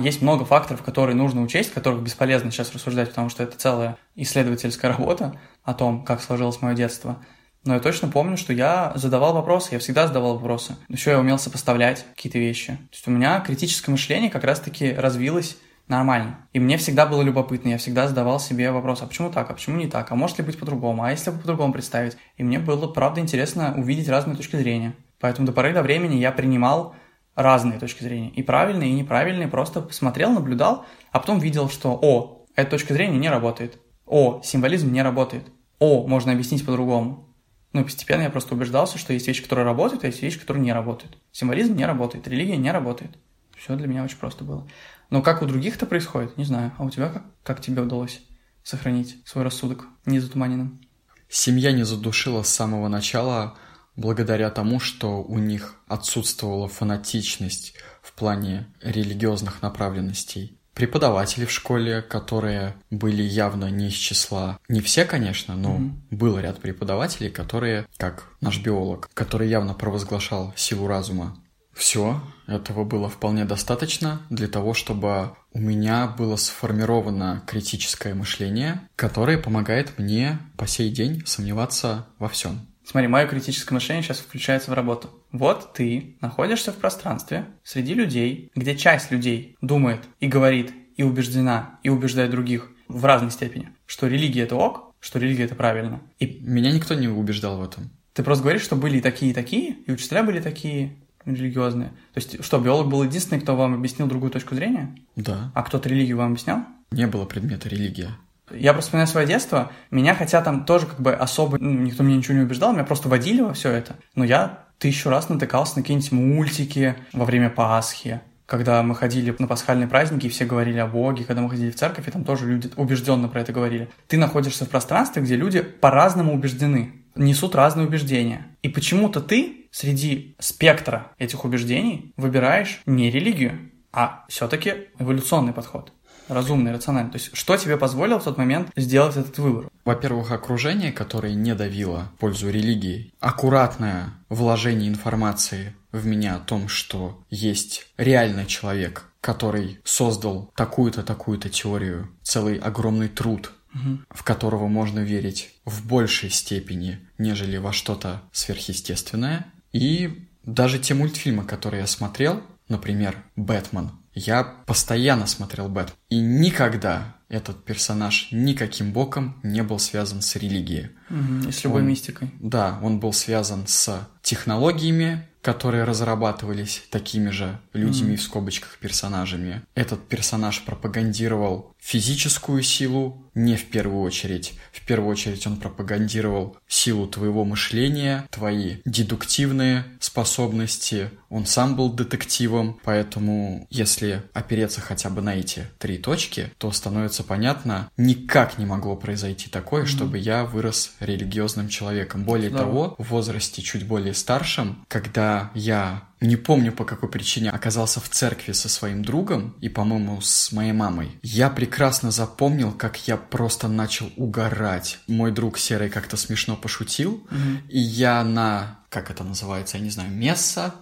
есть 0.00 0.22
много 0.22 0.44
факторов, 0.44 0.82
которые 0.82 1.14
нужно 1.16 1.42
учесть, 1.42 1.72
которых 1.72 2.02
бесполезно 2.02 2.50
сейчас 2.50 2.72
рассуждать, 2.72 3.10
потому 3.10 3.28
что 3.28 3.42
это 3.42 3.58
целая 3.58 3.98
исследовательская 4.14 4.96
работа 4.96 5.38
о 5.64 5.74
том, 5.74 6.04
как 6.04 6.22
сложилось 6.22 6.62
мое 6.62 6.74
детство. 6.74 7.18
Но 7.64 7.74
я 7.74 7.80
точно 7.80 8.08
помню, 8.08 8.36
что 8.36 8.52
я 8.52 8.92
задавал 8.94 9.34
вопросы, 9.34 9.70
я 9.72 9.78
всегда 9.80 10.06
задавал 10.06 10.34
вопросы. 10.34 10.76
Еще 10.88 11.10
я 11.10 11.18
умел 11.18 11.36
сопоставлять 11.38 12.06
какие-то 12.14 12.38
вещи. 12.38 12.76
То 12.76 12.94
есть 12.94 13.08
у 13.08 13.10
меня 13.10 13.40
критическое 13.40 13.90
мышление 13.90 14.30
как 14.30 14.44
раз-таки 14.44 14.92
развилось 14.92 15.58
нормально. 15.88 16.38
И 16.52 16.60
мне 16.60 16.76
всегда 16.78 17.06
было 17.06 17.22
любопытно, 17.22 17.70
я 17.70 17.78
всегда 17.78 18.06
задавал 18.08 18.40
себе 18.40 18.70
вопрос, 18.70 19.02
а 19.02 19.06
почему 19.06 19.30
так, 19.30 19.50
а 19.50 19.54
почему 19.54 19.76
не 19.76 19.88
так, 19.88 20.10
а 20.10 20.14
может 20.14 20.38
ли 20.38 20.44
быть 20.44 20.58
по-другому, 20.58 21.02
а 21.02 21.10
если 21.10 21.30
бы 21.30 21.38
по-другому 21.38 21.72
представить? 21.72 22.16
И 22.36 22.44
мне 22.44 22.58
было, 22.58 22.86
правда, 22.86 23.20
интересно 23.20 23.74
увидеть 23.76 24.08
разные 24.08 24.36
точки 24.36 24.56
зрения. 24.56 24.94
Поэтому 25.18 25.46
до 25.46 25.52
поры 25.52 25.72
до 25.72 25.82
времени 25.82 26.16
я 26.16 26.30
принимал 26.32 26.94
разные 27.36 27.78
точки 27.78 28.02
зрения, 28.02 28.30
и 28.30 28.42
правильные, 28.42 28.90
и 28.90 28.94
неправильные, 28.94 29.46
просто 29.46 29.86
смотрел, 29.92 30.30
наблюдал, 30.30 30.86
а 31.12 31.20
потом 31.20 31.38
видел, 31.38 31.68
что, 31.68 31.96
о, 32.00 32.46
эта 32.56 32.70
точка 32.70 32.94
зрения 32.94 33.18
не 33.18 33.28
работает, 33.28 33.78
о, 34.06 34.40
символизм 34.42 34.90
не 34.90 35.02
работает, 35.02 35.46
о, 35.78 36.06
можно 36.06 36.32
объяснить 36.32 36.64
по-другому. 36.64 37.34
Ну 37.72 37.82
и 37.82 37.84
постепенно 37.84 38.22
я 38.22 38.30
просто 38.30 38.54
убеждался, 38.54 38.96
что 38.96 39.12
есть 39.12 39.28
вещи, 39.28 39.42
которые 39.42 39.66
работают, 39.66 40.02
а 40.02 40.06
есть 40.06 40.22
вещи, 40.22 40.40
которые 40.40 40.64
не 40.64 40.72
работают. 40.72 41.18
Символизм 41.30 41.76
не 41.76 41.84
работает, 41.84 42.26
религия 42.26 42.56
не 42.56 42.70
работает. 42.70 43.10
Все 43.56 43.76
для 43.76 43.86
меня 43.86 44.02
очень 44.02 44.16
просто 44.16 44.44
было. 44.44 44.66
Но 45.10 45.22
как 45.22 45.42
у 45.42 45.46
других 45.46 45.76
это 45.76 45.84
происходит, 45.86 46.36
не 46.38 46.44
знаю. 46.44 46.72
А 46.78 46.84
у 46.84 46.90
тебя 46.90 47.08
как? 47.08 47.24
Как 47.42 47.60
тебе 47.60 47.82
удалось 47.82 48.22
сохранить 48.62 49.18
свой 49.26 49.44
рассудок 49.44 49.86
незатуманенным? 50.06 50.80
Семья 51.28 51.72
не 51.72 51.82
задушила 51.82 52.42
с 52.42 52.48
самого 52.48 52.88
начала 52.88 53.56
благодаря 53.96 54.50
тому, 54.50 54.78
что 54.80 55.22
у 55.22 55.38
них 55.38 55.74
отсутствовала 55.88 56.68
фанатичность 56.68 57.74
в 58.02 58.12
плане 58.12 58.66
религиозных 58.82 59.62
направленностей. 59.62 60.58
Преподаватели 60.74 61.46
в 61.46 61.50
школе, 61.50 62.02
которые 62.02 62.74
были 62.90 63.22
явно 63.22 63.70
не 63.70 63.88
из 63.88 63.94
числа, 63.94 64.58
не 64.68 64.82
все, 64.82 65.06
конечно, 65.06 65.56
но 65.56 65.76
mm-hmm. 65.76 65.92
был 66.10 66.38
ряд 66.38 66.60
преподавателей, 66.60 67.30
которые, 67.30 67.86
как 67.96 68.28
наш 68.42 68.60
биолог, 68.60 69.08
который 69.14 69.48
явно 69.48 69.72
провозглашал 69.72 70.52
силу 70.54 70.86
разума. 70.86 71.38
Все, 71.72 72.22
этого 72.46 72.84
было 72.84 73.08
вполне 73.08 73.44
достаточно 73.44 74.22
для 74.28 74.48
того, 74.48 74.74
чтобы 74.74 75.32
у 75.52 75.58
меня 75.58 76.06
было 76.06 76.36
сформировано 76.36 77.42
критическое 77.46 78.14
мышление, 78.14 78.80
которое 78.96 79.38
помогает 79.38 79.98
мне 79.98 80.38
по 80.58 80.66
сей 80.66 80.90
день 80.90 81.22
сомневаться 81.26 82.06
во 82.18 82.28
всем. 82.28 82.66
Смотри, 82.86 83.08
мое 83.08 83.26
критическое 83.26 83.74
мышление 83.74 84.04
сейчас 84.04 84.18
включается 84.18 84.70
в 84.70 84.74
работу. 84.74 85.10
Вот 85.32 85.72
ты 85.72 86.16
находишься 86.20 86.72
в 86.72 86.76
пространстве 86.76 87.46
среди 87.64 87.94
людей, 87.94 88.52
где 88.54 88.76
часть 88.76 89.10
людей 89.10 89.56
думает 89.60 90.02
и 90.20 90.28
говорит, 90.28 90.72
и 90.96 91.02
убеждена, 91.02 91.80
и 91.82 91.88
убеждает 91.88 92.30
других 92.30 92.70
в 92.86 93.04
разной 93.04 93.32
степени, 93.32 93.70
что 93.86 94.06
религия 94.06 94.42
это 94.42 94.54
ок, 94.54 94.94
что 95.00 95.18
религия 95.18 95.44
это 95.44 95.56
правильно. 95.56 96.00
И 96.20 96.38
меня 96.40 96.70
никто 96.70 96.94
не 96.94 97.08
убеждал 97.08 97.58
в 97.58 97.64
этом. 97.64 97.90
Ты 98.12 98.22
просто 98.22 98.44
говоришь, 98.44 98.62
что 98.62 98.76
были 98.76 98.98
и 98.98 99.02
такие, 99.02 99.32
и 99.32 99.34
такие, 99.34 99.72
и 99.72 99.90
учителя 99.90 100.22
были 100.22 100.40
такие 100.40 100.96
религиозные. 101.24 101.88
То 102.14 102.20
есть, 102.20 102.44
что, 102.44 102.60
биолог 102.60 102.88
был 102.88 103.02
единственный, 103.02 103.40
кто 103.40 103.56
вам 103.56 103.74
объяснил 103.74 104.06
другую 104.06 104.30
точку 104.30 104.54
зрения? 104.54 104.96
Да. 105.16 105.50
А 105.54 105.64
кто-то 105.64 105.88
религию 105.88 106.18
вам 106.18 106.32
объяснял? 106.32 106.60
Не 106.92 107.08
было 107.08 107.24
предмета 107.24 107.68
религия. 107.68 108.10
Я 108.50 108.72
просто 108.72 108.88
вспоминаю 108.88 109.08
свое 109.08 109.26
детство, 109.26 109.72
меня 109.90 110.14
хотя 110.14 110.40
там 110.40 110.64
тоже 110.64 110.86
как 110.86 111.00
бы 111.00 111.12
особо, 111.12 111.58
ну, 111.58 111.70
никто 111.70 112.02
меня 112.02 112.16
ничего 112.16 112.34
не 112.34 112.44
убеждал, 112.44 112.72
меня 112.72 112.84
просто 112.84 113.08
водили 113.08 113.40
во 113.40 113.52
все 113.54 113.70
это. 113.70 113.96
Но 114.14 114.24
я 114.24 114.66
тысячу 114.78 115.10
раз 115.10 115.28
натыкался 115.28 115.76
на 115.76 115.82
какие-нибудь 115.82 116.12
мультики 116.12 116.96
во 117.12 117.24
время 117.24 117.50
Пасхи, 117.50 118.20
когда 118.46 118.82
мы 118.82 118.94
ходили 118.94 119.34
на 119.38 119.48
пасхальные 119.48 119.88
праздники, 119.88 120.26
и 120.26 120.28
все 120.28 120.44
говорили 120.44 120.78
о 120.78 120.86
Боге, 120.86 121.24
когда 121.24 121.42
мы 121.42 121.50
ходили 121.50 121.70
в 121.70 121.76
церковь, 121.76 122.06
и 122.06 122.10
там 122.10 122.24
тоже 122.24 122.46
люди 122.46 122.70
убежденно 122.76 123.28
про 123.28 123.40
это 123.40 123.52
говорили. 123.52 123.88
Ты 124.06 124.16
находишься 124.16 124.64
в 124.64 124.68
пространстве, 124.68 125.22
где 125.22 125.34
люди 125.34 125.60
по-разному 125.62 126.32
убеждены, 126.32 126.92
несут 127.16 127.56
разные 127.56 127.86
убеждения. 127.86 128.46
И 128.62 128.68
почему-то 128.68 129.20
ты 129.20 129.68
среди 129.72 130.36
спектра 130.38 131.12
этих 131.18 131.44
убеждений 131.44 132.12
выбираешь 132.16 132.80
не 132.86 133.10
религию, 133.10 133.70
а 133.92 134.24
все-таки 134.28 134.88
эволюционный 134.98 135.52
подход 135.52 135.92
разумный, 136.28 136.72
рациональный. 136.72 137.12
То 137.12 137.18
есть, 137.18 137.36
что 137.36 137.56
тебе 137.56 137.76
позволило 137.76 138.18
в 138.18 138.24
тот 138.24 138.36
момент 138.38 138.70
сделать 138.76 139.16
этот 139.16 139.38
выбор? 139.38 139.68
Во-первых, 139.84 140.32
окружение, 140.32 140.92
которое 140.92 141.34
не 141.34 141.54
давило 141.54 142.10
в 142.16 142.18
пользу 142.18 142.50
религии, 142.50 143.12
аккуратное 143.20 144.10
вложение 144.28 144.88
информации 144.88 145.74
в 145.92 146.06
меня 146.06 146.36
о 146.36 146.40
том, 146.40 146.68
что 146.68 147.24
есть 147.30 147.86
реальный 147.96 148.46
человек, 148.46 149.04
который 149.20 149.80
создал 149.84 150.52
такую-то, 150.56 151.02
такую-то 151.02 151.48
теорию, 151.48 152.08
целый 152.22 152.58
огромный 152.58 153.08
труд, 153.08 153.52
угу. 153.74 153.98
в 154.10 154.22
которого 154.22 154.68
можно 154.68 155.00
верить 155.00 155.54
в 155.64 155.86
большей 155.86 156.30
степени, 156.30 157.00
нежели 157.18 157.56
во 157.56 157.72
что-то 157.72 158.22
сверхъестественное. 158.32 159.46
И 159.72 160.28
даже 160.44 160.78
те 160.78 160.94
мультфильмы, 160.94 161.44
которые 161.44 161.80
я 161.80 161.86
смотрел, 161.86 162.42
например, 162.68 163.16
«Бэтмен», 163.36 163.90
я 164.16 164.42
постоянно 164.42 165.26
смотрел 165.26 165.68
Бэт. 165.68 165.94
И 166.08 166.18
никогда 166.18 167.16
этот 167.28 167.64
персонаж 167.64 168.28
никаким 168.32 168.92
боком 168.92 169.38
не 169.42 169.62
был 169.62 169.78
связан 169.78 170.22
с 170.22 170.34
религией. 170.36 170.95
И 171.10 171.52
с 171.52 171.62
любой 171.64 171.82
Он- 171.82 171.88
мистикой. 171.88 172.30
Да, 172.40 172.78
он 172.82 172.98
был 173.00 173.12
связан 173.12 173.66
с 173.66 174.08
технологиями, 174.22 175.26
которые 175.42 175.84
разрабатывались 175.84 176.82
такими 176.90 177.30
же 177.30 177.60
людьми 177.72 178.08
Мгм. 178.08 178.16
в 178.16 178.22
скобочках 178.22 178.78
персонажами. 178.80 179.62
Этот 179.76 180.08
персонаж 180.08 180.64
пропагандировал 180.64 181.72
физическую 181.78 182.64
силу, 182.64 183.22
не 183.36 183.54
в 183.56 183.66
первую 183.66 184.00
очередь. 184.02 184.54
В 184.72 184.84
первую 184.84 185.10
очередь 185.12 185.46
он 185.46 185.58
пропагандировал 185.58 186.56
силу 186.66 187.06
твоего 187.06 187.44
мышления, 187.44 188.26
твои 188.32 188.78
дедуктивные 188.84 189.84
способности. 190.00 191.10
Он 191.28 191.46
сам 191.46 191.76
был 191.76 191.92
детективом, 191.92 192.80
поэтому 192.82 193.66
если 193.70 194.22
опереться 194.32 194.80
хотя 194.80 195.10
бы 195.10 195.22
на 195.22 195.34
эти 195.36 195.66
три 195.78 195.98
точки, 195.98 196.50
то 196.58 196.72
становится 196.72 197.22
понятно, 197.22 197.88
никак 197.96 198.58
не 198.58 198.66
могло 198.66 198.96
произойти 198.96 199.48
такое, 199.48 199.82
Мгм. 199.82 199.88
чтобы 199.90 200.18
я 200.18 200.44
вырос 200.44 200.92
религиозным 201.00 201.68
человеком. 201.68 202.24
Более 202.24 202.50
Здорово. 202.50 202.66
того, 202.90 202.94
в 202.98 203.08
возрасте 203.10 203.62
чуть 203.62 203.86
более 203.86 204.14
старшем, 204.14 204.84
когда 204.88 205.50
я 205.54 206.04
не 206.20 206.36
помню 206.36 206.72
по 206.72 206.84
какой 206.84 207.10
причине 207.10 207.50
оказался 207.50 208.00
в 208.00 208.08
церкви 208.08 208.52
со 208.52 208.68
своим 208.68 209.04
другом 209.04 209.54
и, 209.60 209.68
по-моему, 209.68 210.20
с 210.22 210.50
моей 210.52 210.72
мамой, 210.72 211.18
я 211.22 211.50
прекрасно 211.50 212.10
запомнил, 212.10 212.72
как 212.72 213.06
я 213.06 213.16
просто 213.16 213.68
начал 213.68 214.10
угорать. 214.16 214.98
Мой 215.06 215.30
друг 215.32 215.58
Серый 215.58 215.90
как-то 215.90 216.16
смешно 216.16 216.56
пошутил, 216.56 217.26
Мгм. 217.30 217.60
и 217.68 217.78
я 217.78 218.24
на, 218.24 218.78
как 218.88 219.10
это 219.10 219.24
называется, 219.24 219.76
я 219.76 219.82
не 219.84 219.90
знаю, 219.90 220.10
месса, 220.10 220.74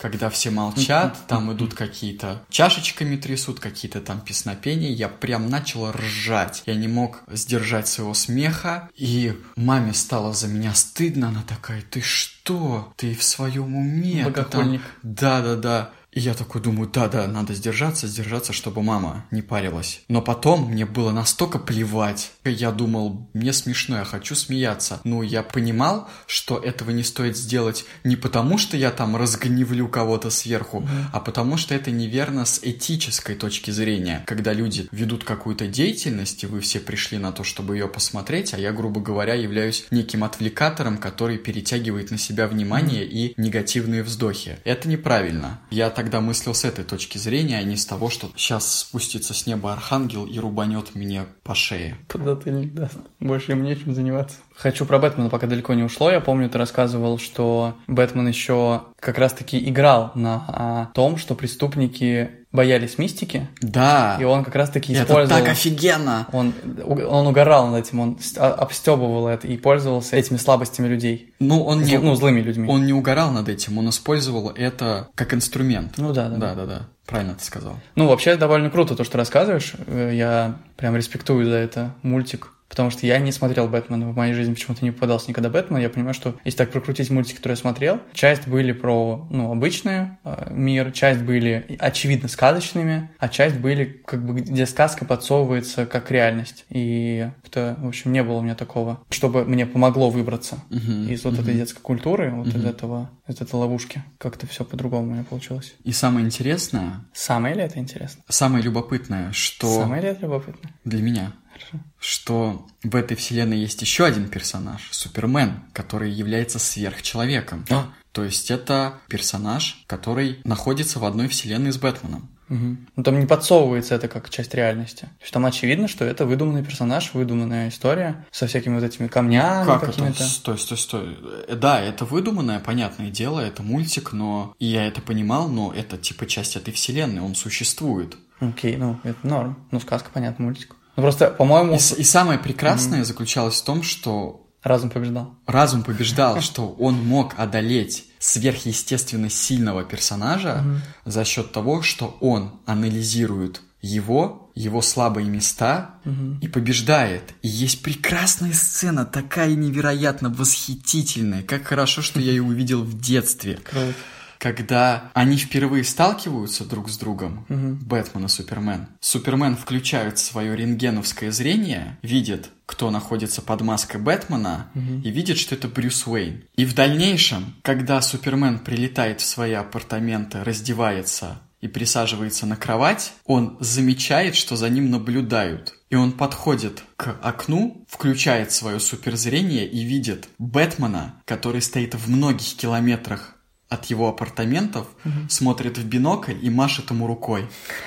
когда 0.00 0.30
все 0.30 0.50
молчат, 0.50 1.16
там 1.26 1.52
идут 1.52 1.74
какие-то 1.74 2.42
чашечками 2.50 3.16
трясут, 3.16 3.60
какие-то 3.60 4.00
там 4.00 4.20
песнопения, 4.20 4.90
я 4.90 5.08
прям 5.08 5.48
начал 5.48 5.90
ржать. 5.90 6.62
Я 6.66 6.74
не 6.74 6.88
мог 6.88 7.22
сдержать 7.28 7.88
своего 7.88 8.14
смеха, 8.14 8.88
и 8.94 9.36
маме 9.56 9.92
стало 9.94 10.32
за 10.32 10.48
меня 10.48 10.74
стыдно, 10.74 11.28
она 11.28 11.42
такая, 11.42 11.82
ты 11.82 12.00
что? 12.00 12.92
Ты 12.96 13.14
в 13.14 13.22
своем 13.22 13.74
уме? 13.74 14.24
Богохульник. 14.24 14.82
да-да-да. 15.02 15.92
И 16.18 16.20
я 16.20 16.34
такой 16.34 16.60
думаю, 16.60 16.90
да-да, 16.92 17.28
надо 17.28 17.54
сдержаться, 17.54 18.08
сдержаться, 18.08 18.52
чтобы 18.52 18.82
мама 18.82 19.24
не 19.30 19.40
парилась. 19.40 20.00
Но 20.08 20.20
потом 20.20 20.68
мне 20.68 20.84
было 20.84 21.12
настолько 21.12 21.60
плевать. 21.60 22.32
Я 22.44 22.72
думал, 22.72 23.30
мне 23.34 23.52
смешно, 23.52 23.98
я 23.98 24.04
хочу 24.04 24.34
смеяться. 24.34 25.00
Ну, 25.04 25.22
я 25.22 25.44
понимал, 25.44 26.08
что 26.26 26.58
этого 26.58 26.90
не 26.90 27.04
стоит 27.04 27.36
сделать 27.36 27.84
не 28.02 28.16
потому, 28.16 28.58
что 28.58 28.76
я 28.76 28.90
там 28.90 29.14
разгневлю 29.14 29.86
кого-то 29.86 30.30
сверху, 30.30 30.84
а 31.12 31.20
потому 31.20 31.56
что 31.56 31.72
это 31.76 31.92
неверно 31.92 32.46
с 32.46 32.58
этической 32.64 33.36
точки 33.36 33.70
зрения. 33.70 34.24
Когда 34.26 34.52
люди 34.52 34.88
ведут 34.90 35.22
какую-то 35.22 35.68
деятельность, 35.68 36.42
и 36.42 36.46
вы 36.48 36.58
все 36.58 36.80
пришли 36.80 37.18
на 37.18 37.30
то, 37.30 37.44
чтобы 37.44 37.76
ее 37.76 37.86
посмотреть, 37.86 38.54
а 38.54 38.58
я, 38.58 38.72
грубо 38.72 39.00
говоря, 39.00 39.34
являюсь 39.34 39.86
неким 39.92 40.24
отвлекатором, 40.24 40.98
который 40.98 41.38
перетягивает 41.38 42.10
на 42.10 42.18
себя 42.18 42.48
внимание 42.48 43.06
и 43.06 43.34
негативные 43.36 44.02
вздохи. 44.02 44.58
Это 44.64 44.88
неправильно. 44.88 45.60
Я 45.70 45.90
тогда 45.90 46.07
мыслил 46.20 46.54
с 46.54 46.64
этой 46.64 46.84
точки 46.84 47.18
зрения, 47.18 47.58
а 47.58 47.62
не 47.62 47.76
с 47.76 47.86
того, 47.86 48.10
что 48.10 48.30
сейчас 48.36 48.80
спустится 48.80 49.34
с 49.34 49.46
неба 49.46 49.72
архангел 49.72 50.26
и 50.26 50.38
рубанет 50.38 50.94
мне 50.94 51.26
по 51.42 51.54
шее. 51.54 51.96
Подзатыльник 52.08 52.74
даст. 52.74 52.98
Больше 53.20 53.52
им 53.52 53.62
нечем 53.62 53.94
заниматься. 53.94 54.36
Хочу 54.58 54.84
про 54.86 54.98
Бэтмена, 54.98 55.30
пока 55.30 55.46
далеко 55.46 55.74
не 55.74 55.84
ушло. 55.84 56.10
Я 56.10 56.20
помню, 56.20 56.50
ты 56.50 56.58
рассказывал, 56.58 57.18
что 57.18 57.76
Бэтмен 57.86 58.26
еще 58.26 58.82
как 58.98 59.16
раз-таки 59.16 59.56
играл 59.68 60.10
на 60.16 60.44
а, 60.48 60.86
том, 60.94 61.16
что 61.16 61.36
преступники 61.36 62.30
боялись 62.50 62.98
мистики, 62.98 63.46
Да, 63.60 64.16
и 64.20 64.24
он 64.24 64.42
как 64.42 64.56
раз-таки 64.56 64.92
это 64.94 65.04
использовал... 65.04 65.40
так 65.40 65.50
офигенно! 65.50 66.26
Он, 66.32 66.52
он 66.84 67.26
угорал 67.28 67.68
над 67.68 67.86
этим, 67.86 68.00
он 68.00 68.18
а- 68.36 68.54
обстебывал 68.54 69.28
это 69.28 69.46
и 69.46 69.56
пользовался 69.56 70.16
этими 70.16 70.38
слабостями 70.38 70.88
людей. 70.88 71.34
Ну, 71.38 71.62
он 71.62 71.82
не, 71.82 71.98
ну, 71.98 72.16
злыми 72.16 72.40
людьми. 72.40 72.68
он 72.68 72.84
не 72.84 72.92
угорал 72.92 73.30
над 73.30 73.48
этим, 73.48 73.78
он 73.78 73.90
использовал 73.90 74.50
это 74.50 75.08
как 75.14 75.34
инструмент. 75.34 75.98
Ну 75.98 76.12
да, 76.12 76.28
да, 76.30 76.36
да. 76.36 76.54
Да-да-да, 76.54 76.88
правильно 77.06 77.34
ты 77.34 77.44
сказал. 77.44 77.76
Ну, 77.94 78.08
вообще, 78.08 78.34
довольно 78.34 78.70
круто 78.70 78.96
то, 78.96 79.04
что 79.04 79.18
рассказываешь. 79.18 79.74
Э, 79.86 80.10
Я 80.12 80.56
прям 80.76 80.96
респектую 80.96 81.44
за 81.44 81.56
это 81.56 81.94
мультик. 82.02 82.54
Потому 82.68 82.90
что 82.90 83.06
я 83.06 83.18
не 83.18 83.32
смотрел 83.32 83.66
Бэтмена. 83.68 84.10
В 84.10 84.16
моей 84.16 84.34
жизни 84.34 84.52
почему-то 84.54 84.84
не 84.84 84.90
попадался 84.90 85.28
никогда 85.28 85.48
Бэтмен. 85.48 85.80
Я 85.80 85.88
понимаю, 85.88 86.14
что 86.14 86.36
если 86.44 86.58
так 86.58 86.70
прокрутить 86.70 87.10
мультики, 87.10 87.36
которые 87.36 87.54
я 87.56 87.60
смотрел, 87.60 88.00
часть 88.12 88.46
были 88.46 88.72
про, 88.72 89.26
ну, 89.30 89.50
обычный 89.50 90.10
э, 90.24 90.48
мир, 90.50 90.92
часть 90.92 91.22
были, 91.22 91.76
очевидно, 91.78 92.28
сказочными, 92.28 93.10
а 93.18 93.28
часть 93.28 93.56
были, 93.56 93.84
как 94.06 94.24
бы, 94.24 94.34
где 94.40 94.66
сказка 94.66 95.04
подсовывается 95.04 95.86
как 95.86 96.10
реальность. 96.10 96.66
И 96.68 97.28
это, 97.44 97.76
в 97.78 97.88
общем, 97.88 98.12
не 98.12 98.22
было 98.22 98.36
у 98.36 98.42
меня 98.42 98.54
такого, 98.54 99.00
чтобы 99.10 99.44
мне 99.44 99.64
помогло 99.66 100.10
выбраться 100.10 100.58
Мгм, 100.70 101.08
из 101.08 101.24
вот 101.24 101.34
этой 101.34 101.54
мгм. 101.54 101.56
детской 101.58 101.80
культуры, 101.80 102.30
вот 102.32 102.48
из 102.48 102.54
Мгм. 102.56 102.66
этого, 102.66 103.10
из 103.26 103.40
этой 103.40 103.54
ловушки. 103.54 104.02
Как-то 104.18 104.46
все 104.46 104.64
по-другому 104.64 105.08
у 105.08 105.10
меня 105.12 105.24
получилось. 105.24 105.74
И 105.84 105.92
самое 105.92 106.26
интересное, 106.26 107.00
Самое 107.14 107.54
ли 107.54 107.62
это 107.62 107.78
интересно? 107.78 108.22
самое 108.28 108.62
любопытное, 108.62 109.32
что 109.32 109.66
Самое 109.80 110.02
ли 110.02 110.08
это 110.08 110.22
любопытно? 110.22 110.68
для 110.84 111.02
меня, 111.02 111.32
Хорошо. 111.70 111.84
что 112.00 112.66
в 112.82 112.96
этой 112.96 113.16
вселенной 113.16 113.58
есть 113.58 113.80
еще 113.82 114.04
один 114.06 114.28
персонаж, 114.28 114.88
Супермен, 114.90 115.62
который 115.72 116.10
является 116.10 116.58
сверхчеловеком. 116.58 117.64
А. 117.70 117.88
То 118.12 118.24
есть 118.24 118.50
это 118.50 118.94
персонаж, 119.08 119.84
который 119.86 120.40
находится 120.44 120.98
в 120.98 121.04
одной 121.04 121.28
вселенной 121.28 121.72
с 121.72 121.78
Бэтменом. 121.78 122.28
Мгм. 122.48 122.88
Ну, 122.96 123.02
там 123.02 123.20
не 123.20 123.26
подсовывается 123.26 123.94
это 123.94 124.08
как 124.08 124.30
часть 124.30 124.54
реальности. 124.54 125.02
То 125.02 125.20
есть 125.20 125.32
там 125.34 125.44
очевидно, 125.44 125.86
что 125.86 126.06
это 126.06 126.24
выдуманный 126.24 126.64
персонаж, 126.64 127.12
выдуманная 127.12 127.68
история 127.68 128.24
со 128.30 128.46
всякими 128.46 128.74
вот 128.76 128.84
этими 128.84 129.06
камнями 129.06 129.66
Как 129.66 129.82
это? 129.82 129.92
какими-то. 129.92 130.22
Стой, 130.24 130.58
стой, 130.58 130.78
стой. 130.78 131.18
Э, 131.46 131.56
Да, 131.56 131.78
это 131.80 132.06
выдуманное, 132.06 132.58
понятное 132.58 133.10
дело, 133.10 133.40
это 133.40 133.62
мультик, 133.62 134.12
но 134.12 134.54
и 134.58 134.64
я 134.66 134.86
это 134.86 135.02
понимал, 135.02 135.48
но 135.48 135.72
это 135.74 135.98
типа 135.98 136.24
часть 136.26 136.56
этой 136.56 136.72
вселенной, 136.72 137.20
он 137.20 137.34
существует. 137.34 138.16
Окей, 138.40 138.76
ну, 138.78 138.98
это 139.04 139.26
норм. 139.26 139.66
Ну, 139.70 139.78
сказка, 139.80 140.08
понятно, 140.14 140.46
мультик. 140.46 140.74
Ну, 140.98 141.02
просто, 141.02 141.28
по-моему, 141.30 141.76
И, 141.76 142.00
и 142.00 142.04
самое 142.04 142.40
прекрасное 142.40 143.04
заключалось 143.04 143.60
в 143.60 143.64
том, 143.64 143.84
что 143.84 144.44
разум 144.64 144.90
побеждал. 144.90 145.36
разум 145.46 145.84
побеждал, 145.84 146.40
что 146.48 146.74
он 146.78 146.94
мог 147.06 147.34
одолеть 147.38 148.04
сверхъестественно 148.18 149.30
сильного 149.30 149.84
персонажа 149.84 150.64
за 151.04 151.24
счет 151.24 151.52
того, 151.52 151.82
что 151.82 152.16
он 152.20 152.50
анализирует 152.66 153.60
его, 153.80 154.50
его 154.56 154.82
слабые 154.82 155.28
места 155.28 155.94
Мгм. 156.04 156.40
и 156.40 156.48
побеждает. 156.48 157.32
И 157.42 157.48
есть 157.48 157.80
прекрасная 157.82 158.52
сцена, 158.52 159.04
такая 159.06 159.54
невероятно 159.54 160.30
восхитительная. 160.30 161.44
Как 161.44 161.62
хорошо, 161.64 162.02
что 162.02 162.18
я 162.18 162.32
ее 162.32 162.42
увидел 162.42 162.82
в 162.82 163.00
детстве. 163.00 163.60
Круто. 163.70 163.94
Когда 164.38 165.10
они 165.14 165.36
впервые 165.36 165.84
сталкиваются 165.84 166.64
друг 166.64 166.88
с 166.90 166.96
другом, 166.96 167.44
Мгм. 167.48 167.76
Бэтмен 167.84 168.26
и 168.26 168.28
Супермен. 168.28 168.86
Супермен 169.00 169.56
включает 169.56 170.18
свое 170.18 170.56
рентгеновское 170.56 171.30
зрение, 171.32 171.98
видит, 172.02 172.50
кто 172.66 172.90
находится 172.90 173.42
под 173.42 173.62
маской 173.62 174.00
Бэтмена, 174.00 174.68
Мгм. 174.74 175.02
и 175.02 175.10
видит, 175.10 175.38
что 175.38 175.54
это 175.54 175.68
Брюс 175.68 176.06
Уэйн. 176.06 176.44
И 176.56 176.64
в 176.64 176.74
дальнейшем, 176.74 177.54
когда 177.62 178.00
Супермен 178.00 178.60
прилетает 178.60 179.20
в 179.20 179.26
свои 179.26 179.52
апартаменты, 179.52 180.44
раздевается 180.44 181.40
и 181.60 181.66
присаживается 181.66 182.46
на 182.46 182.54
кровать, 182.54 183.12
он 183.24 183.56
замечает, 183.58 184.36
что 184.36 184.54
за 184.54 184.68
ним 184.68 184.90
наблюдают. 184.90 185.74
И 185.90 185.96
он 185.96 186.12
подходит 186.12 186.84
к 186.96 187.16
окну, 187.22 187.84
включает 187.88 188.52
свое 188.52 188.78
суперзрение 188.78 189.66
и 189.66 189.82
видит 189.82 190.28
Бэтмена, 190.38 191.14
который 191.24 191.62
стоит 191.62 191.94
в 191.96 192.08
многих 192.08 192.54
километрах 192.56 193.34
от 193.68 193.86
его 193.86 194.08
апартаментов, 194.08 194.86
смотрит 195.28 195.78
в 195.78 195.84
бинокль 195.86 196.36
и 196.40 196.50
машет 196.50 196.90
ему 196.90 197.06
рукой. 197.06 197.46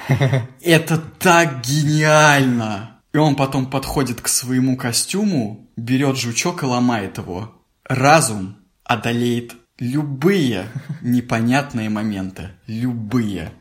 Это 0.62 0.98
так 0.98 1.62
гениально! 1.62 2.98
И 3.14 3.18
он 3.18 3.36
потом 3.36 3.70
подходит 3.70 4.22
к 4.22 4.28
своему 4.28 4.78
костюму, 4.78 5.70
берет 5.76 6.18
жучок 6.18 6.64
и 6.64 6.66
ломает 6.66 7.18
его. 7.18 7.54
Разум 7.84 8.56
одолеет 8.86 9.56
любые 9.80 10.68
непонятные 11.02 11.90
моменты. 11.90 12.52
Любые. 12.68 13.52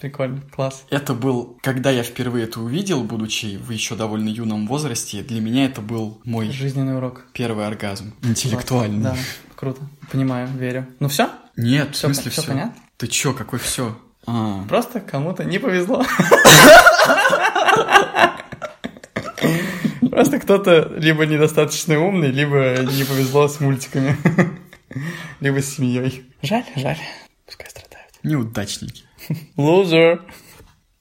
Прикольно, 0.00 0.40
класс. 0.50 0.84
Это 0.90 1.14
был, 1.14 1.58
когда 1.62 1.92
я 1.92 2.02
впервые 2.02 2.46
это 2.46 2.60
увидел, 2.60 3.04
будучи 3.04 3.56
в 3.56 3.70
еще 3.70 3.94
довольно 3.94 4.28
юном 4.30 4.66
возрасте, 4.66 5.22
для 5.22 5.40
меня 5.40 5.66
это 5.66 5.80
был 5.80 6.20
мой 6.24 6.50
Жизненный 6.50 6.96
урок. 6.96 7.26
первый 7.32 7.68
оргазм. 7.68 8.12
Интеллектуальный. 8.22 9.00
Да, 9.00 9.16
круто. 9.54 9.80
Понимаю, 10.10 10.48
верю. 10.48 10.88
Ну 10.98 11.06
все? 11.06 11.30
Нет, 11.56 11.94
Всё- 11.94 12.08
в 12.08 12.14
смысле 12.14 12.30
всё 12.30 12.42
все. 12.42 12.50
понятно? 12.50 12.74
Ты 12.96 13.06
чё, 13.08 13.32
какой 13.34 13.58
все? 13.58 13.98
А, 14.26 14.64
Просто 14.68 15.00
кому-то 15.00 15.44
не 15.44 15.58
повезло. 15.58 16.04
Просто 20.10 20.38
кто-то 20.38 20.92
либо 20.96 21.26
недостаточно 21.26 21.98
умный, 21.98 22.30
либо 22.30 22.76
не 22.92 23.04
повезло 23.04 23.48
с 23.48 23.60
мультиками. 23.60 24.16
Либо 25.40 25.60
с 25.62 25.76
семьей. 25.76 26.30
Жаль, 26.42 26.64
жаль. 26.76 26.98
Пускай 27.46 27.70
страдают. 27.70 28.12
неудачники. 28.22 29.04
Лузер. 29.56 30.22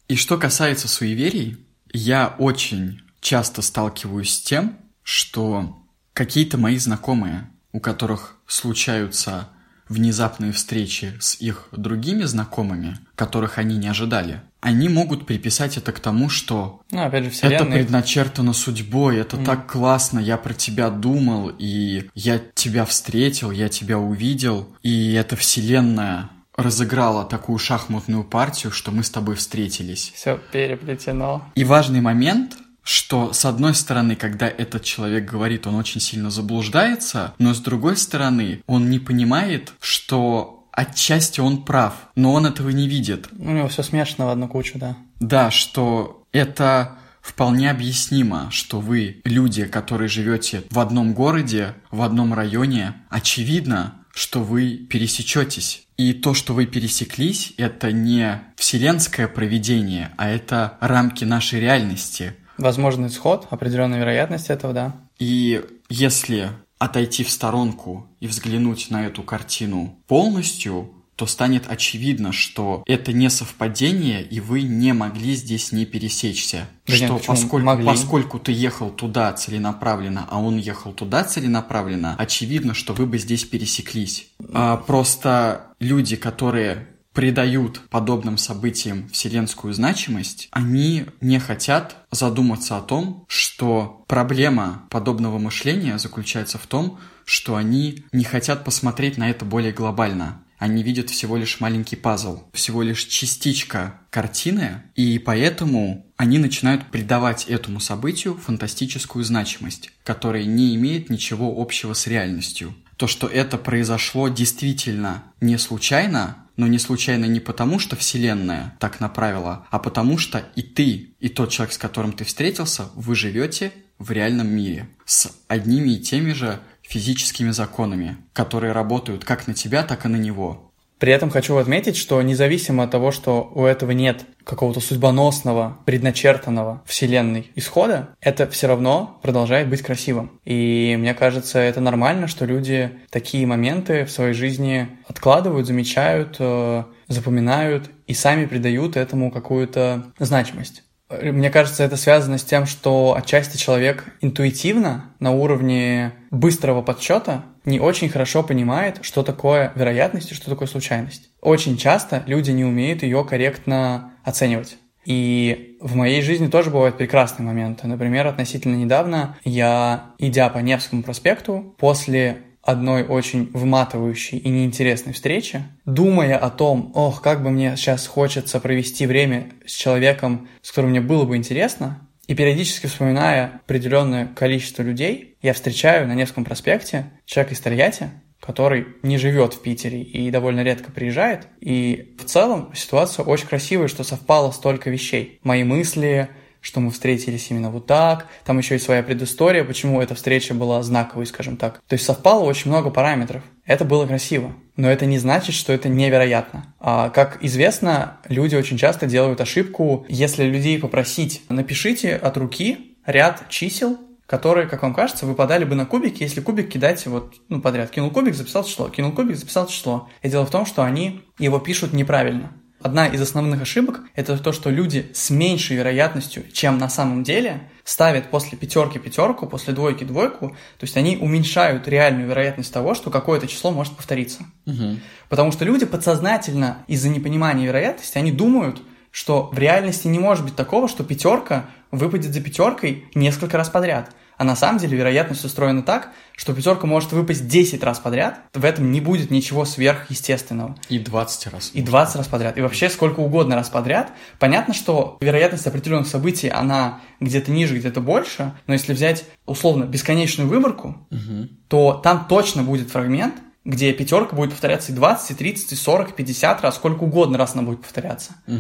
И 0.08 0.16
что 0.16 0.38
касается 0.38 0.88
суеверий, 0.88 1.66
я 1.92 2.36
очень 2.40 3.02
часто 3.20 3.62
сталкиваюсь 3.62 4.34
с 4.36 4.42
тем, 4.42 4.78
что 5.04 5.78
какие-то 6.14 6.58
мои 6.58 6.78
знакомые, 6.78 7.50
у 7.74 7.80
которых 7.80 8.38
случаются 8.48 9.50
внезапные 9.92 10.52
встречи 10.52 11.14
с 11.20 11.40
их 11.40 11.68
другими 11.72 12.24
знакомыми, 12.24 12.98
которых 13.16 13.58
они 13.58 13.78
не 13.78 13.88
ожидали, 13.88 14.42
они 14.62 14.90
могут 14.90 15.26
приписать 15.26 15.78
это 15.78 15.92
к 15.92 16.00
тому, 16.00 16.30
что 16.30 16.82
ну, 16.92 17.04
опять 17.04 17.26
же, 17.26 17.30
вселенная... 17.32 17.58
это 17.58 17.72
предначертано 17.72 18.54
судьбой, 18.54 19.18
это 19.18 19.38
mm. 19.38 19.46
так 19.46 19.72
классно, 19.72 20.20
я 20.20 20.38
про 20.38 20.54
тебя 20.54 20.90
думал, 20.90 21.52
и 21.58 22.10
я 22.16 22.40
тебя 22.54 22.86
встретил, 22.86 23.52
я 23.52 23.70
тебя 23.70 23.98
увидел, 23.98 24.68
и 24.84 25.14
эта 25.14 25.36
вселенная 25.36 26.30
разыграла 26.56 27.26
такую 27.26 27.58
шахматную 27.58 28.24
партию, 28.24 28.72
что 28.72 28.92
мы 28.92 29.04
с 29.04 29.10
тобой 29.10 29.36
встретились. 29.36 30.12
Все 30.16 30.40
переплетено. 30.52 31.44
И 31.56 31.64
важный 31.64 32.02
момент, 32.02 32.56
что 32.84 33.34
с 33.34 33.46
одной 33.46 33.76
стороны, 33.76 34.16
когда 34.16 34.48
этот 34.48 34.84
человек 34.84 35.30
говорит, 35.30 35.68
он 35.68 35.76
очень 35.76 36.02
сильно 36.02 36.30
заблуждается, 36.30 37.34
но 37.38 37.54
с 37.54 37.60
другой 37.60 37.98
стороны, 37.98 38.64
он 38.68 38.90
не 38.90 39.00
понимает, 39.00 39.74
что 39.82 40.68
отчасти 40.72 41.40
он 41.40 41.64
прав, 41.64 41.94
но 42.16 42.34
он 42.34 42.46
этого 42.46 42.70
не 42.70 42.88
видит. 42.88 43.30
У 43.38 43.52
него 43.52 43.68
все 43.68 43.84
смешано 43.84 44.26
в 44.26 44.30
одну 44.30 44.48
кучу, 44.48 44.80
да. 44.80 44.98
Да, 45.20 45.52
что 45.52 46.24
это 46.32 46.98
вполне 47.22 47.70
объяснимо, 47.70 48.50
что 48.52 48.80
вы, 48.80 49.22
люди, 49.26 49.66
которые 49.66 50.08
живете 50.08 50.64
в 50.70 50.80
одном 50.80 51.14
городе, 51.14 51.76
в 51.92 52.02
одном 52.02 52.34
районе, 52.34 52.96
очевидно, 53.10 53.96
что 54.14 54.44
вы 54.44 54.76
пересечетесь. 54.90 55.88
И 55.98 56.14
то, 56.14 56.34
что 56.34 56.54
вы 56.54 56.66
пересеклись, 56.66 57.54
это 57.58 57.92
не 57.92 58.42
вселенское 58.56 59.28
проведение, 59.28 60.12
а 60.18 60.30
это 60.30 60.78
рамки 60.82 61.24
нашей 61.24 61.60
реальности. 61.60 62.36
Возможный 62.62 63.10
исход, 63.10 63.48
определенная 63.50 64.00
вероятность 64.00 64.50
этого, 64.50 64.74
да. 64.74 64.96
И 65.20 65.64
если 65.90 66.52
отойти 66.80 67.24
в 67.24 67.30
сторонку 67.30 68.08
и 68.20 68.28
взглянуть 68.28 68.90
на 68.90 69.06
эту 69.06 69.24
картину 69.24 70.00
полностью, 70.08 70.92
то 71.22 71.28
станет 71.28 71.70
очевидно, 71.70 72.32
что 72.32 72.82
это 72.88 73.14
не 73.14 73.30
совпадение, 73.30 74.24
и 74.24 74.40
вы 74.40 74.64
не 74.64 74.92
могли 74.92 75.36
здесь 75.36 75.72
не 75.72 75.86
пересечься. 75.86 76.68
Да 76.88 76.96
что 76.96 77.14
нет, 77.14 77.24
поскольку, 77.28 77.66
могли? 77.66 77.86
поскольку 77.86 78.40
ты 78.40 78.52
ехал 78.52 78.90
туда 78.90 79.32
целенаправленно, 79.34 80.26
а 80.32 80.42
он 80.42 80.58
ехал 80.58 80.94
туда 80.94 81.24
целенаправленно, 81.24 82.16
очевидно, 82.18 82.74
что 82.74 82.94
вы 82.94 83.06
бы 83.06 83.20
здесь 83.20 83.44
пересеклись. 83.44 84.30
А, 84.52 84.78
просто 84.78 85.68
люди, 85.80 86.16
которые 86.16 86.88
придают 87.14 87.82
подобным 87.90 88.38
событиям 88.38 89.10
вселенскую 89.10 89.74
значимость, 89.74 90.48
они 90.52 91.06
не 91.20 91.40
хотят 91.40 91.98
задуматься 92.12 92.78
о 92.78 92.82
том, 92.82 93.26
что 93.28 94.04
проблема 94.08 94.88
подобного 94.90 95.38
мышления 95.38 95.98
заключается 95.98 96.58
в 96.58 96.68
том, 96.68 97.00
что 97.26 97.56
они 97.56 98.06
не 98.12 98.24
хотят 98.24 98.64
посмотреть 98.64 99.18
на 99.18 99.30
это 99.30 99.46
более 99.46 99.74
глобально. 99.74 100.42
Они 100.58 100.84
видят 100.84 101.10
всего 101.10 101.38
лишь 101.38 101.60
маленький 101.60 101.96
пазл, 101.96 102.44
всего 102.54 102.84
лишь 102.84 103.06
частичка 103.06 104.00
картины, 104.12 104.84
и 104.96 105.18
поэтому 105.18 106.06
они 106.18 106.38
начинают 106.38 106.92
придавать 106.92 107.46
этому 107.46 107.80
событию 107.80 108.38
фантастическую 108.38 109.26
значимость, 109.26 109.90
которая 110.04 110.44
не 110.44 110.76
имеет 110.76 111.10
ничего 111.10 111.60
общего 111.60 111.94
с 111.94 112.06
реальностью. 112.06 112.76
То, 112.98 113.08
что 113.08 113.26
это 113.26 113.58
произошло 113.58 114.28
действительно 114.28 115.24
не 115.42 115.58
случайно, 115.58 116.41
но 116.58 116.68
не 116.68 116.80
случайно 116.80 117.26
не 117.26 117.40
потому, 117.40 117.80
что 117.80 117.96
Вселенная 117.96 118.76
так 118.80 119.00
направила, 119.00 119.66
а 119.72 119.80
потому 119.80 120.18
что 120.18 120.40
и 120.56 120.62
ты, 120.62 121.16
и 121.20 121.30
тот 121.30 121.50
человек, 121.50 121.74
с 121.74 121.78
которым 121.78 122.14
ты 122.14 122.24
встретился, 122.24 122.90
вы 122.96 123.16
живете 123.16 123.72
в 123.98 124.12
реальном 124.12 124.48
мире 124.48 124.90
с 125.06 125.32
одними 125.48 125.92
и 125.92 126.00
теми 126.02 126.34
же 126.34 126.60
физическими 126.82 127.52
законами, 127.52 128.18
которые 128.34 128.74
работают 128.74 129.24
как 129.24 129.48
на 129.48 129.54
тебя, 129.54 129.84
так 129.84 130.06
и 130.06 130.10
на 130.10 130.18
него. 130.18 130.71
При 131.02 131.12
этом 131.12 131.32
хочу 131.32 131.58
отметить, 131.58 131.98
что 131.98 132.22
независимо 132.22 132.84
от 132.84 132.92
того, 132.92 133.12
что 133.12 133.52
у 133.56 133.66
этого 133.66 133.90
нет 133.90 134.24
какого-то 134.44 134.82
судьбоносного, 134.82 135.80
предначертанного 135.84 136.84
вселенной 136.86 137.50
исхода, 137.56 138.10
это 138.22 138.48
все 138.48 138.68
равно 138.68 139.20
продолжает 139.24 139.68
быть 139.68 139.82
красивым. 139.82 140.40
И 140.46 140.96
мне 141.00 141.16
кажется, 141.16 141.58
это 141.58 141.82
нормально, 141.82 142.28
что 142.28 142.46
люди 142.46 142.92
такие 143.10 143.48
моменты 143.48 144.06
в 144.06 144.12
своей 144.12 144.34
жизни 144.36 144.90
откладывают, 145.08 145.66
замечают, 145.66 146.36
э, 146.38 146.84
запоминают 147.08 147.90
и 148.06 148.14
сами 148.14 148.46
придают 148.46 148.96
этому 148.96 149.32
какую-то 149.32 150.14
значимость. 150.20 150.84
Мне 151.10 151.50
кажется, 151.50 151.84
это 151.84 151.98
связано 151.98 152.38
с 152.38 152.44
тем, 152.44 152.68
что 152.68 153.16
отчасти 153.18 153.58
человек 153.58 154.06
интуитивно 154.22 155.06
на 155.20 155.32
уровне 155.32 156.14
быстрого 156.30 156.84
подсчета 156.84 157.44
не 157.66 157.80
очень 157.80 158.10
хорошо 158.10 158.44
понимает, 158.44 159.00
что 159.02 159.24
такое 159.24 159.72
вероятность 159.76 160.32
и 160.32 160.36
что 160.36 160.50
такое 160.50 160.68
случайность. 160.68 161.30
Очень 161.42 161.78
часто 161.78 162.24
люди 162.26 162.52
не 162.52 162.66
умеют 162.66 163.04
ее 163.04 163.24
корректно 163.24 164.14
оценивать. 164.24 164.78
И 165.06 165.78
в 165.82 165.96
моей 165.96 166.22
жизни 166.22 166.48
тоже 166.48 166.70
бывают 166.70 166.98
прекрасные 166.98 167.46
моменты. 167.46 167.88
Например, 167.88 168.28
относительно 168.28 168.76
недавно 168.76 169.38
я, 169.44 170.12
идя 170.20 170.50
по 170.50 170.60
Невскому 170.60 171.02
проспекту, 171.02 171.76
после 171.78 172.44
одной 172.62 173.04
очень 173.04 173.50
вматывающей 173.54 174.38
и 174.38 174.50
неинтересной 174.50 175.14
встречи, 175.14 175.64
думая 175.86 176.38
о 176.38 176.52
том, 176.52 176.92
ох, 176.94 177.22
как 177.22 177.42
бы 177.42 177.50
мне 177.50 177.76
сейчас 177.76 178.06
хочется 178.06 178.60
провести 178.60 179.08
время 179.08 179.50
с 179.66 179.72
человеком, 179.72 180.48
с 180.62 180.70
которым 180.70 180.92
мне 180.92 181.02
было 181.02 181.26
бы 181.26 181.36
интересно, 181.36 182.08
и 182.28 182.36
периодически 182.36 182.88
вспоминая 182.88 183.62
определенное 183.66 184.28
количество 184.28 184.84
людей, 184.84 185.38
я 185.42 185.54
встречаю 185.54 186.08
на 186.08 186.14
Невском 186.14 186.46
проспекте 186.46 187.12
человека 187.26 187.56
из 187.56 187.60
Тольятти, 187.60 188.10
который 188.40 188.88
не 189.04 189.18
живет 189.18 189.54
в 189.54 189.62
Питере 189.62 190.02
и 190.02 190.32
довольно 190.32 190.64
редко 190.64 190.92
приезжает. 190.92 191.48
И 191.60 192.16
в 192.20 192.26
целом 192.26 192.72
ситуация 192.74 193.24
очень 193.24 193.48
красивая, 193.48 193.88
что 193.88 194.04
совпало 194.04 194.52
столько 194.52 194.90
вещей. 194.90 195.40
Мои 195.44 195.64
мысли, 195.64 196.30
что 196.60 196.80
мы 196.80 196.92
встретились 196.92 197.50
именно 197.50 197.70
вот 197.70 197.88
так. 197.88 198.28
Там 198.46 198.58
еще 198.58 198.76
и 198.76 198.80
своя 198.80 199.04
предыстория, 199.04 199.64
почему 199.64 200.02
эта 200.02 200.16
встреча 200.16 200.54
была 200.54 200.82
знаковой, 200.84 201.26
скажем 201.26 201.58
так. 201.58 201.82
То 201.88 201.94
есть 201.94 202.06
совпало 202.06 202.44
очень 202.44 202.72
много 202.72 202.90
параметров. 202.90 203.44
Это 203.72 203.86
было 203.86 204.06
красиво. 204.06 204.52
Но 204.76 204.90
это 204.90 205.06
не 205.06 205.18
значит, 205.18 205.56
что 205.56 205.72
это 205.72 205.88
невероятно. 205.88 206.76
А, 206.78 207.10
как 207.10 207.38
известно, 207.42 208.18
люди 208.28 208.54
очень 208.54 208.78
часто 208.78 209.06
делают 209.06 209.40
ошибку, 209.40 210.06
если 210.10 210.44
людей 210.44 210.78
попросить, 210.78 211.42
напишите 211.48 212.18
от 212.18 212.36
руки 212.36 212.98
ряд 213.06 213.48
чисел, 213.48 213.98
которые, 214.26 214.68
как 214.68 214.82
вам 214.82 214.94
кажется, 214.94 215.26
выпадали 215.26 215.64
бы 215.64 215.76
на 215.76 215.86
кубики, 215.86 216.22
если 216.22 216.42
кубик 216.42 216.70
кидать 216.70 217.06
вот 217.08 217.36
ну, 217.48 217.62
подряд. 217.62 217.92
Кинул 217.92 218.12
кубик, 218.12 218.36
записал 218.36 218.66
число, 218.66 218.90
кинул 218.90 219.14
кубик, 219.14 219.38
записал 219.38 219.68
число. 219.68 220.10
И 220.22 220.28
дело 220.28 220.46
в 220.46 220.52
том, 220.52 220.66
что 220.66 220.84
они 220.84 221.22
его 221.40 221.58
пишут 221.60 221.94
неправильно. 221.94 222.52
Одна 222.84 223.08
из 223.08 223.22
основных 223.22 223.62
ошибок– 223.62 224.02
это 224.16 224.38
то, 224.38 224.52
что 224.52 224.72
люди 224.72 225.12
с 225.14 225.30
меньшей 225.30 225.78
вероятностью, 225.78 226.44
чем 226.52 226.80
на 226.80 226.90
самом 226.90 227.24
деле, 227.24 227.70
ставят 227.84 228.30
после 228.30 228.58
пятерки 228.58 228.98
пятерку, 228.98 229.46
после 229.46 229.74
двойки 229.74 230.04
двойку, 230.04 230.50
то 230.50 230.84
есть 230.84 230.98
они 230.98 231.18
уменьшают 231.18 231.88
реальную 231.88 232.28
вероятность 232.28 232.74
того, 232.74 232.96
что 232.96 233.12
какое-то 233.12 233.48
число 233.48 233.72
может 233.72 233.96
повториться. 233.96 234.46
Угу. 234.66 234.98
Потому 235.30 235.52
что 235.52 235.64
люди 235.64 235.86
подсознательно 235.86 236.84
из-за 236.88 237.10
непонимания 237.10 237.68
вероятности, 237.68 238.18
они 238.18 238.32
думают, 238.32 238.82
что 239.12 239.50
в 239.52 239.60
реальности 239.60 240.08
не 240.08 240.20
может 240.20 240.44
быть 240.44 240.56
такого, 240.56 240.88
что 240.88 241.04
пятерка 241.04 241.68
выпадет 241.92 242.34
за 242.34 242.42
пятеркой 242.42 243.06
несколько 243.14 243.58
раз 243.58 243.70
подряд. 243.70 244.10
А 244.42 244.44
на 244.44 244.56
самом 244.56 244.80
деле 244.80 244.98
вероятность 244.98 245.46
устроена 245.46 245.84
так, 245.84 246.10
что 246.36 246.56
пятерка 246.56 246.88
может 246.88 247.12
выпасть 247.12 247.48
10 247.48 247.84
раз 247.84 248.00
подряд, 248.00 248.40
в 248.56 248.66
этом 248.66 248.92
не 248.92 249.00
будет 249.00 249.30
ничего 249.30 249.66
сверхъестественного. 249.66 250.76
И 250.90 250.98
20 250.98 251.54
раз. 251.54 251.70
И 251.76 251.84
20 251.84 252.16
раз 252.16 252.28
подряд. 252.28 252.58
И 252.58 252.62
вообще 252.62 252.90
сколько 252.90 253.20
угодно 253.20 253.54
раз 253.54 253.70
подряд. 253.70 254.12
Понятно, 254.40 254.74
что 254.74 255.20
вероятность 255.22 255.68
определенных 255.68 256.08
событий, 256.08 256.50
она 256.50 257.02
где-то 257.20 257.52
ниже, 257.52 257.78
где-то 257.78 258.02
больше, 258.02 258.56
но 258.66 258.74
если 258.74 258.94
взять 258.94 259.26
условно 259.46 259.84
бесконечную 259.84 260.50
выборку, 260.50 261.08
угу. 261.12 261.48
то 261.68 262.02
там 262.04 262.26
точно 262.28 262.64
будет 262.64 262.90
фрагмент, 262.90 263.36
где 263.64 263.94
пятерка 263.94 264.36
будет 264.36 264.50
повторяться 264.50 264.92
и 264.92 264.96
20, 264.96 265.30
и 265.30 265.36
30, 265.36 265.74
и 265.74 265.76
40, 265.76 266.10
и 266.10 266.14
50 266.14 266.62
раз, 266.64 266.78
сколько 266.78 267.04
угодно 267.04 267.38
раз 267.38 267.54
она 267.54 267.62
будет 267.62 267.82
повторяться. 267.82 268.32
Угу. 268.48 268.58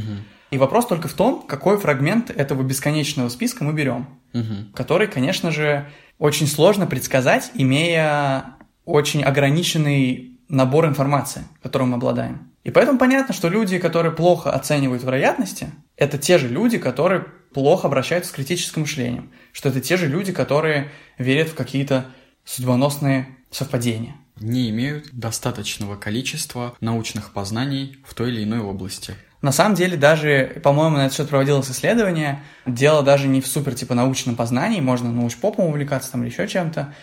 И 0.52 0.58
вопрос 0.58 0.86
только 0.86 1.08
в 1.08 1.14
том, 1.14 1.45
какой 1.47 1.78
фрагмент 1.80 2.30
этого 2.30 2.62
бесконечного 2.62 3.30
списка 3.30 3.64
мы 3.64 3.74
берем, 3.74 4.08
угу. 4.34 4.72
который, 4.76 5.08
конечно 5.08 5.49
же, 5.49 5.89
очень 6.20 6.45
сложно 6.45 6.86
предсказать, 6.86 7.52
имея 7.54 8.58
очень 8.86 9.24
ограниченный 9.24 10.39
набор 10.49 10.86
информации, 10.86 11.43
которым 11.64 11.89
мы 11.89 11.95
обладаем. 11.95 12.52
И 12.64 12.70
поэтому 12.70 12.99
понятно, 12.99 13.34
что 13.34 13.49
люди, 13.49 13.80
которые 13.80 14.12
плохо 14.12 14.52
оценивают 14.52 15.04
вероятности, 15.04 15.72
это 15.95 16.18
те 16.18 16.38
же 16.38 16.47
люди, 16.47 16.78
которые 16.78 17.26
плохо 17.54 17.88
обращаются 17.88 18.32
с 18.32 18.34
критическим 18.34 18.82
мышлением, 18.82 19.32
что 19.52 19.70
это 19.70 19.82
те 19.82 19.97
же 19.97 20.08
люди, 20.08 20.32
которые 20.32 20.91
верят 21.18 21.49
в 21.49 21.56
какие-то 21.56 22.08
судьбоносные 22.43 23.28
совпадения. 23.49 24.16
Не 24.39 24.70
имеют 24.70 25.12
достаточного 25.14 25.95
количества 25.95 26.76
научных 26.82 27.34
познаний 27.34 27.97
в 28.06 28.14
той 28.14 28.32
или 28.32 28.43
иной 28.43 28.60
области. 28.60 29.16
На 29.42 29.52
самом 29.52 29.76
деле 29.76 29.98
даже, 29.98 30.62
по-моему, 30.64 30.98
на 30.98 31.06
этот 31.06 31.18
счет 31.18 31.30
проводилось 31.30 31.70
исследование. 31.72 32.44
Дело 32.66 33.02
даже 33.02 33.28
не 33.28 33.42
в 33.42 33.48
супер 33.48 33.74
типа 33.74 33.96
научном 33.96 34.36
познании, 34.36 34.82
можно 34.82 35.12
научпопом 35.12 35.66
увлекаться 35.66 36.12
там 36.12 36.24
или 36.24 36.30
еще 36.30 36.48
чем-то. 36.48 36.94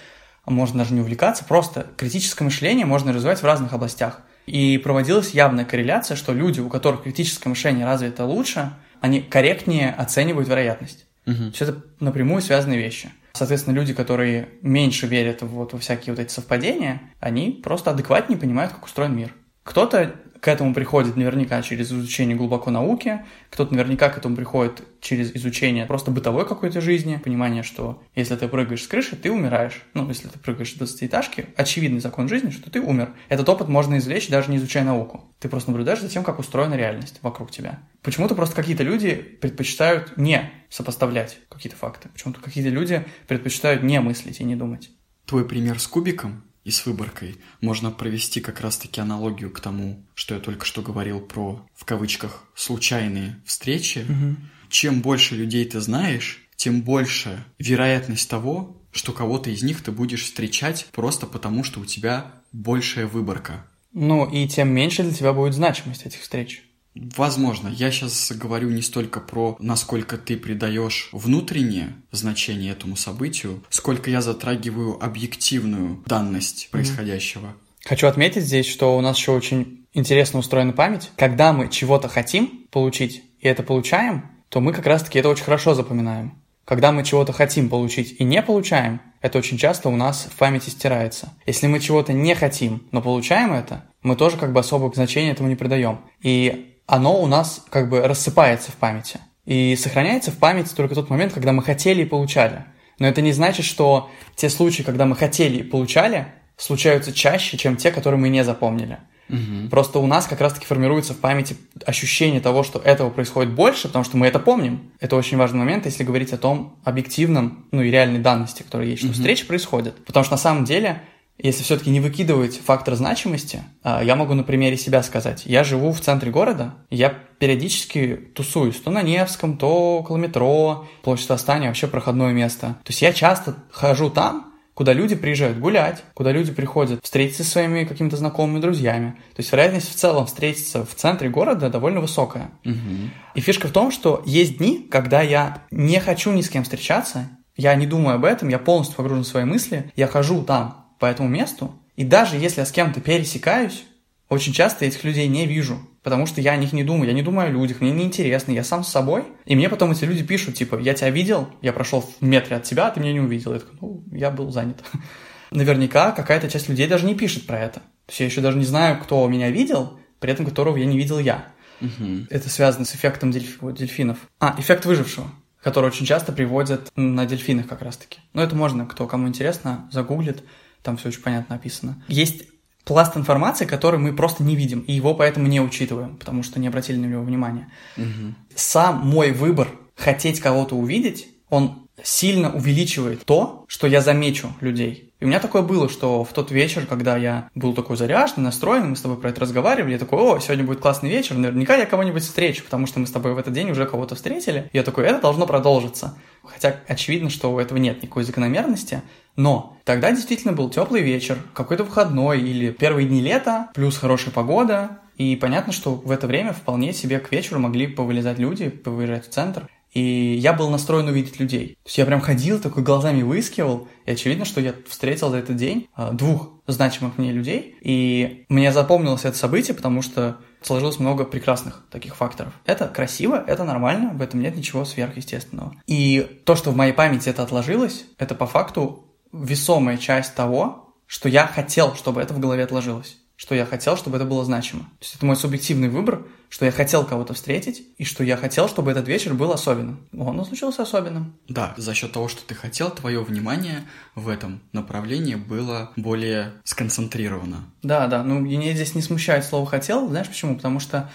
можно 0.47 0.79
даже 0.79 0.95
не 0.95 1.01
увлекаться, 1.01 1.45
просто 1.45 1.87
критическое 1.97 2.45
мышление 2.45 2.87
можно 2.87 3.13
развивать 3.13 3.41
в 3.41 3.45
разных 3.45 3.73
областях. 3.73 4.21
И 4.47 4.79
проводилась 4.79 5.31
явная 5.31 5.65
корреляция, 5.65 6.17
что 6.17 6.33
люди, 6.33 6.61
у 6.61 6.69
которых 6.69 7.03
критическое 7.03 7.51
мышление 7.51 7.85
развито 7.85 8.25
лучше, 8.25 8.73
они 9.01 9.21
корректнее 9.21 9.91
оценивают 9.91 10.49
вероятность. 10.49 11.07
Угу. 11.27 11.53
Все 11.53 11.67
это 11.67 11.83
напрямую 12.01 12.41
связанные 12.41 12.79
вещи. 12.79 13.11
Соответственно, 13.35 13.75
люди, 13.75 13.93
которые 13.93 14.49
меньше 14.63 15.07
верят 15.07 15.43
вот 15.43 15.73
во 15.73 15.79
всякие 15.79 16.15
вот 16.15 16.21
эти 16.21 16.33
совпадения, 16.33 17.03
они 17.21 17.51
просто 17.63 17.91
адекватнее 17.91 18.39
понимают, 18.39 18.73
как 18.73 18.85
устроен 18.85 19.15
мир. 19.15 19.35
Кто-то 19.65 20.15
к 20.41 20.49
этому 20.49 20.75
приходит 20.75 21.17
наверняка 21.17 21.61
через 21.63 21.91
изучение 21.93 22.37
глубоко 22.37 22.71
науки, 22.71 23.21
кто-то 23.51 23.75
наверняка 23.75 24.09
к 24.09 24.19
этому 24.19 24.37
приходит 24.37 24.83
через 25.01 25.35
изучение 25.35 25.87
просто 25.87 26.11
бытовой 26.11 26.47
какой-то 26.47 26.81
жизни, 26.81 27.17
понимание, 27.17 27.63
что 27.63 28.03
если 28.15 28.37
ты 28.37 28.49
прыгаешь 28.49 28.83
с 28.83 28.87
крыши, 28.87 29.17
ты 29.17 29.31
умираешь. 29.31 29.83
Ну, 29.95 30.09
если 30.09 30.29
ты 30.29 30.39
прыгаешь 30.39 30.73
с 30.73 30.77
20-этажки, 30.77 31.47
очевидный 31.57 32.01
закон 32.01 32.29
жизни, 32.29 32.51
что 32.51 32.71
ты 32.71 32.81
умер. 32.81 33.15
Этот 33.29 33.49
опыт 33.49 33.69
можно 33.69 33.99
извлечь 33.99 34.29
даже 34.29 34.51
не 34.51 34.59
изучая 34.59 34.85
науку. 34.85 35.25
Ты 35.39 35.49
просто 35.49 35.71
наблюдаешь 35.71 36.01
за 36.01 36.09
тем, 36.09 36.25
как 36.25 36.39
устроена 36.39 36.75
реальность 36.75 37.19
вокруг 37.23 37.51
тебя. 37.51 37.81
Почему-то 38.03 38.35
просто 38.35 38.55
какие-то 38.57 38.83
люди 38.83 39.15
предпочитают 39.15 40.17
не 40.17 40.51
сопоставлять 40.69 41.39
какие-то 41.49 41.77
факты. 41.77 42.09
Почему-то 42.11 42.41
какие-то 42.41 42.71
люди 42.71 43.05
предпочитают 43.27 43.83
не 43.83 44.01
мыслить 44.01 44.41
и 44.41 44.45
не 44.45 44.57
думать. 44.57 44.91
Твой 45.27 45.47
пример 45.47 45.79
с 45.79 45.87
кубиком 45.87 46.45
и 46.69 46.71
с 46.71 46.85
выборкой 46.85 47.37
можно 47.63 47.91
провести 47.91 48.43
как 48.43 48.61
раз-таки 48.61 49.01
аналогию 49.01 49.51
к 49.51 49.59
тому, 49.59 50.05
что 50.15 50.35
я 50.35 50.41
только 50.41 50.67
что 50.67 50.83
говорил 50.83 51.19
про, 51.19 51.67
в 51.75 51.87
кавычках, 51.87 52.45
случайные 52.55 53.41
встречи. 53.47 54.01
Угу. 54.01 54.37
Чем 54.69 55.01
больше 55.01 55.35
людей 55.35 55.65
ты 55.65 55.81
знаешь, 55.81 56.47
тем 56.57 56.83
больше 56.83 57.43
вероятность 57.59 58.29
того, 58.29 58.77
что 58.93 59.13
кого-то 59.13 59.49
из 59.49 59.63
них 59.63 59.83
ты 59.83 59.93
будешь 59.93 60.25
встречать 60.25 60.87
просто 60.93 61.27
потому, 61.27 61.65
что 61.65 61.81
у 61.81 61.87
тебя 61.87 62.35
большая 62.53 63.07
выборка. 63.07 63.67
Ну 63.95 64.31
и 64.31 64.47
тем 64.47 64.69
меньше 64.69 65.05
для 65.05 65.15
тебя 65.15 65.33
будет 65.33 65.55
значимость 65.55 66.05
этих 66.05 66.21
встреч. 66.21 66.68
Возможно, 66.95 67.69
я 67.69 67.91
сейчас 67.91 68.33
говорю 68.33 68.71
не 68.71 68.83
столько 68.83 69.21
про 69.21 69.57
насколько 69.61 70.17
ты 70.17 70.37
придаешь 70.37 71.09
внутреннее 71.13 71.95
значение 72.11 72.73
этому 72.73 72.97
событию, 72.97 73.63
сколько 73.71 74.11
я 74.11 74.21
затрагиваю 74.21 75.03
объективную 75.03 76.03
данность 76.07 76.69
происходящего. 76.71 77.55
Хочу 77.85 78.07
отметить 78.07 78.43
здесь, 78.43 78.67
что 78.67 78.97
у 78.97 79.01
нас 79.01 79.17
еще 79.17 79.33
очень 79.33 79.87
интересно 79.95 80.41
устроена 80.41 80.73
память. 80.73 81.11
Когда 81.17 81.53
мы 81.53 81.69
чего-то 81.69 82.09
хотим 82.09 82.67
получить 82.71 83.23
и 83.41 83.47
это 83.47 83.63
получаем, 83.63 84.31
то 84.49 84.61
мы 84.61 84.73
как 84.73 84.87
раз-таки 84.87 85.19
это 85.19 85.29
очень 85.29 85.45
хорошо 85.45 85.75
запоминаем. 85.75 86.43
Когда 86.65 86.93
мы 86.93 87.03
чего-то 87.03 87.33
хотим 87.33 87.71
получить 87.71 88.17
и 88.19 88.25
не 88.25 88.43
получаем, 88.43 89.01
это 89.23 89.39
очень 89.39 89.57
часто 89.57 89.89
у 89.89 89.97
нас 89.97 90.29
в 90.31 90.37
памяти 90.37 90.69
стирается. 90.69 91.33
Если 91.47 91.67
мы 91.67 91.81
чего-то 91.81 92.13
не 92.13 92.35
хотим, 92.35 92.87
но 92.93 93.01
получаем 93.01 93.55
это, 93.55 93.87
мы 94.03 94.17
тоже 94.17 94.37
как 94.37 94.53
бы 94.53 94.61
особого 94.61 94.93
значения 94.93 95.31
этому 95.31 95.49
не 95.49 95.55
придаем. 95.55 96.01
И 96.23 96.78
оно 96.89 97.21
у 97.23 97.27
нас 97.27 97.65
как 97.71 97.89
бы 97.89 98.01
рассыпается 98.01 98.73
в 98.73 98.77
памяти. 98.77 99.21
И 99.45 99.77
сохраняется 99.77 100.31
в 100.31 100.39
памяти 100.39 100.75
только 100.75 100.95
тот 100.95 101.11
момент, 101.11 101.33
когда 101.33 101.53
мы 101.53 101.63
хотели 101.63 102.03
и 102.03 102.07
получали. 102.07 102.65
Но 102.99 103.07
это 103.07 103.21
не 103.21 103.33
значит, 103.33 103.65
что 103.65 104.11
те 104.35 104.49
случаи, 104.49 104.83
когда 104.83 105.05
мы 105.05 105.15
хотели 105.15 105.59
и 105.59 105.63
получали, 105.63 106.27
случаются 106.57 107.13
чаще, 107.13 107.57
чем 107.57 107.77
те, 107.77 107.93
которые 107.93 108.19
мы 108.19 108.31
не 108.31 108.43
запомнили. 108.43 108.99
Угу. 109.29 109.69
Просто 109.71 109.99
у 109.99 110.07
нас 110.07 110.27
как 110.27 110.41
раз-таки 110.41 110.65
формируется 110.67 111.13
в 111.13 111.19
памяти 111.19 111.57
ощущение 111.85 112.41
того, 112.41 112.63
что 112.63 112.79
этого 112.79 113.11
происходит 113.11 113.53
больше, 113.53 113.89
потому 113.89 114.05
что 114.05 114.17
мы 114.17 114.27
это 114.27 114.39
помним. 114.39 114.91
Это 114.99 115.17
очень 115.17 115.37
важный 115.37 115.59
момент, 115.59 115.85
если 115.85 116.05
говорить 116.05 116.33
о 116.33 116.39
том 116.39 116.79
объективном, 116.85 117.67
ну 117.71 117.83
и 117.83 117.91
реальной 117.91 118.21
данности, 118.21 118.63
которая 118.63 118.89
есть, 118.89 119.01
что 119.01 119.09
угу. 119.09 119.15
встречи 119.15 119.47
происходят. 119.47 120.03
Потому 120.07 120.25
что 120.25 120.33
на 120.33 120.39
самом 120.39 120.65
деле 120.65 121.03
если 121.39 121.63
все-таки 121.63 121.91
не 121.91 122.01
выкидывать 122.01 122.61
фактор 122.65 122.95
значимости, 122.95 123.63
а, 123.83 124.03
я 124.03 124.17
могу 124.17 124.35
на 124.35 124.43
примере 124.43 124.77
себя 124.77 125.03
сказать. 125.03 125.43
Я 125.47 125.65
живу 125.65 125.93
в 125.93 126.01
центре 126.01 126.31
города, 126.31 126.75
я 126.91 127.11
периодически 127.11 128.17
тусуюсь 128.35 128.77
то 128.77 128.91
на 128.91 129.03
Невском, 129.03 129.57
то 129.57 129.99
около 129.99 130.17
метро, 130.17 130.89
площадь 131.03 131.29
Восстания, 131.29 131.69
вообще 131.69 131.87
проходное 131.87 132.33
место. 132.33 132.77
То 132.83 132.91
есть 132.91 133.03
я 133.03 133.13
часто 133.13 133.57
хожу 133.71 134.11
там, 134.11 134.53
куда 134.75 134.93
люди 134.93 135.17
приезжают 135.17 135.59
гулять, 135.59 136.05
куда 136.15 136.31
люди 136.31 136.53
приходят 136.53 137.01
встретиться 137.03 137.45
со 137.45 137.51
своими 137.51 137.85
какими-то 137.85 138.17
знакомыми 138.17 138.61
друзьями. 138.61 139.17
То 139.35 139.41
есть 139.41 139.51
вероятность 139.51 139.91
в 139.91 139.95
целом 139.95 140.27
встретиться 140.27 140.85
в 140.85 140.95
центре 140.95 141.29
города 141.29 141.69
довольно 141.69 142.01
высокая. 142.01 142.53
Угу. 142.65 143.11
И 143.35 143.41
фишка 143.41 143.69
в 143.69 143.73
том, 143.73 143.91
что 143.91 144.23
есть 144.25 144.59
дни, 144.59 144.87
когда 144.91 145.21
я 145.21 145.63
не 145.71 145.99
хочу 146.01 146.33
ни 146.33 146.43
с 146.43 146.49
кем 146.49 146.63
встречаться, 146.63 147.29
я 147.57 147.75
не 147.75 147.87
думаю 147.87 148.17
об 148.17 148.25
этом, 148.25 148.49
я 148.49 148.61
полностью 148.61 148.97
погружен 148.97 149.25
в 149.25 149.27
свои 149.27 149.45
мысли, 149.45 149.93
я 149.97 150.07
хожу 150.07 150.45
там, 150.45 150.88
по 150.99 151.07
этому 151.07 151.29
месту, 151.29 151.75
и 151.97 152.05
даже 152.05 152.37
если 152.37 152.61
я 152.61 152.67
с 152.67 152.73
кем-то 152.73 153.01
пересекаюсь, 153.01 153.85
очень 154.29 154.53
часто 154.53 154.85
этих 154.85 155.05
людей 155.05 155.27
не 155.27 155.47
вижу, 155.47 155.79
потому 156.03 156.27
что 156.27 156.41
я 156.41 156.53
о 156.53 156.57
них 156.57 156.73
не 156.73 156.85
думаю, 156.85 157.09
я 157.09 157.15
не 157.15 157.23
думаю 157.23 157.49
о 157.49 157.51
людях, 157.51 157.81
мне 157.81 157.91
неинтересно, 157.91 158.53
я 158.53 158.63
сам 158.63 158.85
с 158.85 158.89
собой, 158.89 159.25
и 159.47 159.57
мне 159.57 159.69
потом 159.69 159.93
эти 159.93 160.05
люди 160.05 160.23
пишут, 160.23 160.55
типа, 160.55 160.79
я 160.79 160.95
тебя 160.95 161.11
видел, 161.11 161.49
я 161.63 161.73
прошел 161.73 162.03
в 162.03 162.23
метре 162.25 162.57
от 162.57 162.65
тебя, 162.65 162.89
а 162.89 162.91
ты 162.91 163.01
меня 163.01 163.15
не 163.15 163.21
увидел. 163.21 163.55
Я 163.55 163.61
такой, 163.61 163.79
ну, 163.81 164.05
я 164.13 164.31
был 164.31 164.51
занят. 164.51 164.85
Наверняка 165.51 166.13
какая-то 166.13 166.51
часть 166.51 166.69
людей 166.69 166.87
даже 166.87 167.07
не 167.07 167.15
пишет 167.15 167.47
про 167.47 167.59
это. 167.59 167.81
То 167.81 168.11
есть 168.11 168.21
я 168.21 168.27
еще 168.27 168.41
даже 168.41 168.59
не 168.59 168.67
знаю, 168.67 169.01
кто 169.03 169.27
меня 169.29 169.51
видел, 169.51 169.99
при 170.21 170.31
этом 170.33 170.45
которого 170.45 170.77
я 170.77 170.85
не 170.85 170.99
видел 170.99 171.19
я. 171.19 171.47
Угу. 171.81 172.27
Это 172.29 172.51
связано 172.51 172.85
с 172.85 172.95
эффектом 172.95 173.31
дельф... 173.31 173.59
дельфинов. 173.61 174.19
А, 174.41 174.55
эффект 174.59 174.85
выжившего, 174.85 175.31
который 175.63 175.87
очень 175.87 176.07
часто 176.07 176.33
приводят 176.33 176.91
на 176.97 177.25
дельфинах 177.25 177.67
как 177.67 177.83
раз-таки. 177.83 178.19
Но 178.35 178.43
это 178.43 178.55
можно, 178.55 178.85
кто 178.85 179.07
кому 179.07 179.29
интересно, 179.29 179.89
загуглит 179.91 180.43
там 180.83 180.97
все 180.97 181.09
очень 181.09 181.23
понятно 181.23 181.57
описано. 181.57 182.03
Есть 182.09 182.45
пласт 182.85 183.17
информации, 183.17 183.67
который 183.67 184.01
мы 184.01 184.15
просто 184.15 184.43
не 184.43 184.57
видим, 184.57 184.81
и 184.81 184.93
его 184.93 185.15
поэтому 185.15 185.47
не 185.47 185.61
учитываем, 185.61 186.17
потому 186.17 186.43
что 186.43 186.59
не 186.59 186.69
обратили 186.69 186.97
на 186.97 187.07
него 187.07 187.23
внимания. 187.23 187.71
Угу. 187.97 188.35
Сам 188.55 189.07
мой 189.07 189.33
выбор 189.33 189.69
хотеть 189.95 190.41
кого-то 190.41 190.75
увидеть, 190.75 191.29
он 191.51 191.87
сильно 192.03 192.53
увеличивает 192.53 193.25
то, 193.25 193.65
что 193.69 193.87
я 193.87 194.01
замечу 194.01 194.55
людей. 194.61 195.08
И 195.21 195.25
у 195.25 195.29
меня 195.29 195.41
такое 195.41 195.63
было, 195.63 195.89
что 195.89 196.23
в 196.23 196.33
тот 196.33 196.53
вечер, 196.53 196.87
когда 196.87 197.17
я 197.17 197.51
был 197.57 197.75
такой 197.75 197.97
заряженный, 197.97 198.45
настроенный, 198.45 198.91
мы 198.91 198.97
с 198.97 199.01
тобой 199.01 199.19
про 199.19 199.31
это 199.31 199.41
разговаривали, 199.41 199.93
я 199.93 199.99
такой, 199.99 200.21
о, 200.21 200.39
сегодня 200.39 200.65
будет 200.65 200.79
классный 200.79 201.11
вечер, 201.11 201.37
наверняка 201.37 201.75
я 201.75 201.87
кого-нибудь 201.87 202.23
встречу, 202.23 202.63
потому 202.63 202.87
что 202.87 203.01
мы 203.01 203.07
с 203.07 203.11
тобой 203.11 203.35
в 203.35 203.39
этот 203.39 203.53
день 203.53 203.71
уже 203.71 203.85
кого-то 203.85 204.15
встретили. 204.15 204.71
Я 204.73 204.85
такой, 204.85 205.07
это 205.07 205.21
должно 205.21 205.47
продолжиться. 205.47 206.17
Хотя 206.45 206.77
очевидно, 206.87 207.31
что 207.31 207.53
у 207.53 207.59
этого 207.59 207.79
нет 207.79 208.01
никакой 208.03 208.23
закономерности, 208.23 209.03
но 209.35 209.77
тогда 209.85 210.13
действительно 210.13 210.53
был 210.53 210.71
теплый 210.71 211.03
вечер, 211.03 211.39
какой-то 211.53 211.83
выходной 211.83 212.41
или 212.41 212.71
первые 212.71 213.09
дни 213.09 213.21
лета, 213.21 213.71
плюс 213.75 213.99
хорошая 213.99 214.33
погода, 214.33 214.99
и 215.17 215.35
понятно, 215.35 215.73
что 215.73 215.95
в 215.95 216.13
это 216.13 216.29
время 216.29 216.53
вполне 216.53 216.93
себе 216.93 217.19
к 217.19 217.33
вечеру 217.33 217.59
могли 217.59 217.89
повылезать 217.89 218.39
люди, 218.39 218.69
повыезжать 218.69 219.27
в 219.27 219.31
центр. 219.31 219.69
И 219.93 220.37
я 220.37 220.53
был 220.53 220.71
настроен 220.71 221.09
увидеть 221.09 221.41
людей. 221.41 221.69
То 221.83 221.89
есть 221.89 221.99
я 221.99 222.07
прям 222.07 222.21
ходил, 222.21 222.61
такой 222.61 222.83
глазами 222.83 223.23
выискивал, 223.23 223.89
и 224.05 224.11
очевидно, 224.11 224.45
что 224.45 224.61
я 224.61 224.75
встретил 224.87 225.31
за 225.31 225.39
этот 225.39 225.57
день 225.57 225.89
а, 225.95 226.13
двух 226.13 226.51
значимых 226.67 227.19
мне 227.19 227.33
людей, 227.33 227.77
и 227.81 228.45
мне 228.49 228.73
запомнилось 228.73 229.25
это 229.25 229.37
событие, 229.37 229.75
потому 229.75 230.03
что 230.03 230.39
сложилось 230.63 230.99
много 230.99 231.25
прекрасных 231.25 231.85
таких 231.91 232.17
факторов. 232.17 232.53
Это 232.67 232.89
красиво, 232.89 233.43
это 233.47 233.65
нормально, 233.65 234.13
в 234.13 234.23
этом 234.23 234.41
нет 234.41 234.57
ничего 234.57 234.85
сверхъестественного. 234.85 235.75
И 235.87 236.41
то, 236.45 236.57
что 236.57 236.71
в 236.71 236.77
моей 236.77 236.93
памяти 236.93 237.31
это 237.31 237.43
отложилось, 237.43 238.05
это 238.19 238.35
по 238.35 238.47
факту 238.47 239.05
весомая 239.33 239.97
часть 239.97 240.35
того, 240.35 240.95
что 241.07 241.29
я 241.29 241.47
хотел, 241.47 241.95
чтобы 241.95 242.21
это 242.21 242.35
в 242.35 242.39
голове 242.39 242.65
отложилось 242.65 243.17
что 243.39 243.55
я 243.55 243.65
хотел, 243.65 243.97
чтобы 243.97 244.17
это 244.17 244.27
было 244.27 244.45
значимо. 244.45 244.83
То 244.83 245.03
есть 245.03 245.15
это 245.15 245.25
мой 245.25 245.37
субъективный 245.37 245.89
выбор, 245.89 246.27
что 246.49 246.65
я 246.65 246.73
хотел 246.73 247.07
кого-то 247.07 247.35
встретить, 247.35 247.87
и 247.97 248.05
что 248.05 248.25
я 248.25 248.37
хотел, 248.37 248.69
чтобы 248.69 248.91
этот 248.91 249.07
вечер 249.07 249.33
был 249.35 249.53
особенным. 249.53 250.09
Он 250.13 250.45
случился 250.45 250.83
особенным. 250.83 251.37
Да, 251.47 251.73
за 251.77 251.95
счет 251.95 252.11
того, 252.11 252.27
что 252.27 252.43
ты 252.43 252.57
хотел, 252.57 252.91
твое 252.91 253.23
внимание 253.23 253.85
в 254.17 254.29
этом 254.29 254.61
направлении 254.73 255.37
было 255.37 255.93
более 255.95 256.55
сконцентрировано. 256.65 257.65
Да, 257.83 258.09
да. 258.09 258.25
Ну, 258.25 258.41
меня 258.41 258.73
здесь 258.73 258.97
не 258.97 259.03
смущает 259.03 259.45
слово 259.45 259.67
«хотел». 259.67 260.09
Знаешь 260.09 260.27
почему? 260.27 260.57
Потому 260.57 260.81
что 260.81 261.09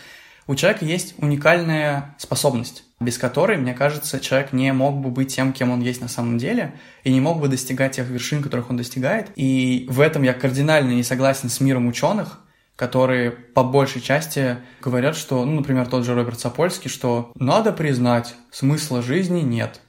у 0.48 0.56
человека 0.56 0.86
есть 0.86 1.16
уникальная 1.18 2.16
способность, 2.20 2.86
без 3.04 3.18
которой, 3.18 3.58
мне 3.58 3.74
кажется, 3.74 4.20
человек 4.20 4.54
не 4.54 4.72
мог 4.74 5.00
бы 5.00 5.10
быть 5.10 5.36
тем, 5.36 5.54
кем 5.54 5.72
он 5.72 5.82
есть 5.82 6.02
на 6.02 6.08
самом 6.08 6.38
деле, 6.38 6.74
и 7.04 7.12
не 7.12 7.22
мог 7.22 7.40
бы 7.40 7.48
достигать 7.48 7.96
тех 7.96 8.08
вершин, 8.08 8.42
которых 8.42 8.70
он 8.70 8.78
достигает. 8.78 9.30
И 9.36 9.86
в 9.90 10.00
этом 10.00 10.24
я 10.24 10.34
кардинально 10.34 10.92
не 10.92 11.04
согласен 11.04 11.50
с 11.50 11.60
миром 11.60 11.88
ученых, 11.88 12.40
которые 12.76 13.32
по 13.32 13.64
большей 13.64 14.02
части 14.02 14.58
говорят, 14.82 15.16
что, 15.16 15.46
ну, 15.46 15.54
например, 15.54 15.88
тот 15.88 16.06
же 16.06 16.16
Роберт 16.16 16.40
Сапольский, 16.40 16.90
что 16.90 17.32
надо 17.36 17.72
признать, 17.72 18.36
смысла 18.52 19.02
жизни 19.02 19.42
нет. 19.42 19.82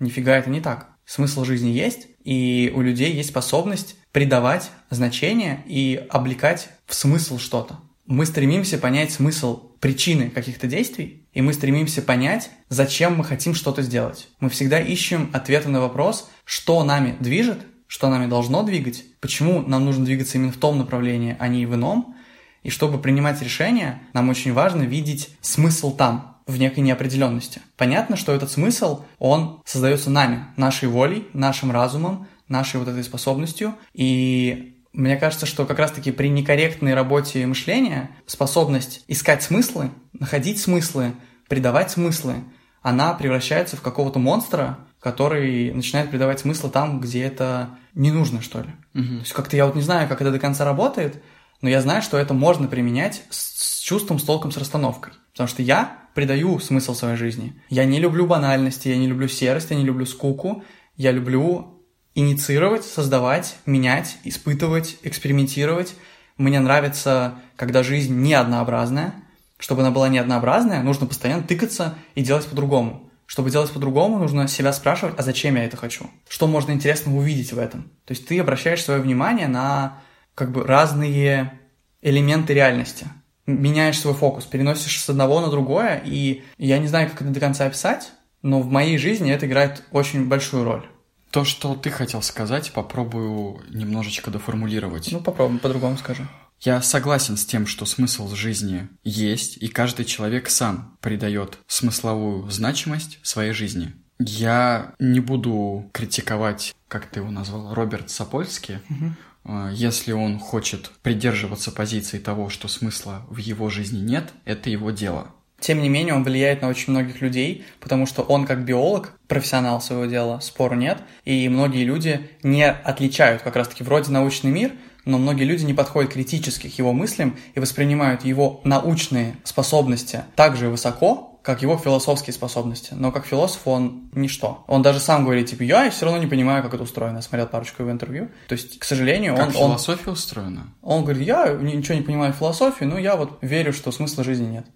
Нифига 0.00 0.36
это 0.36 0.50
не 0.50 0.60
так. 0.60 0.88
Смысл 1.04 1.44
жизни 1.44 1.70
есть, 1.70 2.08
и 2.24 2.72
у 2.74 2.80
людей 2.80 3.12
есть 3.12 3.30
способность 3.30 3.96
придавать 4.12 4.70
значение 4.90 5.62
и 5.66 6.06
облекать 6.10 6.68
в 6.86 6.94
смысл 6.94 7.38
что-то. 7.38 7.78
Мы 8.06 8.26
стремимся 8.26 8.78
понять 8.78 9.12
смысл 9.12 9.70
причины 9.80 10.30
каких-то 10.30 10.66
действий, 10.66 11.26
и 11.32 11.40
мы 11.40 11.52
стремимся 11.52 12.02
понять, 12.02 12.50
зачем 12.68 13.16
мы 13.16 13.24
хотим 13.24 13.54
что-то 13.54 13.82
сделать. 13.82 14.28
Мы 14.40 14.48
всегда 14.48 14.80
ищем 14.80 15.30
ответы 15.32 15.68
на 15.68 15.80
вопрос, 15.80 16.30
что 16.44 16.82
нами 16.84 17.16
движет, 17.20 17.58
что 17.86 18.08
нами 18.08 18.26
должно 18.26 18.62
двигать, 18.62 19.04
почему 19.20 19.62
нам 19.62 19.84
нужно 19.84 20.04
двигаться 20.04 20.38
именно 20.38 20.52
в 20.52 20.56
том 20.56 20.78
направлении, 20.78 21.36
а 21.38 21.48
не 21.48 21.66
в 21.66 21.74
ином. 21.74 22.16
И 22.62 22.70
чтобы 22.70 22.98
принимать 22.98 23.42
решения, 23.42 24.02
нам 24.12 24.28
очень 24.28 24.52
важно 24.52 24.82
видеть 24.82 25.36
смысл 25.40 25.94
там, 25.94 26.32
в 26.46 26.58
некой 26.58 26.82
неопределенности. 26.82 27.60
Понятно, 27.76 28.16
что 28.16 28.32
этот 28.32 28.50
смысл, 28.50 29.04
он 29.18 29.62
создается 29.64 30.10
нами, 30.10 30.46
нашей 30.56 30.88
волей, 30.88 31.28
нашим 31.32 31.70
разумом, 31.70 32.26
нашей 32.48 32.78
вот 32.78 32.88
этой 32.88 33.04
способностью. 33.04 33.74
И 33.94 34.81
мне 34.92 35.16
кажется, 35.16 35.46
что 35.46 35.64
как 35.64 35.78
раз-таки 35.78 36.12
при 36.12 36.28
некорректной 36.28 36.94
работе 36.94 37.46
мышления 37.46 38.10
способность 38.26 39.04
искать 39.08 39.42
смыслы, 39.42 39.90
находить 40.12 40.60
смыслы, 40.60 41.14
придавать 41.48 41.90
смыслы, 41.90 42.44
она 42.82 43.14
превращается 43.14 43.76
в 43.76 43.80
какого-то 43.80 44.18
монстра, 44.18 44.78
который 45.00 45.72
начинает 45.72 46.10
придавать 46.10 46.40
смысл 46.40 46.70
там, 46.70 47.00
где 47.00 47.22
это 47.22 47.70
не 47.94 48.10
нужно, 48.10 48.42
что 48.42 48.60
ли. 48.60 48.70
Угу. 48.94 49.04
То 49.04 49.20
есть 49.20 49.32
как-то 49.32 49.56
я 49.56 49.66
вот 49.66 49.74
не 49.74 49.82
знаю, 49.82 50.08
как 50.08 50.20
это 50.20 50.30
до 50.30 50.38
конца 50.38 50.64
работает, 50.64 51.22
но 51.60 51.68
я 51.68 51.80
знаю, 51.80 52.02
что 52.02 52.18
это 52.18 52.34
можно 52.34 52.68
применять 52.68 53.22
с, 53.30 53.78
с 53.78 53.80
чувством, 53.80 54.18
с 54.18 54.24
толком, 54.24 54.50
с 54.50 54.56
расстановкой. 54.56 55.14
Потому 55.32 55.48
что 55.48 55.62
я 55.62 55.98
придаю 56.14 56.58
смысл 56.58 56.94
своей 56.94 57.16
жизни. 57.16 57.54
Я 57.70 57.84
не 57.84 57.98
люблю 57.98 58.26
банальности, 58.26 58.88
я 58.88 58.96
не 58.96 59.06
люблю 59.06 59.28
серость, 59.28 59.70
я 59.70 59.76
не 59.76 59.84
люблю 59.84 60.04
скуку. 60.06 60.64
Я 60.96 61.10
люблю 61.10 61.81
инициировать, 62.14 62.84
создавать, 62.84 63.56
менять, 63.66 64.18
испытывать, 64.24 64.98
экспериментировать. 65.02 65.94
Мне 66.36 66.60
нравится, 66.60 67.34
когда 67.56 67.82
жизнь 67.82 68.14
не 68.14 68.34
однообразная. 68.34 69.14
Чтобы 69.58 69.82
она 69.82 69.90
была 69.90 70.08
не 70.08 70.18
однообразная, 70.18 70.82
нужно 70.82 71.06
постоянно 71.06 71.44
тыкаться 71.44 71.94
и 72.14 72.22
делать 72.22 72.46
по-другому. 72.46 73.10
Чтобы 73.26 73.50
делать 73.50 73.70
по-другому, 73.70 74.18
нужно 74.18 74.48
себя 74.48 74.72
спрашивать, 74.72 75.14
а 75.16 75.22
зачем 75.22 75.56
я 75.56 75.64
это 75.64 75.76
хочу? 75.76 76.10
Что 76.28 76.46
можно 76.46 76.72
интересного 76.72 77.16
увидеть 77.16 77.52
в 77.52 77.58
этом? 77.58 77.84
То 78.04 78.12
есть 78.12 78.26
ты 78.26 78.38
обращаешь 78.40 78.82
свое 78.82 79.00
внимание 79.00 79.48
на 79.48 80.00
как 80.34 80.52
бы 80.52 80.64
разные 80.64 81.60
элементы 82.02 82.52
реальности. 82.52 83.06
Меняешь 83.46 83.98
свой 83.98 84.14
фокус, 84.14 84.44
переносишь 84.44 85.00
с 85.00 85.08
одного 85.08 85.40
на 85.40 85.48
другое, 85.48 86.02
и 86.04 86.42
я 86.58 86.78
не 86.78 86.88
знаю, 86.88 87.08
как 87.08 87.22
это 87.22 87.30
до 87.30 87.40
конца 87.40 87.66
описать, 87.66 88.12
но 88.42 88.60
в 88.60 88.70
моей 88.70 88.98
жизни 88.98 89.32
это 89.32 89.46
играет 89.46 89.82
очень 89.92 90.28
большую 90.28 90.64
роль. 90.64 90.86
То, 91.32 91.44
что 91.44 91.74
ты 91.74 91.90
хотел 91.90 92.20
сказать, 92.20 92.72
попробую 92.72 93.62
немножечко 93.70 94.30
доформулировать. 94.30 95.10
Ну, 95.10 95.20
попробуем, 95.20 95.60
по-другому 95.60 95.96
скажи. 95.96 96.28
Я 96.60 96.82
согласен 96.82 97.38
с 97.38 97.46
тем, 97.46 97.66
что 97.66 97.86
смысл 97.86 98.28
жизни 98.34 98.88
есть, 99.02 99.56
и 99.56 99.68
каждый 99.68 100.04
человек 100.04 100.50
сам 100.50 100.98
придает 101.00 101.58
смысловую 101.66 102.50
значимость 102.50 103.18
своей 103.22 103.52
жизни. 103.52 103.94
Я 104.18 104.94
не 104.98 105.20
буду 105.20 105.90
критиковать, 105.92 106.74
как 106.86 107.06
ты 107.06 107.20
его 107.20 107.30
назвал, 107.30 107.72
Роберт 107.72 108.10
Сапольский, 108.10 108.80
угу. 108.90 109.68
если 109.72 110.12
он 110.12 110.38
хочет 110.38 110.92
придерживаться 111.02 111.72
позиции 111.72 112.18
того, 112.18 112.50
что 112.50 112.68
смысла 112.68 113.26
в 113.30 113.38
его 113.38 113.70
жизни 113.70 114.00
нет, 114.00 114.32
это 114.44 114.68
его 114.68 114.90
дело. 114.90 115.34
Тем 115.62 115.80
не 115.80 115.88
менее, 115.88 116.14
он 116.14 116.24
влияет 116.24 116.60
на 116.60 116.68
очень 116.68 116.92
многих 116.92 117.20
людей, 117.20 117.64
потому 117.80 118.04
что 118.04 118.22
он 118.22 118.46
как 118.46 118.64
биолог, 118.64 119.14
профессионал 119.28 119.80
своего 119.80 120.04
дела, 120.04 120.40
спору 120.40 120.74
нет, 120.74 120.98
и 121.24 121.48
многие 121.48 121.84
люди 121.84 122.28
не 122.42 122.68
отличают 122.68 123.42
как 123.42 123.56
раз-таки 123.56 123.82
вроде 123.82 124.10
научный 124.10 124.50
мир– 124.50 124.72
но 125.04 125.18
многие 125.18 125.44
люди 125.44 125.64
не 125.64 125.74
подходят 125.74 126.12
критически 126.12 126.68
к 126.68 126.78
его 126.78 126.92
мыслям 126.92 127.36
и 127.54 127.60
воспринимают 127.60 128.24
его 128.24 128.60
научные 128.64 129.36
способности 129.44 130.24
так 130.36 130.56
же 130.56 130.68
высоко, 130.68 131.40
как 131.42 131.62
его 131.62 131.76
философские 131.76 132.32
способности. 132.32 132.94
Но 132.94 133.10
как 133.10 133.26
философ 133.26 133.62
он 133.64 134.08
ничто. 134.12 134.64
Он 134.68 134.82
даже 134.82 135.00
сам 135.00 135.24
говорит, 135.24 135.50
типа, 135.50 135.64
я 135.64 135.90
все 135.90 136.04
равно 136.04 136.20
не 136.20 136.28
понимаю, 136.28 136.62
как 136.62 136.74
это 136.74 136.84
устроено. 136.84 137.16
Я 137.16 137.22
смотрел 137.22 137.48
парочку 137.48 137.82
его 137.82 137.90
интервью. 137.90 138.28
То 138.46 138.52
есть, 138.52 138.78
к 138.78 138.84
сожалению, 138.84 139.34
как 139.34 139.48
он... 139.48 139.52
философия 139.52 140.06
он, 140.06 140.12
устроена? 140.12 140.66
Он 140.82 141.02
говорит, 141.02 141.26
я 141.26 141.48
ничего 141.52 141.96
не 141.96 142.02
понимаю 142.02 142.32
в 142.32 142.36
философии, 142.36 142.84
но 142.84 142.96
я 142.96 143.16
вот 143.16 143.38
верю, 143.40 143.72
что 143.72 143.90
смысла 143.90 144.22
жизни 144.22 144.46
нет. 144.46 144.66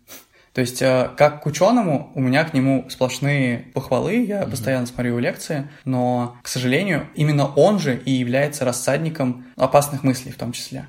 То 0.56 0.62
есть, 0.62 0.80
э, 0.80 1.10
как 1.18 1.42
к 1.42 1.46
ученому, 1.46 2.10
у 2.14 2.20
меня 2.22 2.42
к 2.44 2.54
нему 2.54 2.86
сплошные 2.88 3.58
похвалы, 3.74 4.24
я 4.24 4.40
mm-hmm. 4.40 4.50
постоянно 4.50 4.86
смотрю 4.86 5.10
его 5.10 5.18
лекции, 5.18 5.68
но, 5.84 6.38
к 6.42 6.48
сожалению, 6.48 7.10
именно 7.14 7.44
он 7.46 7.78
же 7.78 7.94
и 7.94 8.12
является 8.12 8.64
рассадником 8.64 9.44
опасных 9.56 10.02
мыслей 10.02 10.32
в 10.32 10.38
том 10.38 10.52
числе. 10.52 10.86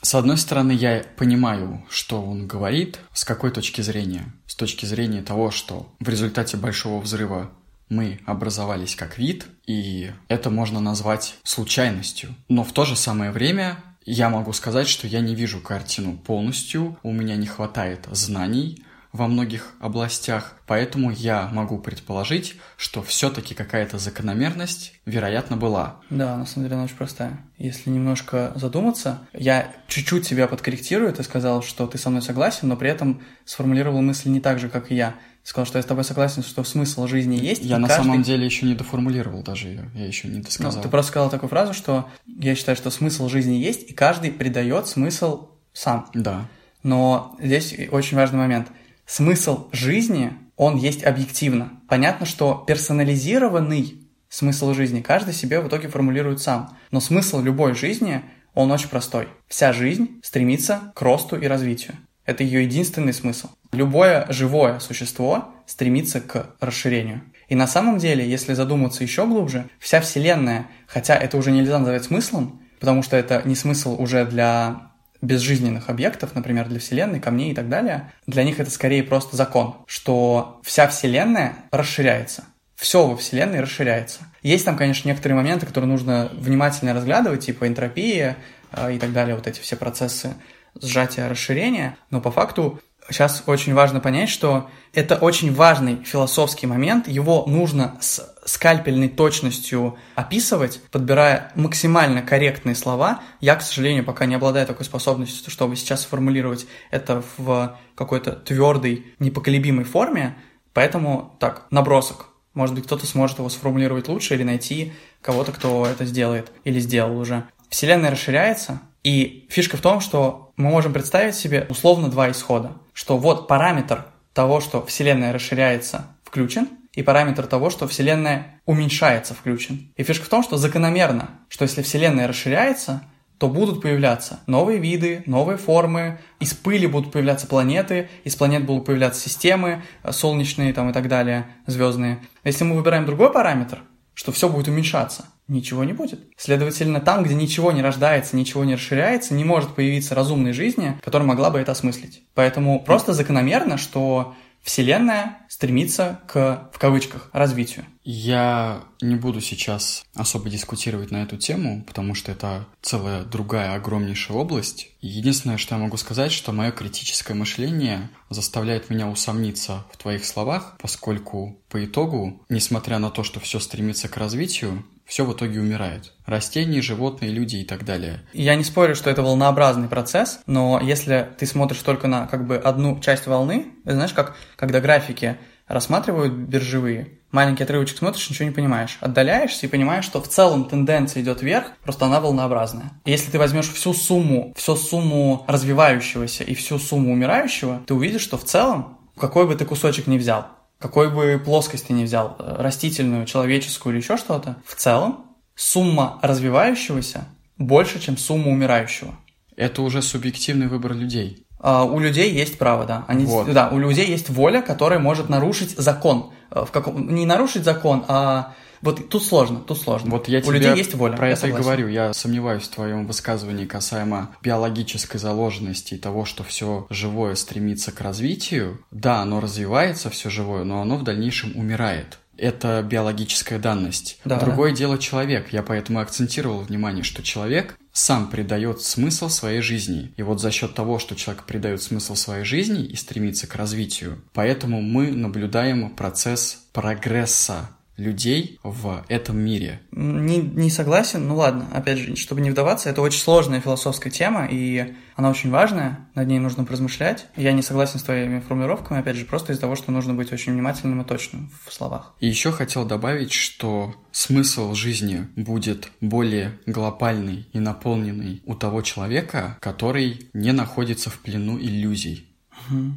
С 0.00 0.14
одной 0.14 0.38
стороны, 0.38 0.70
я 0.70 1.02
понимаю, 1.16 1.84
что 1.90 2.22
он 2.22 2.46
говорит, 2.46 3.00
с 3.12 3.24
какой 3.24 3.50
точки 3.50 3.80
зрения? 3.80 4.32
С 4.46 4.54
точки 4.54 4.86
зрения 4.86 5.22
того, 5.22 5.50
что 5.50 5.92
в 5.98 6.08
результате 6.08 6.56
большого 6.56 7.00
взрыва 7.00 7.50
мы 7.88 8.20
образовались 8.26 8.94
как 8.94 9.18
вид, 9.18 9.46
и 9.66 10.12
это 10.28 10.50
можно 10.50 10.78
назвать 10.78 11.34
случайностью. 11.42 12.32
Но 12.48 12.62
в 12.62 12.70
то 12.70 12.84
же 12.84 12.94
самое 12.94 13.32
время 13.32 13.78
я 14.06 14.30
могу 14.30 14.52
сказать, 14.52 14.86
что 14.86 15.08
я 15.08 15.18
не 15.18 15.34
вижу 15.34 15.60
картину 15.60 16.16
полностью, 16.16 16.96
у 17.02 17.10
меня 17.10 17.34
не 17.34 17.48
хватает 17.48 18.06
знаний, 18.12 18.84
во 19.12 19.26
многих 19.26 19.74
областях, 19.80 20.56
поэтому 20.66 21.10
я 21.10 21.48
могу 21.52 21.78
предположить, 21.78 22.56
что 22.76 23.02
все-таки 23.02 23.54
какая-то 23.54 23.98
закономерность, 23.98 24.94
вероятно, 25.04 25.56
была. 25.56 25.96
Да, 26.10 26.36
на 26.36 26.46
самом 26.46 26.66
деле 26.66 26.76
она 26.76 26.84
очень 26.84 26.96
простая. 26.96 27.40
Если 27.58 27.90
немножко 27.90 28.52
задуматься, 28.54 29.20
я 29.32 29.72
чуть-чуть 29.88 30.28
тебя 30.28 30.46
подкорректирую, 30.46 31.12
ты 31.12 31.24
сказал, 31.24 31.62
что 31.62 31.88
ты 31.88 31.98
со 31.98 32.10
мной 32.10 32.22
согласен, 32.22 32.68
но 32.68 32.76
при 32.76 32.88
этом 32.88 33.22
сформулировал 33.44 34.00
мысли 34.00 34.28
не 34.28 34.40
так 34.40 34.60
же, 34.60 34.68
как 34.68 34.92
и 34.92 34.94
я. 34.94 35.16
Сказал, 35.42 35.66
что 35.66 35.78
я 35.78 35.82
с 35.82 35.86
тобой 35.86 36.04
согласен, 36.04 36.42
что 36.44 36.62
смысл 36.62 37.06
жизни 37.06 37.34
есть. 37.34 37.64
Я 37.64 37.78
на 37.78 37.88
каждый... 37.88 38.04
самом 38.04 38.22
деле 38.22 38.44
еще 38.44 38.66
не 38.66 38.74
доформулировал 38.74 39.42
даже 39.42 39.68
ее, 39.68 39.90
я 39.94 40.06
еще 40.06 40.28
не 40.28 40.40
досказал. 40.40 40.76
Ну, 40.76 40.82
ты 40.82 40.88
просто 40.88 41.10
сказал 41.10 41.30
такую 41.30 41.48
фразу, 41.48 41.74
что 41.74 42.08
я 42.26 42.54
считаю, 42.54 42.76
что 42.76 42.90
смысл 42.90 43.28
жизни 43.28 43.54
есть, 43.54 43.90
и 43.90 43.94
каждый 43.94 44.30
придает 44.30 44.86
смысл 44.86 45.48
сам. 45.72 46.08
Да. 46.14 46.46
Но 46.82 47.36
здесь 47.40 47.74
очень 47.90 48.16
важный 48.16 48.38
момент– 48.38 48.68
смысл 49.10 49.68
жизни, 49.72 50.32
он 50.56 50.76
есть 50.76 51.02
объективно. 51.02 51.80
Понятно, 51.88 52.26
что 52.26 52.62
персонализированный 52.66 54.06
смысл 54.28 54.72
жизни 54.72 55.00
каждый 55.00 55.34
себе 55.34 55.60
в 55.60 55.66
итоге 55.66 55.88
формулирует 55.88 56.40
сам. 56.40 56.76
Но 56.92 57.00
смысл 57.00 57.40
любой 57.40 57.74
жизни, 57.74 58.22
он 58.54 58.70
очень 58.70 58.88
простой. 58.88 59.26
Вся 59.48 59.72
жизнь 59.72 60.20
стремится 60.22 60.92
к 60.94 61.02
росту 61.02 61.36
и 61.36 61.48
развитию. 61.48 61.96
Это 62.24 62.44
ее 62.44 62.62
единственный 62.62 63.12
смысл. 63.12 63.48
Любое 63.72 64.26
живое 64.30 64.78
существо 64.78 65.54
стремится 65.66 66.20
к 66.20 66.54
расширению. 66.60 67.22
И 67.48 67.56
на 67.56 67.66
самом 67.66 67.98
деле, 67.98 68.28
если 68.28 68.54
задуматься 68.54 69.02
еще 69.02 69.26
глубже, 69.26 69.68
вся 69.80 70.00
Вселенная, 70.00 70.68
хотя 70.86 71.16
это 71.16 71.36
уже 71.36 71.50
нельзя 71.50 71.80
назвать 71.80 72.04
смыслом, 72.04 72.62
потому 72.78 73.02
что 73.02 73.16
это 73.16 73.42
не 73.44 73.56
смысл 73.56 74.00
уже 74.00 74.24
для 74.24 74.89
безжизненных 75.22 75.88
объектов, 75.88 76.34
например, 76.34 76.68
для 76.68 76.80
Вселенной, 76.80 77.20
камней 77.20 77.52
и 77.52 77.54
так 77.54 77.68
далее, 77.68 78.12
для 78.26 78.44
них 78.44 78.60
это 78.60 78.70
скорее 78.70 79.02
просто 79.02 79.36
закон, 79.36 79.76
что 79.86 80.60
вся 80.62 80.88
Вселенная 80.88 81.56
расширяется. 81.70 82.44
Все 82.74 83.06
во 83.06 83.16
Вселенной 83.16 83.60
расширяется. 83.60 84.20
Есть 84.42 84.64
там, 84.64 84.76
конечно, 84.76 85.08
некоторые 85.08 85.36
моменты, 85.36 85.66
которые 85.66 85.90
нужно 85.90 86.30
внимательно 86.32 86.94
разглядывать, 86.94 87.44
типа 87.44 87.68
энтропия 87.68 88.38
э, 88.72 88.94
и 88.94 88.98
так 88.98 89.12
далее, 89.12 89.34
вот 89.34 89.46
эти 89.46 89.60
все 89.60 89.76
процессы 89.76 90.34
сжатия, 90.80 91.28
расширения, 91.28 91.96
но 92.10 92.20
по 92.20 92.30
факту 92.30 92.80
сейчас 93.10 93.42
очень 93.46 93.74
важно 93.74 94.00
понять, 94.00 94.28
что 94.28 94.70
это 94.92 95.16
очень 95.16 95.54
важный 95.54 96.02
философский 96.04 96.66
момент, 96.66 97.08
его 97.08 97.44
нужно 97.46 97.96
с 98.00 98.34
скальпельной 98.44 99.08
точностью 99.08 99.98
описывать, 100.14 100.80
подбирая 100.90 101.52
максимально 101.54 102.22
корректные 102.22 102.74
слова. 102.74 103.20
Я, 103.40 103.56
к 103.56 103.62
сожалению, 103.62 104.04
пока 104.04 104.26
не 104.26 104.34
обладаю 104.34 104.66
такой 104.66 104.84
способностью, 104.84 105.50
чтобы 105.50 105.76
сейчас 105.76 106.02
сформулировать 106.02 106.66
это 106.90 107.22
в 107.36 107.78
какой-то 107.94 108.32
твердой, 108.32 109.14
непоколебимой 109.18 109.84
форме, 109.84 110.36
поэтому 110.72 111.36
так, 111.38 111.66
набросок. 111.70 112.26
Может 112.54 112.74
быть, 112.74 112.84
кто-то 112.84 113.06
сможет 113.06 113.38
его 113.38 113.48
сформулировать 113.48 114.08
лучше 114.08 114.34
или 114.34 114.42
найти 114.42 114.92
кого-то, 115.22 115.52
кто 115.52 115.86
это 115.86 116.04
сделает 116.04 116.50
или 116.64 116.80
сделал 116.80 117.18
уже. 117.18 117.44
Вселенная 117.68 118.10
расширяется, 118.10 118.80
и 119.04 119.46
фишка 119.48 119.76
в 119.76 119.80
том, 119.80 120.00
что 120.00 120.49
мы 120.60 120.70
можем 120.70 120.92
представить 120.92 121.34
себе 121.34 121.66
условно 121.68 122.08
два 122.08 122.30
исхода. 122.30 122.72
Что 122.92 123.16
вот 123.16 123.48
параметр 123.48 124.06
того, 124.32 124.60
что 124.60 124.84
Вселенная 124.84 125.32
расширяется, 125.32 126.06
включен, 126.24 126.68
и 126.94 127.02
параметр 127.02 127.46
того, 127.46 127.70
что 127.70 127.86
Вселенная 127.86 128.60
уменьшается, 128.66 129.34
включен. 129.34 129.92
И 129.96 130.02
фишка 130.02 130.24
в 130.24 130.28
том, 130.28 130.42
что 130.42 130.56
закономерно, 130.56 131.30
что 131.48 131.62
если 131.62 131.82
Вселенная 131.82 132.26
расширяется, 132.26 133.02
то 133.38 133.48
будут 133.48 133.80
появляться 133.80 134.40
новые 134.46 134.78
виды, 134.78 135.22
новые 135.24 135.56
формы, 135.56 136.18
из 136.40 136.52
пыли 136.52 136.86
будут 136.86 137.10
появляться 137.10 137.46
планеты, 137.46 138.10
из 138.22 138.36
планет 138.36 138.66
будут 138.66 138.84
появляться 138.84 139.20
системы 139.20 139.82
э, 140.02 140.12
солнечные 140.12 140.74
там 140.74 140.90
и 140.90 140.92
так 140.92 141.08
далее, 141.08 141.46
звездные. 141.66 142.18
Если 142.44 142.64
мы 142.64 142.76
выбираем 142.76 143.06
другой 143.06 143.32
параметр, 143.32 143.82
что 144.12 144.30
все 144.30 144.50
будет 144.50 144.68
уменьшаться, 144.68 145.24
ничего 145.50 145.84
не 145.84 145.92
будет. 145.92 146.20
Следовательно, 146.36 147.00
там, 147.00 147.22
где 147.22 147.34
ничего 147.34 147.72
не 147.72 147.82
рождается, 147.82 148.36
ничего 148.36 148.64
не 148.64 148.74
расширяется, 148.74 149.34
не 149.34 149.44
может 149.44 149.74
появиться 149.74 150.14
разумной 150.14 150.52
жизни, 150.52 150.98
которая 151.02 151.28
могла 151.28 151.50
бы 151.50 151.58
это 151.58 151.72
осмыслить. 151.72 152.22
Поэтому 152.34 152.82
просто 152.82 153.12
закономерно, 153.12 153.76
что 153.76 154.34
Вселенная 154.62 155.38
стремится 155.48 156.20
к, 156.26 156.70
в 156.72 156.78
кавычках, 156.78 157.30
развитию. 157.32 157.86
Я 158.02 158.82
не 159.00 159.16
буду 159.16 159.40
сейчас 159.40 160.04
особо 160.14 160.50
дискутировать 160.50 161.10
на 161.10 161.22
эту 161.22 161.36
тему, 161.36 161.84
потому 161.86 162.14
что 162.14 162.32
это 162.32 162.66
целая 162.82 163.24
другая 163.24 163.74
огромнейшая 163.74 164.36
область. 164.36 164.90
Единственное, 165.00 165.56
что 165.56 165.74
я 165.76 165.80
могу 165.80 165.96
сказать, 165.96 166.32
что 166.32 166.52
мое 166.52 166.72
критическое 166.72 167.34
мышление 167.34 168.10
заставляет 168.28 168.90
меня 168.90 169.08
усомниться 169.08 169.84
в 169.92 169.96
твоих 169.96 170.24
словах, 170.24 170.76
поскольку 170.80 171.58
по 171.68 171.82
итогу, 171.84 172.42
несмотря 172.48 172.98
на 172.98 173.10
то, 173.10 173.22
что 173.22 173.40
все 173.40 173.60
стремится 173.60 174.08
к 174.08 174.16
развитию, 174.16 174.84
все 175.10 175.24
в 175.24 175.32
итоге 175.32 175.58
умирает. 175.58 176.12
Растения, 176.24 176.80
животные, 176.80 177.32
люди 177.32 177.56
и 177.56 177.64
так 177.64 177.84
далее. 177.84 178.22
Я 178.32 178.54
не 178.54 178.62
спорю, 178.62 178.94
что 178.94 179.10
это 179.10 179.22
волнообразный 179.22 179.88
процесс, 179.88 180.40
но 180.46 180.80
если 180.80 181.28
ты 181.36 181.46
смотришь 181.46 181.82
только 181.82 182.06
на 182.06 182.28
как 182.28 182.46
бы 182.46 182.56
одну 182.56 183.00
часть 183.00 183.26
волны, 183.26 183.66
знаешь, 183.84 184.12
как 184.12 184.36
когда 184.54 184.80
графики 184.80 185.36
рассматривают 185.66 186.32
биржевые, 186.32 187.08
маленький 187.32 187.64
отрывочек 187.64 187.98
смотришь, 187.98 188.30
ничего 188.30 188.48
не 188.48 188.54
понимаешь. 188.54 188.98
Отдаляешься 189.00 189.66
и 189.66 189.68
понимаешь, 189.68 190.04
что 190.04 190.22
в 190.22 190.28
целом 190.28 190.66
тенденция 190.66 191.24
идет 191.24 191.42
вверх, 191.42 191.72
просто 191.82 192.06
она 192.06 192.20
волнообразная. 192.20 192.92
Если 193.04 193.32
ты 193.32 193.38
возьмешь 193.40 193.68
всю 193.68 193.92
сумму, 193.92 194.54
всю 194.56 194.76
сумму 194.76 195.44
развивающегося 195.48 196.44
и 196.44 196.54
всю 196.54 196.78
сумму 196.78 197.12
умирающего, 197.12 197.82
ты 197.84 197.94
увидишь, 197.94 198.22
что 198.22 198.38
в 198.38 198.44
целом, 198.44 198.98
какой 199.18 199.48
бы 199.48 199.56
ты 199.56 199.64
кусочек 199.64 200.06
ни 200.06 200.18
взял, 200.18 200.46
какой 200.80 201.10
бы 201.10 201.40
плоскости 201.44 201.92
ни 201.92 202.04
взял, 202.04 202.36
э, 202.38 202.56
растительную, 202.58 203.26
человеческую 203.26 203.94
или 203.94 204.02
еще 204.02 204.16
что-то, 204.16 204.56
в 204.66 204.74
целом 204.74 205.26
сумма 205.54 206.18
развивающегося 206.22 207.26
больше, 207.58 208.00
чем 208.00 208.16
сумма 208.16 208.48
умирающего. 208.48 209.14
Это 209.56 209.82
уже 209.82 210.00
субъективный 210.00 210.68
выбор 210.68 210.94
людей. 210.94 211.46
Uh, 211.60 211.84
у 211.90 211.98
людей 211.98 212.32
есть 212.32 212.58
право, 212.58 212.86
да. 212.86 213.04
Они, 213.06 213.26
вот. 213.26 213.52
Да, 213.52 213.68
у 213.70 213.78
людей 213.78 214.06
есть 214.06 214.30
воля, 214.30 214.62
которая 214.62 214.98
может 214.98 215.28
нарушить 215.28 215.76
закон. 215.76 216.32
Э, 216.50 216.64
в 216.64 216.70
каком, 216.70 217.14
не 217.14 217.26
нарушить 217.26 217.64
закон, 217.64 218.04
а 218.08 218.54
вот 218.82 219.10
тут 219.10 219.22
сложно, 219.22 219.60
тут 219.60 219.78
сложно. 219.78 220.10
Вот 220.10 220.28
я 220.28 220.38
У 220.38 220.42
тебе 220.42 220.54
людей 220.54 220.74
есть 220.76 220.94
воля. 220.94 221.16
Про 221.16 221.30
это 221.30 221.46
и 221.48 221.52
говорю. 221.52 221.88
Я 221.88 222.14
сомневаюсь 222.14 222.62
в 222.62 222.68
твоем 222.68 223.06
высказывании 223.06 223.66
касаемо 223.66 224.30
биологической 224.42 225.18
заложенности 225.18 225.94
и 225.94 225.98
того, 225.98 226.24
что 226.24 226.44
все 226.44 226.86
живое 226.88 227.34
стремится 227.34 227.92
к 227.92 228.00
развитию. 228.00 228.80
Да, 228.90 229.20
оно 229.20 229.40
развивается, 229.40 230.08
все 230.08 230.30
живое, 230.30 230.64
но 230.64 230.80
оно 230.80 230.96
в 230.96 231.02
дальнейшем 231.02 231.56
умирает 231.56 232.18
это 232.40 232.82
биологическая 232.82 233.58
данность. 233.58 234.18
Да, 234.24 234.38
Другое 234.38 234.70
да. 234.70 234.76
дело 234.78 234.98
человек. 234.98 235.52
Я 235.52 235.62
поэтому 235.62 236.00
акцентировал 236.00 236.60
внимание, 236.60 237.04
что 237.04 237.22
человек 237.22 237.76
сам 237.92 238.30
придает 238.30 238.82
смысл 238.82 239.28
своей 239.28 239.60
жизни. 239.60 240.12
И 240.16 240.22
вот 240.22 240.40
за 240.40 240.50
счет 240.50 240.74
того, 240.74 240.98
что 240.98 241.16
человек 241.16 241.44
придает 241.44 241.82
смысл 241.82 242.14
своей 242.14 242.44
жизни 242.44 242.84
и 242.84 242.96
стремится 242.96 243.46
к 243.46 243.54
развитию, 243.56 244.22
поэтому 244.32 244.80
мы 244.80 245.10
наблюдаем 245.10 245.90
процесс 245.90 246.64
прогресса 246.72 247.70
людей 247.96 248.58
в 248.62 249.04
этом 249.08 249.38
мире. 249.38 249.80
Не, 249.92 250.38
не 250.38 250.70
согласен, 250.70 251.28
ну 251.28 251.36
ладно, 251.36 251.68
опять 251.72 251.98
же, 251.98 252.16
чтобы 252.16 252.40
не 252.40 252.50
вдаваться, 252.50 252.88
это 252.88 253.02
очень 253.02 253.20
сложная 253.20 253.60
философская 253.60 254.10
тема, 254.10 254.48
и 254.50 254.94
она 255.20 255.28
очень 255.28 255.50
важная, 255.50 256.08
над 256.14 256.28
ней 256.28 256.38
нужно 256.38 256.64
поразмышлять. 256.64 257.26
Я 257.36 257.52
не 257.52 257.60
согласен 257.60 257.98
с 257.98 258.02
твоими 258.02 258.40
формулировками, 258.40 259.00
опять 259.00 259.16
же, 259.16 259.26
просто 259.26 259.52
из-за 259.52 259.60
того, 259.60 259.76
что 259.76 259.92
нужно 259.92 260.14
быть 260.14 260.32
очень 260.32 260.54
внимательным 260.54 261.02
и 261.02 261.04
точным 261.04 261.50
в 261.66 261.72
словах. 261.72 262.14
И 262.20 262.26
еще 262.26 262.52
хотел 262.52 262.86
добавить, 262.86 263.30
что 263.30 263.94
смысл 264.12 264.72
жизни 264.72 265.28
будет 265.36 265.90
более 266.00 266.58
глобальный 266.64 267.46
и 267.52 267.60
наполненный 267.60 268.42
у 268.46 268.54
того 268.54 268.80
человека, 268.80 269.58
который 269.60 270.30
не 270.32 270.52
находится 270.52 271.10
в 271.10 271.18
плену 271.18 271.58
иллюзий. 271.58 272.26
Угу. 272.70 272.92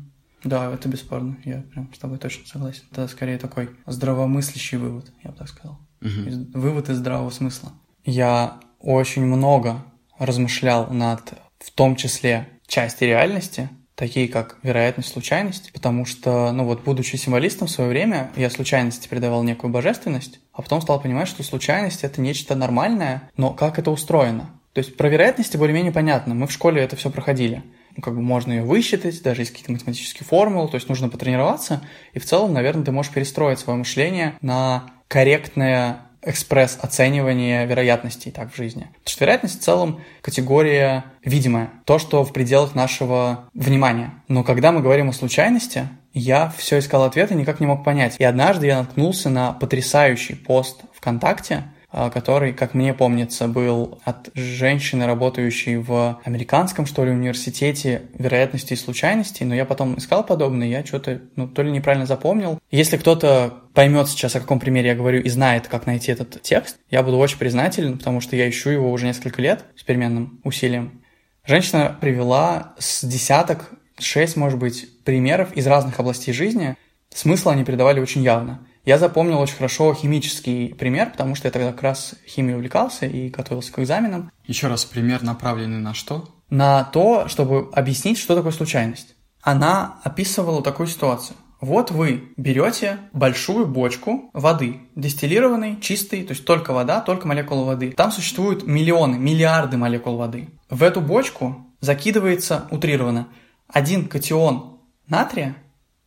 Да, 0.46 0.72
это 0.72 0.88
бесспорно. 0.88 1.38
Я 1.44 1.64
прям 1.74 1.94
с 1.94 1.98
тобой 1.98 2.20
точно 2.20 2.46
согласен. 2.46 2.84
Это 2.92 3.10
скорее 3.10 3.38
такой 3.38 3.70
здравомыслящий 3.86 4.78
вывод, 4.78 5.12
я 5.26 5.32
бы 5.32 5.38
так 5.38 5.50
сказал. 5.50 5.78
Угу. 6.02 6.58
Вывод 6.58 6.90
из 6.90 6.98
здравого 6.98 7.32
смысла. 7.32 7.74
Я 8.06 8.62
очень 8.80 9.26
много 9.26 9.84
размышлял 10.18 10.88
над, 10.92 11.34
в 11.64 11.72
том 11.72 11.96
числе, 11.96 12.48
части 12.68 13.04
реальности, 13.04 13.70
такие 13.96 14.28
как 14.28 14.58
вероятность, 14.64 15.10
случайность, 15.10 15.72
потому 15.72 16.06
что, 16.06 16.52
ну 16.52 16.66
вот, 16.66 16.84
будучи 16.84 17.16
символистом 17.16 17.68
в 17.68 17.72
свое 17.72 17.90
время, 17.90 18.32
я 18.36 18.50
случайности 18.50 19.08
придавал 19.08 19.44
некую 19.44 19.72
божественность, 19.72 20.40
а 20.52 20.62
потом 20.62 20.82
стал 20.82 21.00
понимать, 21.00 21.28
что 21.28 21.44
случайность— 21.44 22.04
это 22.06 22.22
нечто 22.22 22.56
нормальное, 22.56 23.30
но 23.38 23.52
как 23.52 23.80
это 23.80 23.92
устроено? 23.92 24.50
То 24.74 24.80
есть 24.80 24.98
про 24.98 25.08
вероятности 25.08 25.56
более-менее 25.56 25.94
понятно, 25.94 26.34
мы 26.34 26.48
в 26.48 26.52
школе 26.52 26.82
это 26.82 26.96
все 26.96 27.10
проходили 27.12 27.64
ну, 27.96 28.02
как 28.02 28.16
бы 28.16 28.22
можно 28.22 28.52
ее 28.52 28.64
высчитать, 28.64 29.22
даже 29.22 29.42
есть 29.42 29.52
какие-то 29.52 29.72
математические 29.72 30.26
формулы, 30.26 30.70
то 30.70 30.76
есть 30.76 30.90
нужно 30.90 31.10
потренироваться, 31.10 31.82
и 32.14 32.20
в 32.20 32.26
целом, 32.26 32.54
наверное, 32.54 32.86
ты 32.86 32.92
можешь 32.92 33.12
перестроить 33.12 33.60
свое 33.60 33.78
мышление 33.78 34.36
на 34.42 34.92
корректное 35.08 36.03
экспресс-оценивание 36.26 37.66
вероятностей 37.66 38.32
так 38.32 38.54
в 38.54 38.56
жизни. 38.56 38.82
Потому 38.82 39.06
что 39.06 39.26
вероятность 39.26 39.60
в 39.60 39.64
целом 39.64 40.02
категория 40.22 41.06
видимая, 41.24 41.70
то, 41.86 42.00
что 42.00 42.24
в 42.24 42.34
пределах 42.34 42.76
нашего 42.76 43.50
внимания. 43.54 44.14
Но 44.28 44.44
когда 44.44 44.72
мы 44.72 44.82
говорим 44.82 45.10
о 45.10 45.14
случайности, 45.14 45.88
я 46.14 46.54
все 46.58 46.80
искал 46.80 47.04
ответы, 47.04 47.34
никак 47.36 47.60
не 47.60 47.66
мог 47.66 47.84
понять. 47.84 48.16
И 48.20 48.24
однажды 48.24 48.68
я 48.68 48.80
наткнулся 48.80 49.30
на 49.30 49.52
потрясающий 49.54 50.36
пост 50.36 50.82
ВКонтакте, 50.94 51.64
который, 51.94 52.54
как 52.54 52.74
мне 52.74 52.94
помнится, 52.94 53.48
был 53.48 54.00
от 54.04 54.30
женщины, 54.34 55.06
работающей 55.06 55.78
в 55.78 56.20
американском, 56.24 56.88
что 56.88 57.06
ли, 57.06 57.12
университете 57.12 58.04
вероятности 58.18 58.74
и 58.74 58.78
случайностей, 58.78 59.46
но 59.46 59.54
я 59.54 59.64
потом 59.66 59.98
искал 59.98 60.26
подобное, 60.26 60.68
я 60.68 60.84
что-то, 60.84 61.22
ну, 61.36 61.48
то 61.48 61.62
ли 61.62 61.72
неправильно 61.72 62.08
запомнил. 62.08 62.60
Если 62.72 62.98
кто-то 62.98 63.54
поймет 63.76 64.08
сейчас, 64.08 64.36
о 64.36 64.40
каком 64.40 64.60
примере 64.60 64.90
я 64.90 64.96
говорю, 64.96 65.22
и 65.22 65.30
знает, 65.30 65.68
как 65.68 65.86
найти 65.86 66.12
этот 66.12 66.42
текст, 66.42 66.78
я 66.90 67.04
буду 67.04 67.18
очень 67.18 67.38
признателен, 67.38 68.00
потому 68.00 68.22
что 68.22 68.36
я 68.36 68.50
ищу 68.50 68.72
его 68.72 68.92
уже 68.92 69.06
несколько 69.06 69.42
лет 69.42 69.66
с 69.76 69.84
переменным 69.84 70.42
усилием. 70.44 71.04
Женщина 71.46 71.96
привела 72.00 72.74
с 72.80 73.06
десяток, 73.06 73.70
шесть, 74.00 74.36
может 74.36 74.58
быть, 74.58 74.88
примеров 75.04 75.54
из 75.54 75.68
разных 75.68 76.00
областей 76.00 76.34
жизни. 76.34 76.76
Смысл 77.14 77.50
они 77.50 77.64
передавали 77.64 78.00
очень 78.00 78.24
явно. 78.24 78.66
Я 78.86 78.98
запомнил 78.98 79.40
очень 79.40 79.56
хорошо 79.56 79.94
химический 79.94 80.76
пример, 80.76 81.12
потому 81.12 81.36
что 81.36 81.48
я 81.48 81.52
тогда 81.52 81.72
как 81.72 81.84
раз 81.84 82.16
химией 82.28 82.56
увлекался 82.56 83.06
и 83.06 83.30
готовился 83.30 83.72
к 83.72 83.80
экзаменам. 83.80 84.32
Еще 84.46 84.68
раз, 84.68 84.84
пример 84.84 85.24
направленный 85.24 85.80
на 85.80 85.94
что? 85.94 86.28
На 86.50 86.84
то, 86.84 87.30
чтобы 87.30 87.70
объяснить, 87.72 88.18
что 88.18 88.36
такое 88.36 88.52
случайность. 88.52 89.16
Она 89.42 90.00
описывала 90.04 90.62
такую 90.62 90.88
ситуацию. 90.88 91.38
Вот 91.62 91.92
вы 91.92 92.34
берете 92.36 92.98
большую 93.14 93.66
бочку 93.68 94.30
воды, 94.34 94.82
дистиллированной, 94.96 95.80
чистой, 95.80 96.24
то 96.24 96.32
есть 96.32 96.44
только 96.44 96.74
вода, 96.74 97.00
только 97.00 97.26
молекулы 97.26 97.66
воды. 97.66 97.92
Там 97.92 98.12
существуют 98.12 98.68
миллионы, 98.68 99.18
миллиарды 99.18 99.78
молекул 99.78 100.18
воды. 100.18 100.50
В 100.70 100.84
эту 100.84 101.00
бочку 101.00 101.66
закидывается 101.80 102.68
утрированно 102.70 103.30
один 103.70 104.10
катион 104.10 104.80
натрия 105.08 105.56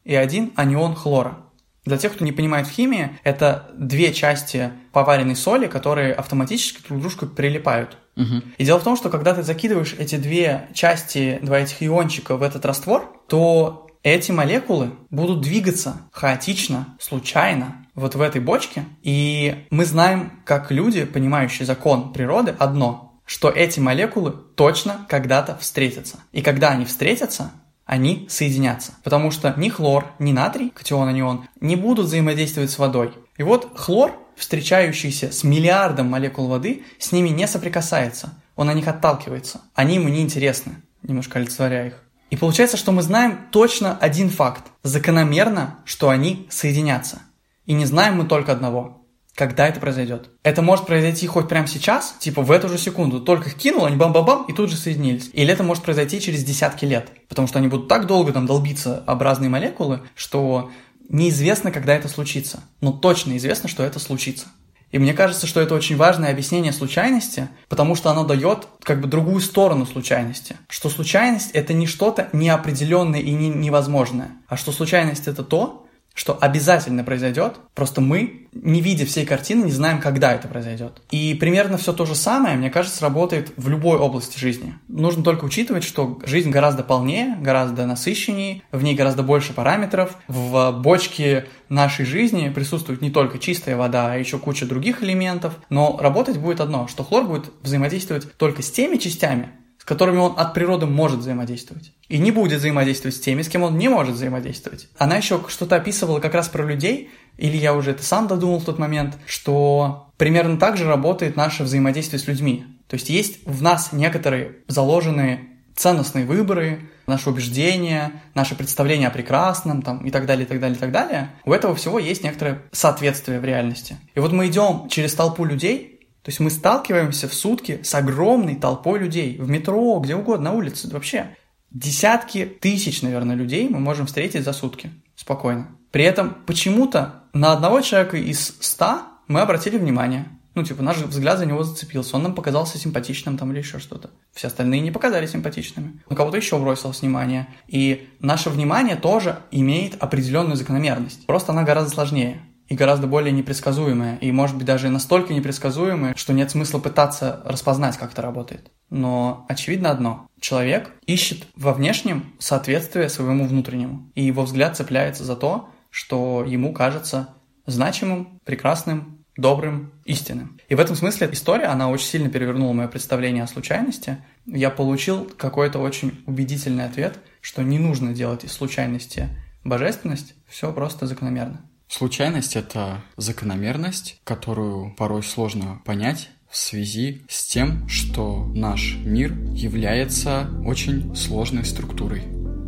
и 0.05 0.15
один 0.15 0.53
анион 0.57 0.95
хлора. 0.95 1.39
Для 1.87 1.97
тех, 1.97 2.13
кто 2.13 2.25
не 2.25 2.33
понимает 2.33 2.67
в 2.67 2.71
химии, 2.71 3.17
это 3.23 3.71
две 3.79 4.13
части 4.13 4.73
поваренной 4.93 5.37
соли, 5.37 5.69
которые 5.69 6.13
автоматически 6.13 6.87
друг 6.87 6.99
к 6.99 7.01
дружку 7.03 7.27
прилипают. 7.27 7.97
Угу. 8.17 8.43
И 8.59 8.65
дело 8.65 8.81
в 8.81 8.85
том, 8.85 8.97
что 8.97 9.09
когда 9.09 9.35
ты 9.35 9.43
закидываешь 9.43 9.95
эти 9.99 10.17
две 10.17 10.69
части, 10.75 11.39
два 11.43 11.61
этих 11.61 11.83
иончика 11.83 12.37
в 12.37 12.43
этот 12.43 12.67
раствор, 12.67 13.23
то 13.29 13.87
эти 14.03 14.33
молекулы 14.33 14.91
будут 15.11 15.41
двигаться 15.41 16.09
хаотично, 16.13 16.97
случайно, 17.01 17.87
вот 17.95 18.15
в 18.15 18.21
этой 18.21 18.41
бочке. 18.41 18.85
И 19.03 19.67
мы 19.71 19.85
знаем, 19.85 20.43
как 20.45 20.71
люди, 20.71 21.05
понимающие 21.05 21.67
закон 21.67 22.13
природы, 22.13 22.55
одно, 22.59 23.21
что 23.25 23.49
эти 23.49 23.81
молекулы 23.81 24.33
точно 24.33 25.07
когда-то 25.09 25.57
встретятся. 25.59 26.19
И 26.33 26.43
когда 26.43 26.71
они 26.71 26.85
встретятся, 26.85 27.53
они 27.87 28.27
соединятся. 28.29 28.93
Потому 29.03 29.31
что 29.31 29.55
ни 29.57 29.69
хлор, 29.69 30.13
ни 30.19 30.33
натрий, 30.33 30.71
катион, 30.71 31.09
анион, 31.09 31.49
не 31.61 31.77
будут 31.77 32.07
взаимодействовать 32.07 32.71
с 32.71 32.79
водой. 32.79 33.15
И 33.39 33.43
вот 33.43 33.79
хлор, 33.79 34.13
встречающийся 34.37 35.33
с 35.33 35.45
миллиардом 35.45 36.09
молекул 36.09 36.49
воды, 36.49 36.83
с 36.99 37.13
ними 37.13 37.31
не 37.31 37.47
соприкасается. 37.47 38.35
Он 38.57 38.67
на 38.67 38.75
них 38.75 38.89
отталкивается. 38.89 39.63
Они 39.75 39.95
ему 39.95 40.09
не 40.09 40.21
интересны, 40.21 40.83
немножко 41.03 41.39
олицетворяя 41.39 41.87
их. 41.87 42.03
И 42.31 42.37
получается, 42.37 42.77
что 42.77 42.91
мы 42.91 43.03
знаем 43.03 43.47
точно 43.53 43.97
один 43.97 44.31
факт. 44.31 44.65
Закономерно, 44.83 45.79
что 45.85 46.09
они 46.09 46.49
соединятся. 46.51 47.23
И 47.67 47.73
не 47.73 47.87
знаем 47.87 48.17
мы 48.17 48.25
только 48.25 48.53
одного 48.53 49.06
когда 49.37 49.69
это 49.69 49.79
произойдет. 49.79 50.31
Это 50.43 50.63
может 50.63 50.87
произойти 50.87 51.27
хоть 51.27 51.47
прямо 51.47 51.69
сейчас, 51.69 52.17
типа 52.19 52.41
в 52.41 52.51
эту 52.51 52.69
же 52.69 52.79
секунду. 52.79 53.21
Только 53.21 53.51
их 53.51 53.55
кинул, 53.57 53.85
они 53.85 53.95
бам-бам-бам 53.95 54.47
и 54.49 54.55
тут 54.55 54.71
же 54.71 54.77
соединились. 54.77 55.31
Или 55.35 55.53
это 55.53 55.63
может 55.63 55.85
произойти 55.85 56.21
через 56.21 56.43
десятки 56.43 56.87
лет. 56.87 57.11
Потому 57.29 57.47
что 57.47 57.59
они 57.59 57.69
будут 57.69 57.87
так 57.87 58.07
долго 58.07 58.33
там 58.33 58.47
долбиться 58.47 59.05
об 59.07 59.21
разные 59.21 59.51
молекулы, 59.51 60.01
что 60.15 60.71
неизвестно, 61.11 61.71
когда 61.71 61.95
это 61.95 62.09
случится. 62.09 62.65
Но 62.81 62.93
точно 62.93 63.37
известно, 63.37 63.69
что 63.69 63.85
это 63.85 63.99
случится. 63.99 64.47
И 64.91 64.99
мне 64.99 65.13
кажется, 65.13 65.47
что 65.47 65.61
это 65.61 65.75
очень 65.75 65.97
важное 65.97 66.31
объяснение 66.31 66.73
случайности, 66.73 67.49
потому 67.69 67.95
что 67.95 68.11
оно 68.11 68.25
дает 68.25 68.69
как 68.83 69.03
бы 69.03 69.09
другую 69.09 69.41
сторону 69.41 69.85
случайности. 69.85 70.57
Что 70.71 70.89
случайность— 70.89 71.51
это 71.53 71.75
не 71.75 71.87
что-то 71.87 72.31
неопределенное 72.33 73.21
и 73.21 73.33
не 73.33 73.49
невозможное, 73.49 74.31
а 74.49 74.57
что 74.57 74.73
случайность— 74.73 75.27
это 75.29 75.43
то, 75.43 75.86
что 76.17 76.37
обязательно 76.41 77.05
произойдет, 77.05 77.57
просто 77.75 78.01
мы, 78.01 78.49
не 78.55 78.81
видя 78.81 79.05
всей 79.05 79.27
картины, 79.27 79.65
не 79.67 79.71
знаем, 79.71 80.01
когда 80.01 80.33
это 80.33 80.49
произойдет. 80.49 81.03
И 81.11 81.35
примерно 81.35 81.77
все 81.77 81.93
то 81.93 82.07
же 82.07 82.15
самое, 82.15 82.57
мне 82.57 82.71
кажется, 82.71 83.03
работает 83.03 83.53
в 83.57 83.69
любой 83.69 83.99
области 83.99 84.39
жизни. 84.39 84.75
Нужно 84.89 85.23
только 85.23 85.45
учитывать, 85.45 85.85
что 85.85 86.19
жизнь 86.25 86.51
гораздо 86.51 86.83
полнее, 86.83 87.37
гораздо 87.39 87.87
насыщеннее, 87.87 88.63
в 88.73 88.83
ней 88.83 88.95
гораздо 88.95 89.23
больше 89.23 89.53
параметров. 89.53 90.17
В 90.27 90.73
бочке 90.73 91.47
нашей 91.69 92.07
жизни 92.07 92.49
присутствует 92.49 93.03
не 93.03 93.11
только 93.11 93.39
чистая 93.39 93.77
вода, 93.77 94.13
а 94.13 94.17
еще 94.17 94.39
куча 94.39 94.65
других 94.65 95.03
элементов. 95.03 95.59
Но 95.69 95.99
работать 96.01 96.39
будет 96.39 96.61
одно, 96.61 96.89
что 96.89 97.05
хлор 97.05 97.25
будет 97.25 97.53
взаимодействовать 97.63 98.33
только 98.39 98.63
с 98.63 98.71
теми 98.71 98.97
частями, 98.97 99.51
которыми 99.87 100.19
он 100.19 100.35
от 100.37 100.53
природы 100.53 100.85
может 100.85 101.21
взаимодействовать. 101.21 101.93
И 102.09 102.19
не 102.19 102.33
будет 102.33 102.59
взаимодействовать 102.59 103.17
с 103.17 103.21
теми, 103.21 103.43
с 103.43 103.49
кем 103.49 103.63
он 103.63 103.79
не 103.79 103.89
может 103.89 104.17
взаимодействовать. 104.17 104.89
Она 104.99 105.17
еще 105.17 105.41
что-то 105.49 105.77
описывала 105.77 106.19
как 106.19 106.35
раз 106.35 106.49
про 106.49 106.67
людей, 106.67 107.11
или 107.39 107.57
я 107.57 107.73
уже 107.73 107.93
это 107.93 108.03
сам 108.03 108.27
додумал 108.27 108.59
в 108.59 108.65
тот 108.65 108.79
момент, 108.79 109.17
что 109.27 110.11
примерно 110.17 110.59
так 110.59 110.77
же 110.77 110.87
работает 110.87 111.37
наше 111.37 111.63
взаимодействие 111.63 112.19
с 112.19 112.27
людьми. 112.27 112.67
То 112.89 112.95
есть 112.95 113.09
есть 113.09 113.47
в 113.47 113.63
нас 113.63 113.93
некоторые 113.93 114.57
заложенные 114.67 115.41
ценностные 115.77 116.27
выборы, 116.27 116.91
наши 117.07 117.31
убеждения, 117.31 118.23
наше 118.35 118.57
представление 118.57 119.09
о 119.09 119.13
прекрасном 119.13 119.83
там, 119.83 120.05
и 120.05 120.11
так 120.11 120.27
далее, 120.27 120.47
и 120.47 120.49
так 120.49 120.59
далее, 120.59 120.77
и 120.77 120.81
так 120.81 120.91
далее. 120.91 121.31
У 121.45 121.53
этого 121.53 121.77
всего 121.77 122.01
есть 122.01 122.25
некоторое 122.25 122.63
соответствие 122.73 123.39
в 123.39 123.45
реальности. 123.45 123.99
И 124.17 124.21
вот 124.21 124.33
мы 124.33 124.49
идем 124.49 124.89
через 124.89 125.15
толпу 125.15 125.45
людей, 125.45 125.96
то 126.27 126.31
есть 126.31 126.41
мы 126.41 126.51
сталкиваемся 126.51 127.29
в 127.29 127.35
сутки 127.35 127.79
с 127.85 127.95
огромной 127.95 128.57
толпой 128.57 128.99
людей 128.99 129.39
в 129.39 129.49
метро, 129.49 129.97
где 130.01 130.17
угодно, 130.17 130.51
на 130.51 130.57
улице, 130.57 130.91
вообще. 130.91 131.37
Десятки 131.71 132.45
тысяч, 132.47 133.01
наверное, 133.03 133.37
людей 133.37 133.69
мы 133.69 133.79
можем 133.79 134.07
встретить 134.07 134.43
за 134.43 134.53
сутки 134.53 134.91
спокойно. 135.15 135.69
При 135.93 136.03
этом 136.03 136.37
почему-то 136.45 137.23
на 137.33 137.53
одного 137.53 137.81
человека 137.81 138.17
из 138.17 138.57
ста 138.59 139.07
мы 139.29 139.41
обратили 139.41 139.79
внимание. 139.79 140.27
Ну, 140.57 140.65
типа, 140.65 140.83
наш 140.83 140.97
взгляд 140.97 141.39
за 141.39 141.47
него 141.47 141.63
зацепился, 141.63 142.17
он 142.17 142.25
нам 142.25 142.35
показался 142.35 142.77
симпатичным 142.77 143.39
там 143.39 143.53
или 143.53 143.59
еще 143.59 143.79
что-то. 143.79 144.11
Все 144.35 144.49
остальные 144.49 144.81
не 144.81 144.91
показались 144.91 145.31
симпатичными. 145.31 146.03
На 146.11 146.17
кого-то 146.17 146.39
еще 146.39 146.59
бросилось 146.59 147.03
внимание. 147.03 147.47
И 147.69 148.09
наше 148.19 148.51
внимание 148.51 148.97
тоже 148.97 149.39
имеет 149.53 150.03
определенную 150.03 150.57
закономерность. 150.57 151.25
Просто 151.27 151.53
она 151.53 151.63
гораздо 151.63 151.91
сложнее 151.91 152.41
и 152.69 152.75
гораздо 152.75 153.07
более 153.07 153.33
непредсказуемое, 153.33 154.17
и 154.19 154.33
может 154.33 154.57
быть 154.57 154.67
даже 154.67 154.89
настолько 154.89 155.33
непредсказуемое, 155.33 156.15
что 156.17 156.33
нет 156.33 156.51
смысла 156.51 156.79
пытаться 156.79 157.43
распознать, 157.45 157.97
как 157.97 158.13
это 158.13 158.23
работает. 158.23 158.71
Но 158.91 159.47
очевидно 159.49 159.91
одно. 159.91 160.29
Человек 160.41 160.93
ищет 161.07 161.47
во 161.57 161.73
внешнем 161.73 162.35
соответствие 162.39 163.09
своему 163.09 163.47
внутреннему, 163.47 164.11
и 164.15 164.23
его 164.23 164.43
взгляд 164.43 164.77
цепляется 164.77 165.25
за 165.25 165.37
то, 165.37 165.69
что 165.91 166.45
ему 166.47 166.73
кажется 166.73 167.31
значимым, 167.67 168.41
прекрасным, 168.45 169.25
добрым, 169.37 169.93
истинным. 170.05 170.59
И 170.69 170.75
в 170.75 170.81
этом 170.81 170.97
смысле 170.97 171.29
история, 171.33 171.67
она 171.67 171.91
очень 171.91 172.07
сильно 172.07 172.31
перевернула 172.31 172.73
мое 172.73 172.89
представление 172.89 173.45
о 173.45 173.49
случайности. 173.49 174.19
Я 174.47 174.71
получил 174.71 175.31
какой-то 175.37 175.79
очень 175.79 176.23
убедительный 176.27 176.87
ответ, 176.87 177.19
что 177.41 177.63
не 177.63 177.79
нужно 177.79 178.13
делать 178.15 178.45
из 178.45 178.53
случайности 178.53 179.29
божественность, 179.63 180.35
все 180.47 180.73
просто 180.73 181.07
закономерно. 181.07 181.61
Случайность— 181.89 182.57
это 182.57 183.03
закономерность, 183.17 184.21
которую 184.25 184.95
порой 184.97 185.23
сложно 185.23 185.81
понять 185.85 186.31
в 186.51 186.57
связи 186.57 187.23
с 187.29 187.47
тем, 187.47 187.89
что 187.89 188.45
наш 188.55 188.97
мир 189.05 189.33
является 189.51 190.51
очень 190.65 191.15
сложной 191.15 191.65
структурой. 191.65 192.23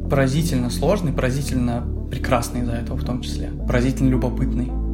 Поразительно 0.08 0.70
сложный, 0.70 1.12
поразительно 1.12 1.86
прекрасный 2.10 2.62
из-за 2.62 2.72
этого 2.72 2.96
в 2.96 3.04
том 3.04 3.22
числе, 3.22 3.50
поразительно 3.50 4.08
любопытный. 4.08 4.87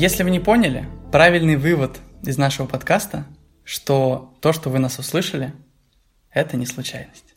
Если 0.00 0.22
вы 0.22 0.30
не 0.30 0.38
поняли, 0.38 0.88
правильный 1.10 1.56
вывод 1.56 1.98
из 2.22 2.38
нашего 2.38 2.68
подкаста, 2.68 3.26
что 3.64 4.32
то, 4.40 4.52
что 4.52 4.70
вы 4.70 4.78
нас 4.78 5.00
услышали, 5.00 5.52
это 6.30 6.56
не 6.56 6.66
случайность. 6.66 7.34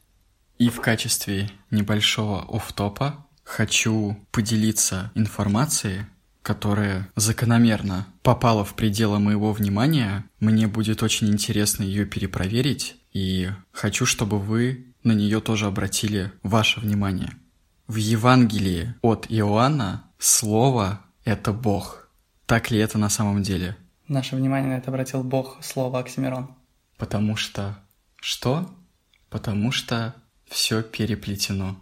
И 0.59 0.69
в 0.69 0.79
качестве 0.79 1.49
небольшого 1.71 2.45
офтопа 2.55 3.25
хочу 3.43 4.15
поделиться 4.29 5.11
информацией, 5.15 6.01
которая 6.43 7.09
закономерно 7.15 8.05
попала 8.21 8.63
в 8.63 8.75
пределы 8.75 9.17
моего 9.17 9.53
внимания. 9.53 10.25
Мне 10.39 10.67
будет 10.67 11.01
очень 11.01 11.29
интересно 11.29 11.81
ее 11.81 12.05
перепроверить, 12.05 12.95
и 13.11 13.49
хочу, 13.71 14.05
чтобы 14.05 14.37
вы 14.37 14.93
на 15.01 15.13
нее 15.13 15.41
тоже 15.41 15.65
обратили 15.65 16.31
ваше 16.43 16.79
внимание. 16.79 17.31
В 17.87 17.95
Евангелии 17.95 18.93
от 19.01 19.25
Иоанна 19.29 20.03
слово— 20.19 21.01
это 21.25 21.53
Бог. 21.53 22.00
Так 22.51 22.69
ли 22.69 22.79
это 22.79 22.97
на 22.97 23.07
самом 23.07 23.43
деле? 23.43 23.77
Наше 24.09 24.35
внимание 24.35 24.71
на 24.73 24.77
это 24.77 24.89
обратил 24.89 25.23
Бог, 25.23 25.63
слово 25.63 25.99
Оксимирон. 25.99 26.53
Потому 26.97 27.37
что... 27.37 27.79
Что? 28.17 28.69
Потому 29.29 29.71
что 29.71 30.13
все 30.47 30.83
переплетено. 30.83 31.81